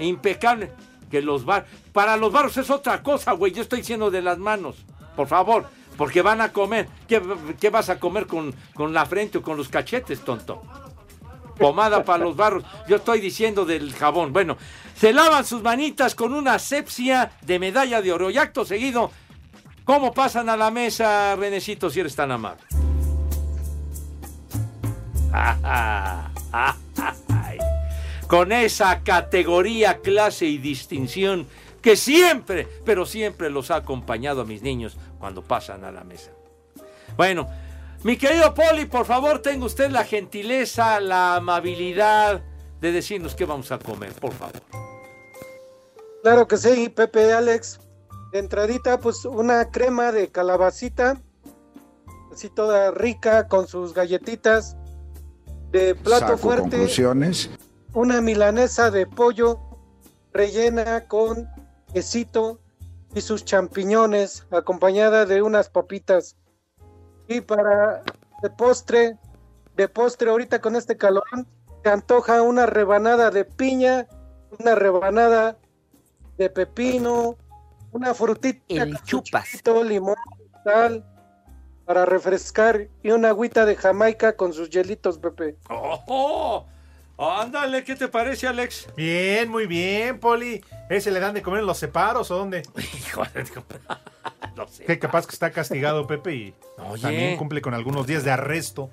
Impecable. 0.00 0.72
Que 1.10 1.22
los 1.22 1.44
bar... 1.44 1.66
Para 1.92 2.16
los 2.16 2.32
barros 2.32 2.56
es 2.56 2.70
otra 2.70 3.02
cosa, 3.02 3.32
güey. 3.32 3.52
Yo 3.52 3.62
estoy 3.62 3.80
diciendo 3.80 4.10
de 4.10 4.22
las 4.22 4.38
manos. 4.38 4.76
Por 5.14 5.28
favor. 5.28 5.68
Porque 5.96 6.22
van 6.22 6.40
a 6.40 6.52
comer. 6.52 6.88
¿Qué, 7.06 7.22
qué 7.60 7.70
vas 7.70 7.88
a 7.90 8.00
comer 8.00 8.26
con, 8.26 8.54
con 8.74 8.92
la 8.92 9.06
frente 9.06 9.38
o 9.38 9.42
con 9.42 9.56
los 9.56 9.68
cachetes, 9.68 10.24
tonto? 10.24 10.62
Pomada 11.58 12.04
para 12.04 12.24
los 12.24 12.36
barros. 12.36 12.64
Yo 12.88 12.96
estoy 12.96 13.20
diciendo 13.20 13.64
del 13.64 13.94
jabón. 13.94 14.32
Bueno, 14.32 14.58
se 14.94 15.12
lavan 15.12 15.44
sus 15.44 15.62
manitas 15.62 16.14
con 16.14 16.34
una 16.34 16.54
asepsia 16.54 17.32
de 17.42 17.58
medalla 17.58 18.02
de 18.02 18.12
oro. 18.12 18.30
Y 18.30 18.36
acto 18.36 18.64
seguido, 18.64 19.10
¿cómo 19.84 20.12
pasan 20.12 20.50
a 20.50 20.56
la 20.56 20.70
mesa, 20.70 21.34
Renecito, 21.36 21.88
si 21.88 22.00
eres 22.00 22.14
tan 22.14 22.30
amable? 22.30 22.62
Con 28.28 28.52
esa 28.52 29.02
categoría, 29.02 30.00
clase 30.00 30.46
y 30.46 30.58
distinción 30.58 31.46
que 31.80 31.96
siempre, 31.96 32.66
pero 32.84 33.06
siempre 33.06 33.50
los 33.50 33.70
ha 33.70 33.76
acompañado 33.76 34.40
a 34.40 34.44
mis 34.44 34.62
niños 34.62 34.96
cuando 35.20 35.42
pasan 35.42 35.84
a 35.84 35.92
la 35.92 36.02
mesa. 36.02 36.32
Bueno, 37.16 37.48
mi 38.02 38.16
querido 38.16 38.52
Poli, 38.54 38.86
por 38.86 39.06
favor, 39.06 39.40
tenga 39.40 39.64
usted 39.64 39.90
la 39.90 40.04
gentileza, 40.04 40.98
la 41.00 41.36
amabilidad 41.36 42.42
de 42.80 42.92
decirnos 42.92 43.34
qué 43.34 43.44
vamos 43.44 43.70
a 43.72 43.78
comer, 43.78 44.12
por 44.14 44.32
favor. 44.32 44.60
Claro 46.22 46.48
que 46.48 46.56
sí, 46.56 46.88
Pepe 46.88 47.32
Alex. 47.32 47.80
De 48.32 48.40
entradita, 48.40 48.98
pues 48.98 49.24
una 49.24 49.70
crema 49.70 50.10
de 50.10 50.28
calabacita, 50.28 51.20
así 52.32 52.50
toda 52.50 52.90
rica 52.90 53.46
con 53.46 53.68
sus 53.68 53.94
galletitas. 53.94 54.76
De 55.72 55.94
plato 55.94 56.26
Saco 56.26 56.38
fuerte, 56.38 56.70
conclusiones. 56.70 57.50
una 57.92 58.20
milanesa 58.20 58.90
de 58.90 59.06
pollo 59.06 59.58
rellena 60.32 61.06
con 61.08 61.48
quesito 61.92 62.60
y 63.14 63.20
sus 63.20 63.44
champiñones, 63.44 64.46
acompañada 64.50 65.24
de 65.26 65.42
unas 65.42 65.68
papitas. 65.70 66.36
Y 67.28 67.40
para 67.40 68.02
de 68.42 68.50
postre, 68.50 69.18
de 69.76 69.88
postre 69.88 70.30
ahorita 70.30 70.60
con 70.60 70.76
este 70.76 70.96
calorón, 70.96 71.46
se 71.82 71.90
antoja 71.90 72.42
una 72.42 72.66
rebanada 72.66 73.30
de 73.30 73.44
piña, 73.44 74.06
una 74.58 74.74
rebanada 74.74 75.56
de 76.36 76.50
pepino, 76.50 77.36
una 77.92 78.12
frutita, 78.12 78.62
El 78.68 79.00
chupas. 79.04 79.62
limón, 79.84 80.16
sal, 80.64 81.04
para 81.86 82.04
refrescar 82.04 82.88
y 83.02 83.12
una 83.12 83.28
agüita 83.28 83.64
de 83.64 83.76
Jamaica 83.76 84.36
con 84.36 84.52
sus 84.52 84.68
hielitos, 84.68 85.18
Pepe. 85.18 85.56
¡Oh! 85.70 86.66
oh, 87.16 87.30
Ándale, 87.30 87.84
¿qué 87.84 87.94
te 87.94 88.08
parece, 88.08 88.48
Alex? 88.48 88.88
Bien, 88.96 89.48
muy 89.48 89.66
bien, 89.66 90.18
Poli. 90.18 90.62
¿Ese 90.90 91.10
le 91.12 91.20
dan 91.20 91.32
de 91.32 91.42
comer 91.42 91.60
en 91.60 91.66
los 91.66 91.78
separos 91.78 92.30
o 92.30 92.36
dónde? 92.36 92.62
no 94.56 94.66
sé. 94.66 94.84
Que 94.84 94.98
capaz 94.98 95.26
que 95.26 95.32
está 95.32 95.50
castigado 95.52 96.06
Pepe 96.06 96.34
y 96.34 96.54
Oye. 96.90 97.02
también 97.02 97.36
cumple 97.38 97.62
con 97.62 97.72
algunos 97.72 98.06
días 98.06 98.24
de 98.24 98.32
arresto. 98.32 98.90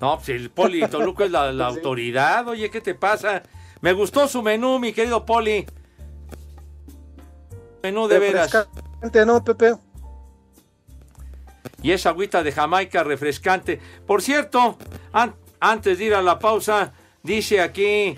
No, 0.00 0.16
pues 0.16 0.30
el 0.30 0.50
Poli 0.50 0.86
Toluco 0.88 1.24
es 1.24 1.30
la, 1.30 1.52
la 1.52 1.66
autoridad. 1.68 2.46
Oye, 2.48 2.70
¿qué 2.70 2.80
te 2.80 2.94
pasa? 2.94 3.42
Me 3.80 3.92
gustó 3.92 4.28
su 4.28 4.42
menú, 4.42 4.78
mi 4.78 4.92
querido 4.92 5.26
Poli. 5.26 5.66
Menú 7.82 8.06
de 8.06 8.18
veras. 8.18 8.68
¿no, 9.26 9.44
Pepe? 9.44 9.74
Y 11.82 11.92
esa 11.92 12.10
agüita 12.10 12.42
de 12.42 12.52
Jamaica 12.52 13.02
refrescante. 13.04 13.80
Por 14.06 14.22
cierto, 14.22 14.78
an- 15.12 15.34
antes 15.60 15.98
de 15.98 16.04
ir 16.04 16.14
a 16.14 16.22
la 16.22 16.38
pausa, 16.38 16.92
dice 17.22 17.60
aquí 17.60 18.16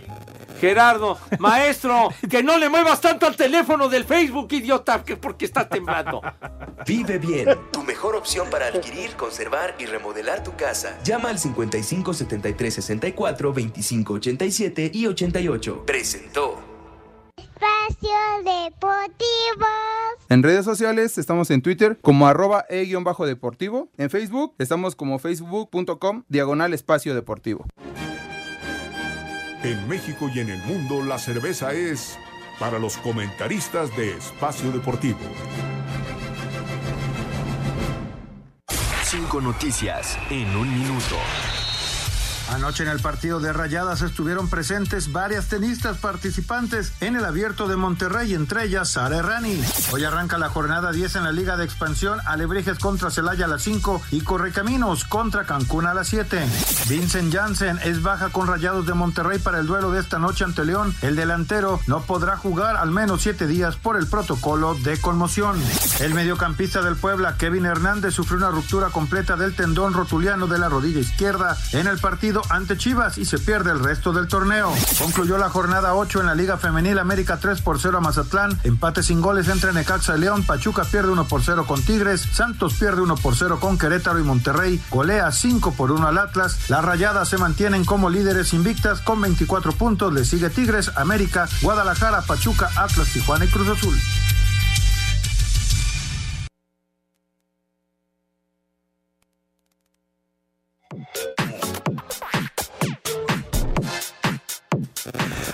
Gerardo, 0.61 1.18
maestro, 1.40 2.09
que 2.30 2.43
no 2.43 2.57
le 2.59 2.68
muevas 2.68 3.01
tanto 3.01 3.26
al 3.26 3.34
teléfono 3.36 3.88
del 3.88 4.05
Facebook, 4.05 4.49
idiota, 4.53 5.03
que 5.05 5.16
porque 5.16 5.45
está 5.45 5.68
temblando. 5.68 6.20
Vive 6.86 7.18
bien, 7.18 7.49
tu 7.72 7.82
mejor 7.82 8.14
opción 8.16 8.49
para 8.51 8.66
adquirir, 8.66 9.11
conservar 9.16 9.74
y 9.78 9.86
remodelar 9.86 10.43
tu 10.45 10.55
casa. 10.57 10.99
Llama 11.05 11.30
al 11.30 11.38
55 11.38 12.14
73 12.14 12.74
64 12.74 13.53
25 13.53 14.14
87 14.14 14.90
y 14.95 15.07
88. 15.07 15.84
Presentó. 15.86 16.71
Espacio 17.37 18.11
Deportivo. 18.45 19.66
En 20.28 20.43
redes 20.43 20.64
sociales 20.64 21.18
estamos 21.18 21.51
en 21.51 21.62
Twitter 21.62 21.99
como 22.01 22.26
arroba 22.26 22.64
e-deportivo. 22.68 23.89
En 23.97 24.11
Facebook 24.11 24.55
estamos 24.59 24.97
como 24.97 25.18
facebook.com 25.18 26.24
diagonal 26.28 26.74
espacio 26.74 27.14
deportivo. 27.14 27.66
En 29.62 29.89
México 29.89 30.28
y 30.35 30.41
en 30.41 30.51
el 30.51 30.62
mundo 30.64 31.03
la 31.05 31.18
cerveza 31.18 31.72
es 31.72 32.18
para 32.59 32.78
los 32.78 32.97
comentaristas 32.99 33.97
de 33.97 34.11
Espacio 34.16 34.70
Deportivo. 34.72 35.18
Cinco 39.05 39.41
noticias 39.41 40.18
en 40.30 40.57
un 40.57 40.68
minuto. 40.68 41.16
Anoche 42.53 42.82
en 42.82 42.90
el 42.90 43.00
partido 43.00 43.40
de 43.40 43.50
Rayadas 43.53 44.03
estuvieron 44.03 44.50
presentes 44.50 45.11
varias 45.11 45.46
tenistas 45.46 45.96
participantes 45.96 46.92
en 47.00 47.16
el 47.16 47.24
abierto 47.24 47.66
de 47.66 47.76
Monterrey, 47.76 48.34
entre 48.34 48.64
ellas 48.64 48.90
Sara 48.90 49.16
Errani. 49.16 49.59
Hoy 49.90 50.05
arranca 50.05 50.36
la 50.36 50.50
jornada 50.50 50.92
10 50.92 51.16
en 51.16 51.24
la 51.24 51.32
Liga 51.32 51.57
de 51.57 51.64
Expansión, 51.64 52.18
Alebrijes 52.26 52.78
contra 52.78 53.11
Celaya 53.11 53.46
a 53.46 53.48
las 53.48 53.62
5 53.62 54.03
y 54.11 54.20
Correcaminos 54.20 55.05
contra 55.05 55.44
Cancún 55.44 55.86
a 55.86 55.94
las 55.94 56.09
7. 56.09 56.46
Vincent 56.90 57.32
Janssen 57.32 57.78
es 57.84 58.03
baja 58.03 58.28
con 58.28 58.46
Rayados 58.46 58.86
de 58.86 58.92
Monterrey 58.92 59.38
para 59.38 59.59
el 59.59 59.66
duelo 59.66 59.90
de 59.90 60.00
esta 60.00 60.18
noche 60.18 60.44
ante 60.44 60.66
León. 60.66 60.94
El 61.00 61.16
delantero 61.16 61.80
no 61.86 62.03
podrá 62.03 62.36
jugar 62.36 62.76
al 62.76 62.90
menos 62.90 63.22
7 63.22 63.46
días 63.46 63.76
por 63.76 63.96
el 63.96 64.07
protocolo 64.07 64.74
de 64.74 65.00
conmoción. 65.00 65.57
El 66.00 66.12
mediocampista 66.12 66.82
del 66.82 66.96
Puebla, 66.96 67.36
Kevin 67.38 67.64
Hernández, 67.64 68.12
sufrió 68.12 68.36
una 68.36 68.50
ruptura 68.50 68.88
completa 68.88 69.36
del 69.36 69.57
tendón 69.57 69.94
rotuliano 69.94 70.46
de 70.46 70.59
la 70.59 70.68
rodilla 70.68 71.00
izquierda 71.00 71.57
en 71.72 71.86
el 71.86 71.98
partido 71.98 72.41
ante 72.51 72.76
Chivas 72.76 73.18
y 73.18 73.24
se 73.24 73.38
pierde 73.38 73.70
el 73.70 73.80
resto 73.80 74.12
del 74.12 74.28
torneo. 74.28 74.72
Concluyó 74.99 75.38
la 75.38 75.49
jornada 75.49 75.95
8 75.95 76.20
en 76.20 76.26
la 76.26 76.34
Liga 76.34 76.59
Femenil 76.59 76.99
América 76.99 77.38
3 77.38 77.61
por 77.62 77.80
0 77.80 77.99
a 77.99 78.01
Mazatlán, 78.01 78.59
empate 78.64 79.03
sin 79.03 79.20
goles 79.20 79.49
entre 79.49 79.72
Necaxa 79.72 80.16
y 80.16 80.20
León, 80.20 80.45
Pachuca 80.45 80.84
pierde 80.84 81.11
1 81.11 81.24
por 81.24 81.43
0 81.43 81.64
con 81.66 81.82
Tigres, 81.82 82.26
Santos 82.32 82.74
pierde 82.74 83.03
1 83.03 83.16
por 83.16 83.36
0 83.36 83.59
con 83.61 83.78
Querétaro 83.78 84.18
y 84.18 84.22
Monterrey 84.22 84.82
golea 84.90 85.30
5 85.30 85.72
por 85.72 85.93
1 85.93 86.07
al 86.07 86.18
Atlas. 86.18 86.68
Las 86.68 86.84
Rayadas 86.84 87.28
se 87.28 87.38
mantienen 87.38 87.84
como 87.84 88.11
líderes 88.11 88.53
invictas 88.53 89.01
con 89.01 89.20
24 89.20 89.72
puntos, 89.72 90.12
le 90.12 90.24
sigue 90.24 90.51
Tigres, 90.51 90.93
América, 90.97 91.49
Guadalajara, 91.61 92.22
Pachuca, 92.22 92.70
Atlas, 92.76 93.09
Tijuana 93.12 93.45
y 93.45 93.49
Cruz 93.49 93.68
Azul. 93.68 93.97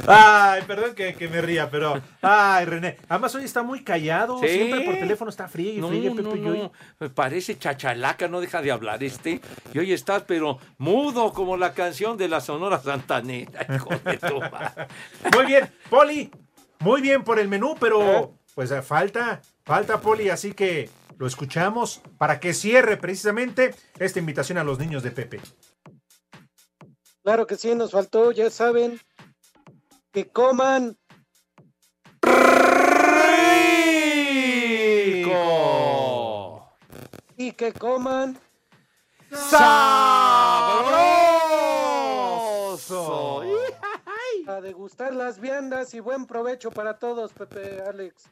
Ay, 0.09 0.63
perdón 0.67 0.95
que, 0.95 1.15
que 1.15 1.29
me 1.29 1.41
ría, 1.43 1.71
pero. 1.71 2.01
Ay, 2.23 2.65
René. 2.65 2.97
Además, 3.09 3.35
hoy 3.35 3.45
está 3.45 3.63
muy 3.63 3.85
callado. 3.85 4.39
Sí. 4.41 4.49
Siempre 4.49 4.81
por 4.81 4.95
teléfono 4.95 5.31
está 5.31 5.49
frío 5.49 5.73
y 5.73 5.79
No, 5.79 5.89
frío. 5.89 6.15
no, 6.15 6.35
no, 6.35 6.73
me 6.99 7.11
parece 7.11 7.59
chachalaca, 7.59 8.27
no 8.29 8.41
deja 8.41 8.63
de 8.63 8.71
hablar 8.71 9.03
este. 9.05 9.41
Y 9.75 9.79
hoy 9.79 9.93
estás, 9.93 10.23
pero 10.23 10.59
mudo 10.79 11.33
como 11.33 11.57
la 11.57 11.75
canción 11.75 12.17
de 12.17 12.29
la 12.29 12.41
Sonora 12.41 12.81
Santanera. 12.81 13.67
hijo 13.75 13.91
de 14.05 14.19
tu 14.19 14.41
madre. 14.41 14.87
Muy 15.35 15.47
bien, 15.47 15.71
Poli. 15.91 16.31
Muy 16.81 17.03
bien 17.03 17.25
por 17.25 17.39
el 17.39 17.49
menú, 17.49 17.75
pero 17.79 18.35
pues 18.55 18.71
eh, 18.71 18.83
falta, 18.83 19.41
falta 19.65 20.01
Poli, 20.01 20.31
así 20.31 20.53
que 20.53 20.89
lo 21.19 21.27
escuchamos 21.27 22.01
para 22.19 22.39
que 22.39 22.55
cierre 22.55 22.97
precisamente 22.97 23.75
esta 23.99 24.21
invitación 24.21 24.59
a 24.59 24.65
los 24.65 24.79
niños 24.79 25.03
de 25.03 25.11
Pepe. 25.11 25.41
Claro 27.25 27.47
que 27.47 27.57
sí, 27.57 27.75
nos 27.75 27.91
faltó, 27.91 28.31
ya 28.33 28.49
saben, 28.49 29.01
que 30.13 30.29
coman 30.31 30.97
y 37.37 37.53
que 37.53 37.73
coman 37.73 38.39
sabroso. 39.31 39.69
A 44.47 44.61
degustar 44.63 45.15
las 45.15 45.41
viandas 45.41 45.93
y 45.95 46.01
buen 46.01 46.27
provecho 46.27 46.71
para 46.71 46.99
todos, 46.99 47.33
Pepe, 47.33 47.83
Alex. 47.83 48.29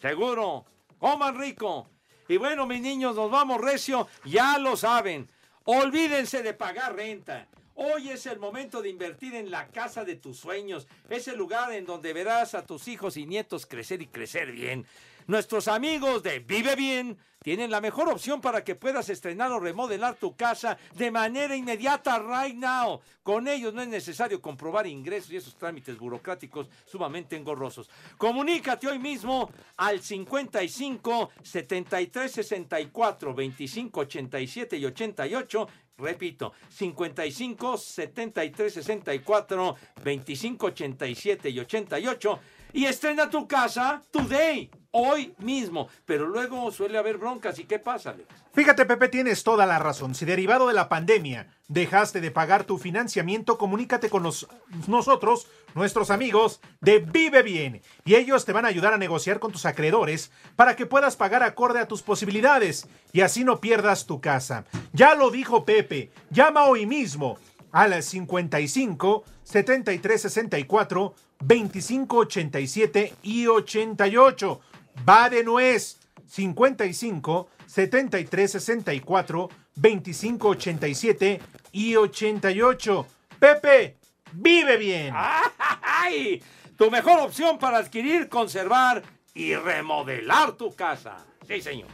Seguro. 0.00 0.64
Coman 0.98 1.38
rico. 1.38 1.88
Y 2.28 2.36
bueno, 2.36 2.66
mis 2.66 2.80
niños, 2.80 3.14
nos 3.16 3.30
vamos 3.30 3.60
recio. 3.60 4.08
Ya 4.24 4.58
lo 4.58 4.76
saben. 4.76 5.30
Olvídense 5.64 6.42
de 6.42 6.54
pagar 6.54 6.96
renta. 6.96 7.46
Hoy 7.74 8.10
es 8.10 8.26
el 8.26 8.38
momento 8.38 8.82
de 8.82 8.90
invertir 8.90 9.34
en 9.34 9.50
la 9.50 9.68
casa 9.68 10.04
de 10.04 10.16
tus 10.16 10.38
sueños. 10.38 10.86
Es 11.08 11.28
el 11.28 11.38
lugar 11.38 11.72
en 11.72 11.86
donde 11.86 12.12
verás 12.12 12.54
a 12.54 12.66
tus 12.66 12.88
hijos 12.88 13.16
y 13.16 13.26
nietos 13.26 13.66
crecer 13.66 14.02
y 14.02 14.06
crecer 14.06 14.52
bien. 14.52 14.86
Nuestros 15.26 15.68
amigos 15.68 16.22
de 16.22 16.40
Vive 16.40 16.74
Bien 16.74 17.16
tienen 17.42 17.70
la 17.70 17.80
mejor 17.80 18.08
opción 18.08 18.40
para 18.40 18.64
que 18.64 18.74
puedas 18.74 19.08
estrenar 19.08 19.50
o 19.52 19.60
remodelar 19.60 20.16
tu 20.16 20.36
casa 20.36 20.76
de 20.94 21.10
manera 21.10 21.54
inmediata 21.54 22.18
right 22.18 22.56
now. 22.56 23.00
Con 23.22 23.48
ellos 23.48 23.72
no 23.72 23.80
es 23.80 23.88
necesario 23.88 24.42
comprobar 24.42 24.86
ingresos 24.86 25.30
y 25.30 25.36
esos 25.36 25.56
trámites 25.56 25.96
burocráticos 25.96 26.68
sumamente 26.84 27.36
engorrosos. 27.36 27.88
Comunícate 28.18 28.88
hoy 28.88 28.98
mismo 28.98 29.50
al 29.76 30.02
55 30.02 31.30
73 31.42 32.30
64 32.30 33.34
25 33.34 34.00
87 34.00 34.76
y 34.76 34.84
88 34.84 35.68
Repito, 36.00 36.52
55 36.68 37.76
73 37.76 38.72
64 38.72 39.76
25 40.02 40.66
87 40.66 41.50
y 41.50 41.60
88 41.60 42.40
y 42.72 42.84
estrena 42.84 43.28
tu 43.28 43.46
casa 43.46 44.02
today, 44.10 44.70
hoy 44.92 45.34
mismo. 45.38 45.88
Pero 46.04 46.26
luego 46.26 46.70
suele 46.72 46.98
haber 46.98 47.18
broncas 47.18 47.58
y 47.58 47.64
¿qué 47.64 47.78
pasa, 47.78 48.10
Alex? 48.10 48.28
Fíjate, 48.52 48.84
Pepe, 48.86 49.08
tienes 49.08 49.44
toda 49.44 49.64
la 49.66 49.78
razón. 49.78 50.14
Si 50.14 50.24
derivado 50.24 50.66
de 50.68 50.74
la 50.74 50.88
pandemia 50.88 51.46
dejaste 51.68 52.20
de 52.20 52.30
pagar 52.32 52.64
tu 52.64 52.78
financiamiento, 52.78 53.56
comunícate 53.58 54.10
con 54.10 54.22
los- 54.24 54.48
nosotros, 54.88 55.46
nuestros 55.74 56.10
amigos 56.10 56.60
de 56.80 56.98
Vive 56.98 57.42
Bien. 57.42 57.80
Y 58.04 58.16
ellos 58.16 58.44
te 58.44 58.52
van 58.52 58.64
a 58.64 58.68
ayudar 58.68 58.92
a 58.92 58.98
negociar 58.98 59.38
con 59.38 59.52
tus 59.52 59.66
acreedores 59.66 60.32
para 60.56 60.74
que 60.74 60.86
puedas 60.86 61.14
pagar 61.16 61.42
acorde 61.44 61.78
a 61.78 61.86
tus 61.88 62.02
posibilidades 62.02 62.88
y 63.12 63.20
así 63.20 63.44
no 63.44 63.60
pierdas 63.60 64.06
tu 64.06 64.20
casa. 64.20 64.64
Ya 64.92 65.14
lo 65.14 65.30
dijo 65.30 65.64
Pepe. 65.64 66.10
Llama 66.30 66.64
hoy 66.64 66.86
mismo 66.86 67.38
al 67.70 68.02
55 68.02 69.22
73 69.44 70.20
64 70.22 71.14
25 71.42 72.16
87 72.18 73.14
y 73.22 73.46
88. 73.46 74.60
Va 75.08 75.28
de 75.30 75.44
nuez. 75.44 75.98
55 76.26 77.48
73 77.66 78.52
64 78.52 79.48
25 79.76 80.48
87 80.48 81.40
y 81.72 81.96
88. 81.96 83.06
Pepe, 83.38 83.96
vive 84.32 84.76
bien. 84.76 85.12
¡Ay! 85.16 86.42
Tu 86.76 86.90
mejor 86.90 87.20
opción 87.20 87.58
para 87.58 87.78
adquirir, 87.78 88.28
conservar 88.28 89.02
y 89.34 89.54
remodelar 89.54 90.52
tu 90.52 90.74
casa. 90.74 91.24
Sí, 91.46 91.60
señor. 91.60 91.88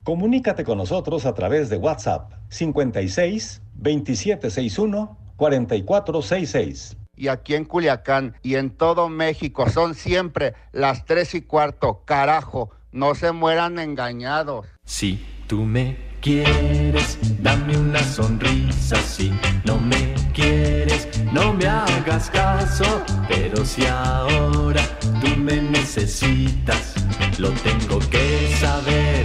Comunícate 0.05 0.65
con 0.65 0.79
nosotros 0.79 1.27
a 1.27 1.35
través 1.35 1.69
de 1.69 1.77
WhatsApp 1.77 2.33
56 2.49 3.63
2761 3.75 5.19
4466. 5.37 6.97
Y 7.17 7.29
aquí 7.29 7.55
en 7.55 7.65
Culiacán 7.65 8.35
y 8.43 8.55
en 8.55 8.71
todo 8.71 9.09
México 9.09 9.69
son 9.69 9.95
siempre 9.95 10.55
las 10.73 11.05
tres 11.05 11.35
y 11.35 11.43
cuarto. 11.43 12.03
Carajo, 12.05 12.71
no 12.93 13.15
se 13.15 13.33
mueran 13.33 13.79
engañados. 13.79 14.67
Si 14.85 15.25
tú 15.47 15.65
me 15.65 15.97
quieres, 16.21 17.19
dame 17.43 17.77
una 17.77 18.03
sonrisa. 18.03 18.97
Si 18.97 19.33
no 19.65 19.79
me 19.79 20.15
quieres, 20.33 21.09
no 21.33 21.53
me 21.53 21.67
hagas 21.67 22.31
caso. 22.31 23.03
Pero 23.29 23.65
si 23.65 23.85
ahora 23.87 24.83
tú 25.21 25.37
me 25.37 25.61
necesitas, 25.61 26.98
lo 27.39 27.51
tengo 27.51 27.99
que 28.11 28.57
saber. 28.61 29.25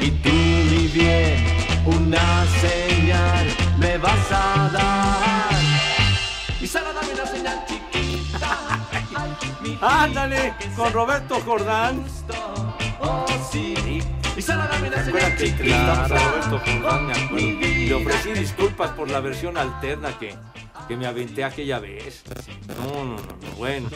Y 0.00 0.10
tú, 0.10 0.30
mi 0.30 0.88
bien, 0.88 1.44
una 1.84 2.44
señal 2.60 3.46
me 3.78 3.98
vas 3.98 4.32
a 4.32 4.70
dar. 4.72 5.60
Y 6.60 6.66
solo 6.66 6.92
dame 6.92 7.14
una 7.14 7.26
señal 7.26 7.64
chiquita. 7.66 8.58
Ándale, 9.80 10.54
con 10.76 10.92
Roberto 10.92 11.40
Jordán. 11.44 12.04
Oh, 13.00 13.26
sí. 13.50 14.02
Y 14.36 14.42
solo 14.42 14.62
dame 14.70 14.88
una 14.88 15.04
¿Se 15.04 15.10
señal 15.10 15.36
chiquita. 15.36 16.08
Roberto 16.08 16.60
Jordán? 16.64 17.06
Me 17.06 17.12
acuerdo. 17.12 17.46
Le 17.60 17.94
ofrecí 17.94 18.32
disculpas 18.32 18.90
por 18.90 19.10
la 19.10 19.20
versión 19.20 19.56
alterna 19.58 20.10
que, 20.18 20.34
que 20.90 20.96
me 20.96 21.06
aventé 21.06 21.44
aquella 21.44 21.78
vez. 21.78 22.24
No, 22.66 23.04
no, 23.04 23.14
no, 23.14 23.16
no, 23.16 23.56
bueno. 23.56 23.88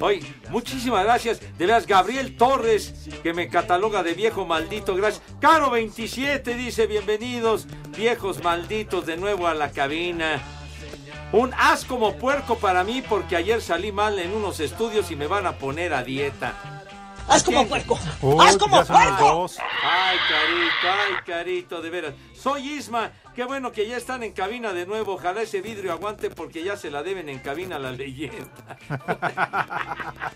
Oye, 0.00 0.20
muchísimas 0.50 1.02
gracias. 1.02 1.40
De 1.40 1.64
veras, 1.64 1.86
Gabriel 1.86 2.36
Torres, 2.36 3.08
que 3.22 3.32
me 3.32 3.48
cataloga 3.48 4.02
de 4.02 4.12
viejo 4.12 4.44
maldito. 4.44 4.94
Gracias. 4.94 5.24
Caro 5.40 5.70
27 5.70 6.56
dice, 6.56 6.86
bienvenidos, 6.86 7.66
viejos 7.96 8.44
malditos, 8.44 9.06
de 9.06 9.16
nuevo 9.16 9.46
a 9.46 9.54
la 9.54 9.70
cabina. 9.70 10.42
Un 11.32 11.54
as 11.56 11.86
como 11.86 12.14
puerco 12.16 12.58
para 12.58 12.84
mí 12.84 13.02
porque 13.08 13.36
ayer 13.36 13.62
salí 13.62 13.90
mal 13.90 14.18
en 14.18 14.32
unos 14.32 14.60
estudios 14.60 15.10
y 15.10 15.16
me 15.16 15.26
van 15.26 15.46
a 15.46 15.56
poner 15.56 15.94
a 15.94 16.04
dieta. 16.04 16.79
¡Haz 17.28 17.42
como 17.44 17.66
puerco! 17.66 17.98
Uy, 18.22 18.44
¡Haz 18.46 18.56
como 18.56 18.84
puerco! 18.84 19.24
dos. 19.24 19.58
Ay, 19.82 20.18
carito, 20.28 21.00
ay, 21.00 21.14
carito, 21.26 21.82
de 21.82 21.90
veras. 21.90 22.14
Soy 22.34 22.68
Isma. 22.72 23.12
Qué 23.34 23.44
bueno 23.44 23.70
que 23.70 23.86
ya 23.86 23.96
están 23.96 24.22
en 24.22 24.32
cabina 24.32 24.72
de 24.72 24.86
nuevo. 24.86 25.14
Ojalá 25.14 25.42
ese 25.42 25.60
vidrio 25.60 25.92
aguante 25.92 26.30
porque 26.30 26.64
ya 26.64 26.76
se 26.76 26.90
la 26.90 27.02
deben 27.02 27.28
en 27.28 27.38
cabina 27.38 27.76
a 27.76 27.78
la 27.78 27.92
leyenda. 27.92 28.76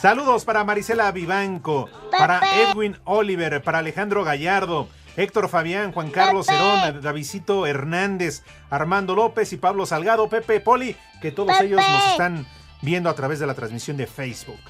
Saludos 0.00 0.44
para 0.44 0.64
Marisela 0.64 1.10
Vivanco, 1.12 1.88
para 2.16 2.40
Edwin 2.62 2.96
Oliver, 3.04 3.62
para 3.62 3.78
Alejandro 3.78 4.24
Gallardo, 4.24 4.88
Héctor 5.16 5.48
Fabián, 5.48 5.92
Juan 5.92 6.10
Carlos 6.10 6.46
Cerón, 6.46 7.02
Davidito 7.02 7.66
Hernández, 7.66 8.42
Armando 8.70 9.14
López 9.14 9.52
y 9.52 9.56
Pablo 9.56 9.84
Salgado, 9.84 10.28
Pepe 10.28 10.60
Poli, 10.60 10.96
que 11.20 11.32
todos 11.32 11.52
Pepe. 11.52 11.66
ellos 11.66 11.82
nos 11.86 12.04
están 12.12 12.46
viendo 12.80 13.10
a 13.10 13.14
través 13.14 13.40
de 13.40 13.46
la 13.46 13.54
transmisión 13.54 13.96
de 13.96 14.06
Facebook. 14.06 14.60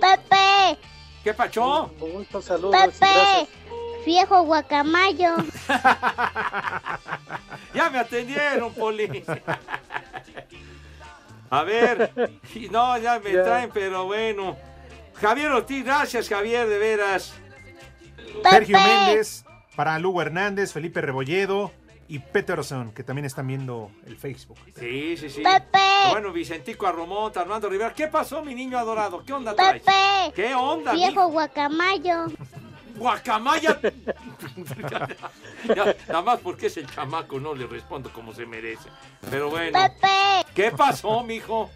Pepe, 0.00 0.78
¿Qué 1.24 1.34
pacho? 1.34 1.90
Muchos 1.98 2.44
saludos. 2.44 2.74
y 2.74 2.78
Pepe, 2.90 3.48
viejo 4.06 4.42
guacamayo. 4.42 5.34
Ya 7.74 7.90
me 7.90 7.98
atendieron, 7.98 8.72
Poli. 8.72 9.22
A 11.50 11.62
ver, 11.62 12.12
no, 12.70 12.98
ya 12.98 13.18
me 13.20 13.32
Ya. 13.32 13.42
traen, 13.44 13.70
pero 13.72 14.04
bueno. 14.06 14.56
Javier 15.20 15.50
Ortiz, 15.52 15.84
gracias, 15.84 16.28
Javier, 16.28 16.66
de 16.68 16.78
veras. 16.78 17.34
Sergio 18.50 18.78
Méndez, 18.78 19.44
para 19.76 19.98
Lugo 19.98 20.20
Hernández, 20.22 20.72
Felipe 20.72 21.00
Rebolledo 21.00 21.72
y 22.08 22.18
Peterson, 22.20 22.92
que 22.92 23.04
también 23.04 23.26
están 23.26 23.46
viendo 23.46 23.90
el 24.06 24.16
Facebook. 24.16 24.58
Sí, 24.78 25.16
sí, 25.16 25.28
sí. 25.28 25.42
Pepe. 25.42 25.78
Bueno, 26.10 26.32
Vicentico 26.32 26.86
Arromont, 26.86 27.36
Armando 27.36 27.68
Rivera. 27.68 27.92
¿Qué 27.92 28.08
pasó, 28.08 28.42
mi 28.42 28.54
niño 28.54 28.78
adorado? 28.78 29.22
¿Qué 29.24 29.32
onda 29.32 29.54
traes? 29.54 29.82
Pepe, 29.82 30.32
¿Qué 30.34 30.54
onda, 30.54 30.92
viejo 30.92 31.28
guacamayo. 31.28 32.26
Guacamaya. 32.96 33.78
Ya, 35.74 35.96
nada 36.06 36.22
más 36.22 36.40
porque 36.40 36.66
es 36.66 36.76
el 36.76 36.86
chamaco, 36.86 37.40
no 37.40 37.52
le 37.52 37.66
respondo 37.66 38.12
como 38.12 38.32
se 38.32 38.46
merece. 38.46 38.88
Pero 39.28 39.50
bueno. 39.50 39.76
Pepe, 39.76 40.46
¿Qué 40.54 40.70
pasó, 40.70 41.22
mijo? 41.24 41.68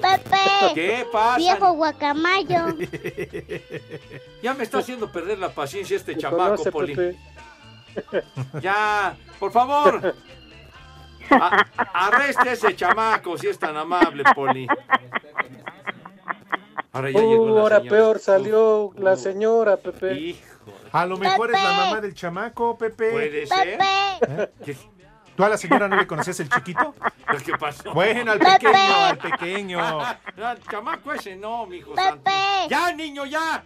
Pepe, 0.00 0.36
¿Qué 0.74 1.06
pasa? 1.12 1.38
viejo 1.38 1.72
guacamayo. 1.72 2.66
Ya 4.42 4.54
me 4.54 4.62
está 4.64 4.78
haciendo 4.78 5.10
perder 5.10 5.38
la 5.38 5.48
paciencia 5.50 5.96
este 5.96 6.14
Te 6.14 6.20
chamaco, 6.20 6.50
conoce, 6.64 6.70
Poli. 6.72 7.16
Ya, 8.60 9.16
por 9.38 9.52
favor. 9.52 10.14
A- 11.30 11.64
arreste 12.08 12.48
a 12.50 12.52
ese 12.52 12.76
chamaco, 12.76 13.36
si 13.38 13.48
es 13.48 13.58
tan 13.58 13.76
amable, 13.76 14.24
Poli. 14.34 14.66
Ahora 16.92 17.10
ya 17.10 17.20
llegó 17.20 17.42
Uh, 17.44 17.54
la 17.54 17.60
ahora 17.62 17.76
señora. 17.78 17.96
peor 17.96 18.18
salió 18.20 18.90
la 18.96 19.16
señora, 19.16 19.76
Pepe. 19.76 20.14
Hijo, 20.14 20.38
A 20.92 21.06
lo 21.06 21.16
mejor 21.16 21.50
es 21.52 21.60
la 21.62 21.72
mamá 21.72 22.00
del 22.00 22.14
chamaco, 22.14 22.78
Pepe. 22.78 23.10
puede 23.10 23.46
ser. 23.46 23.78
Pepe, 23.78 24.50
¿Qué, 24.64 24.76
¿Tú 25.36 25.42
a 25.44 25.48
la 25.48 25.56
señora 25.56 25.88
no 25.88 25.96
le 25.96 26.06
conocías 26.06 26.38
el 26.38 26.48
chiquito? 26.48 26.94
qué 27.44 27.52
pasó? 27.58 27.92
Bueno, 27.92 28.30
al 28.30 28.38
Pepe. 28.38 28.52
pequeño, 28.52 28.94
al 29.08 29.18
pequeño. 29.18 30.00
El 30.36 30.62
chamaco 30.70 31.12
ese 31.12 31.34
no, 31.34 31.66
mijo 31.66 31.96
santo. 31.96 32.22
Pepe, 32.22 32.68
Ya, 32.70 32.92
niño, 32.92 33.26
ya. 33.26 33.64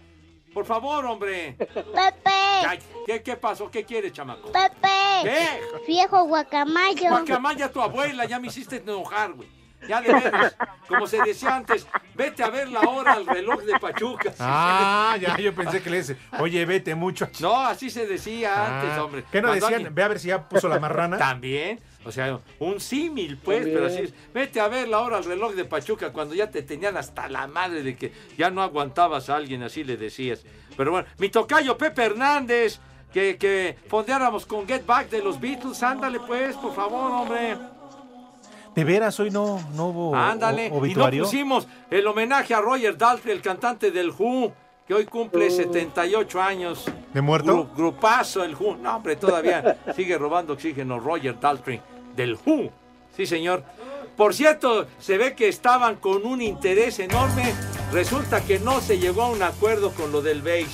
Por 0.53 0.65
favor, 0.65 1.05
hombre. 1.05 1.55
Pepe, 1.57 2.79
¿Qué, 3.05 3.21
qué 3.23 3.35
pasó? 3.37 3.69
¿Qué 3.69 3.83
quiere, 3.83 4.11
chamaco? 4.11 4.51
Pepe, 4.51 4.87
¿Qué? 5.23 5.61
viejo 5.87 6.23
guacamayo. 6.25 7.09
Guacamaya 7.09 7.71
tu 7.71 7.81
abuela, 7.81 8.25
ya 8.25 8.39
me 8.39 8.47
hiciste 8.47 8.77
enojar, 8.77 9.33
güey. 9.33 9.47
Ya 9.87 10.01
de 10.01 10.13
veras, 10.13 10.55
como 10.87 11.07
se 11.07 11.21
decía 11.21 11.55
antes, 11.55 11.87
vete 12.13 12.43
a 12.43 12.49
ver 12.49 12.67
la 12.69 12.81
hora 12.81 13.13
al 13.13 13.25
reloj 13.25 13.61
de 13.63 13.79
Pachuca. 13.79 14.33
Ah, 14.39 15.15
ya, 15.19 15.37
yo 15.37 15.53
pensé 15.55 15.81
que 15.81 15.89
le 15.89 15.97
dice, 15.97 16.17
oye, 16.39 16.65
vete 16.65 16.95
mucho. 16.95 17.27
No, 17.39 17.57
así 17.65 17.89
se 17.89 18.05
decía 18.05 18.65
antes, 18.81 18.97
Ah, 18.97 19.03
hombre. 19.03 19.23
¿Qué 19.31 19.41
no 19.41 19.51
decían? 19.53 19.73
alguien- 19.75 19.95
Ve 19.95 20.03
a 20.03 20.07
ver 20.09 20.19
si 20.19 20.27
ya 20.27 20.47
puso 20.47 20.67
la 20.67 20.79
marrana. 20.79 21.17
También, 21.17 21.79
o 22.05 22.11
sea, 22.11 22.39
un 22.59 22.79
símil, 22.79 23.37
pues, 23.37 23.59
También. 23.59 23.77
pero 23.77 23.87
así 23.87 24.01
es. 24.03 24.13
Vete 24.33 24.59
a 24.59 24.67
ver 24.67 24.87
la 24.89 24.99
hora 24.99 25.17
al 25.17 25.23
reloj 25.23 25.53
de 25.53 25.65
Pachuca 25.65 26.11
cuando 26.11 26.35
ya 26.35 26.49
te 26.49 26.61
tenían 26.61 26.97
hasta 26.97 27.27
la 27.29 27.47
madre 27.47 27.81
de 27.81 27.95
que 27.95 28.11
ya 28.37 28.49
no 28.51 28.61
aguantabas 28.61 29.29
a 29.29 29.37
alguien, 29.37 29.63
así 29.63 29.83
le 29.83 29.97
decías. 29.97 30.43
Pero 30.77 30.91
bueno, 30.91 31.07
mi 31.17 31.29
tocayo 31.29 31.77
Pepe 31.77 32.03
Hernández, 32.03 32.79
que, 33.13 33.37
que 33.37 33.77
fondeáramos 33.87 34.45
con 34.45 34.67
Get 34.67 34.85
Back 34.85 35.09
de 35.09 35.23
los 35.23 35.39
Beatles, 35.39 35.81
ándale 35.83 36.19
pues, 36.19 36.55
por 36.57 36.75
favor, 36.75 37.11
hombre. 37.11 37.57
De 38.79 38.85
veras, 38.85 39.19
hoy 39.19 39.29
no, 39.29 39.61
no 39.73 39.87
hubo 39.87 40.15
Ándale, 40.15 40.63
o- 40.63 40.67
y 40.67 40.69
no 40.71 40.77
obituario. 40.77 41.23
pusimos 41.23 41.67
el 41.91 42.07
homenaje 42.07 42.53
a 42.53 42.61
Roger 42.61 42.97
Daltrey, 42.97 43.35
el 43.35 43.41
cantante 43.41 43.91
del 43.91 44.09
Who, 44.11 44.53
que 44.87 44.93
hoy 44.93 45.05
cumple 45.05 45.49
78 45.51 46.41
años. 46.41 46.85
¿De 47.13 47.21
muerto? 47.21 47.65
Gru- 47.67 47.75
grupazo 47.75 48.43
el 48.43 48.55
Who. 48.55 48.77
No, 48.77 48.95
hombre, 48.95 49.15
todavía 49.17 49.77
sigue 49.95 50.17
robando 50.17 50.53
oxígeno 50.53 50.97
Roger 50.99 51.37
Daltrey 51.39 51.81
del 52.15 52.37
Who. 52.45 52.71
Sí, 53.15 53.25
señor. 53.25 53.63
Por 54.15 54.33
cierto, 54.33 54.87
se 54.97 55.17
ve 55.17 55.35
que 55.35 55.47
estaban 55.49 55.97
con 55.97 56.25
un 56.25 56.41
interés 56.41 56.99
enorme. 56.99 57.53
Resulta 57.91 58.41
que 58.41 58.59
no 58.59 58.79
se 58.81 58.97
llegó 58.99 59.23
a 59.23 59.29
un 59.29 59.43
acuerdo 59.43 59.91
con 59.91 60.11
lo 60.11 60.21
del 60.21 60.41
base. 60.41 60.67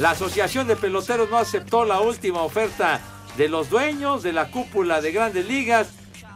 La 0.00 0.10
Asociación 0.10 0.66
de 0.68 0.76
Peloteros 0.76 1.28
no 1.30 1.38
aceptó 1.38 1.84
la 1.84 2.00
última 2.00 2.42
oferta 2.42 3.00
de 3.36 3.48
los 3.48 3.68
dueños 3.70 4.22
de 4.22 4.32
la 4.32 4.50
cúpula 4.50 5.00
de 5.00 5.12
Grandes 5.12 5.46
Ligas 5.48 5.88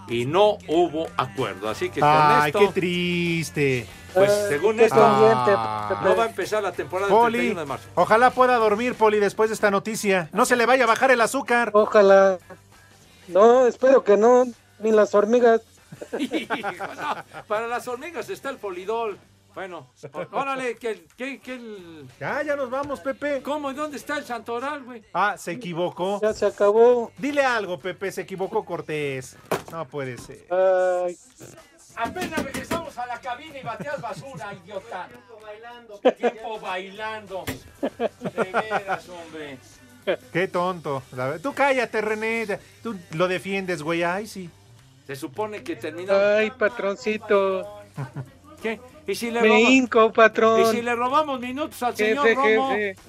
y 0.09 0.25
no 0.27 0.59
hubo 0.69 1.07
acuerdo. 1.17 1.69
Así 1.69 1.91
que 1.91 2.01
con 2.01 2.09
Ay, 2.11 2.49
esto, 2.49 2.59
qué 2.59 2.69
triste. 2.69 3.87
pues 4.15 4.31
según 4.49 4.81
esto, 4.81 4.97
Ah. 5.01 6.01
No 6.05 6.17
va 6.17 6.25
a 6.25 6.27
empezar 6.29 6.63
la 6.63 6.73
temporada 6.73 7.09
del 7.09 7.17
Poli, 7.19 7.39
31 7.39 7.61
de 7.61 7.67
marzo. 7.67 7.89
ojalá 7.95 8.31
pueda 8.31 8.57
dormir, 8.57 8.95
Poli, 8.95 9.19
después 9.19 9.51
de 9.51 9.55
esta 9.55 9.71
noticia. 9.71 10.29
No 10.33 10.45
se 10.45 10.57
le 10.57 10.67
vaya 10.67 10.85
a 10.85 10.87
bajar 10.87 11.11
el 11.11 11.21
azúcar. 11.21 11.71
Ojalá. 11.75 12.39
No, 13.29 13.67
espero 13.67 14.03
que 14.05 14.17
no. 14.17 14.45
Ni 14.81 14.91
las 14.91 15.15
hormigas. 15.15 15.61
Hijo, 16.19 16.55
no, 17.01 17.45
para 17.47 17.67
las 17.69 17.87
hormigas 17.87 18.29
está 18.31 18.51
el 18.51 18.57
polidol. 18.57 19.19
Bueno, 19.55 19.91
órale, 20.33 20.77
que, 20.77 21.05
que, 21.17 21.41
que 21.41 21.55
el- 21.55 22.09
Ya, 22.19 22.43
ya 22.43 22.57
nos 22.57 22.71
vamos, 22.71 23.01
Pepe. 23.01 23.43
¿Cómo? 23.43 23.71
¿Y 23.71 23.75
dónde 23.75 23.97
está 23.99 24.17
el 24.19 24.25
santoral, 24.25 24.83
güey? 24.83 25.03
Ah, 25.13 25.37
se 25.37 25.53
equivocó. 25.53 26.21
Ya 26.23 26.33
se 26.33 26.47
acabó. 26.47 27.13
Dile 27.19 27.45
algo, 27.45 27.79
Pepe, 27.79 28.11
se 28.13 28.23
equivocó 28.23 28.65
Cortés. 28.65 29.37
No 29.71 29.87
puede 29.87 30.17
ser. 30.19 30.47
Ay, 30.51 31.17
Apenas 31.95 32.43
regresamos 32.43 32.97
a 32.97 33.07
la 33.07 33.21
cabina 33.21 33.59
y 33.59 33.63
bateas 33.63 34.01
basura, 34.01 34.55
idiota. 34.55 35.09
Tiempo 36.17 36.59
bailando. 36.59 37.45
De 38.21 38.45
veras, 38.53 39.09
hombre. 39.11 39.59
Qué 40.33 40.49
tonto. 40.49 41.03
Tú 41.43 41.53
cállate, 41.53 42.01
René. 42.01 42.59
Tú 42.83 42.97
lo 43.13 43.29
defiendes, 43.29 43.83
güey. 43.83 44.03
Ay, 44.03 44.27
sí. 44.27 44.49
Se 45.07 45.15
supone 45.17 45.63
que 45.63 45.77
terminó. 45.77 46.15
ay, 46.15 46.51
patroncito. 46.53 47.81
¿Qué? 48.63 48.81
¿Y 49.07 49.15
si 49.15 49.31
le, 49.31 49.43
Me 49.43 49.49
roba- 49.49 49.59
hinco, 49.59 50.07
¿Y 50.07 50.13
patrón. 50.13 50.71
si 50.71 50.83
le 50.83 50.95
robamos 50.95 51.41
minutos 51.41 51.83
al 51.83 51.97
señor 51.97 52.27
Jefe, 52.29 52.57
Romo? 52.57 52.71
jefe. 52.71 53.01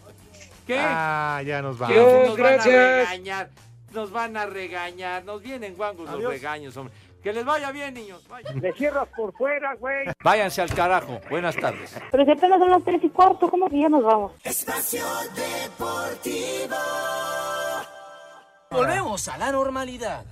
¿Qué? 0.66 0.78
Ah, 0.80 1.42
ya 1.46 1.62
nos 1.62 1.78
vamos. 1.78 1.96
Nos 1.98 2.38
van 2.38 2.60
a 2.60 2.64
regañar. 2.64 3.50
Nos 3.92 4.12
van 4.12 4.38
a 4.38 4.46
regañar. 4.48 5.24
Nos 5.26 5.42
vienen 5.42 5.76
guangos 5.76 6.10
los 6.10 6.24
regaños, 6.24 6.76
hombre. 6.78 6.94
Que 7.22 7.32
les 7.32 7.46
vaya 7.46 7.72
bien, 7.72 7.94
niños. 7.94 8.28
Vaya. 8.28 8.52
Le 8.54 8.74
cierras 8.74 9.08
por 9.16 9.32
fuera, 9.34 9.76
güey. 9.76 10.08
Váyanse 10.24 10.62
al 10.62 10.74
carajo. 10.74 11.22
Buenas 11.30 11.56
tardes. 11.56 11.96
Pero 12.12 12.26
si 12.26 12.32
apenas 12.32 12.60
son 12.60 12.70
las 12.72 12.84
tres 12.84 13.02
y 13.04 13.10
cuarto, 13.10 13.50
¿cómo 13.50 13.70
que 13.70 13.80
ya 13.80 13.88
nos 13.90 14.04
vamos? 14.04 14.32
Espacio 14.44 15.06
Deportivo. 15.36 16.76
Volvemos 18.72 19.28
a 19.28 19.38
la 19.38 19.52
normalidad. 19.52 20.26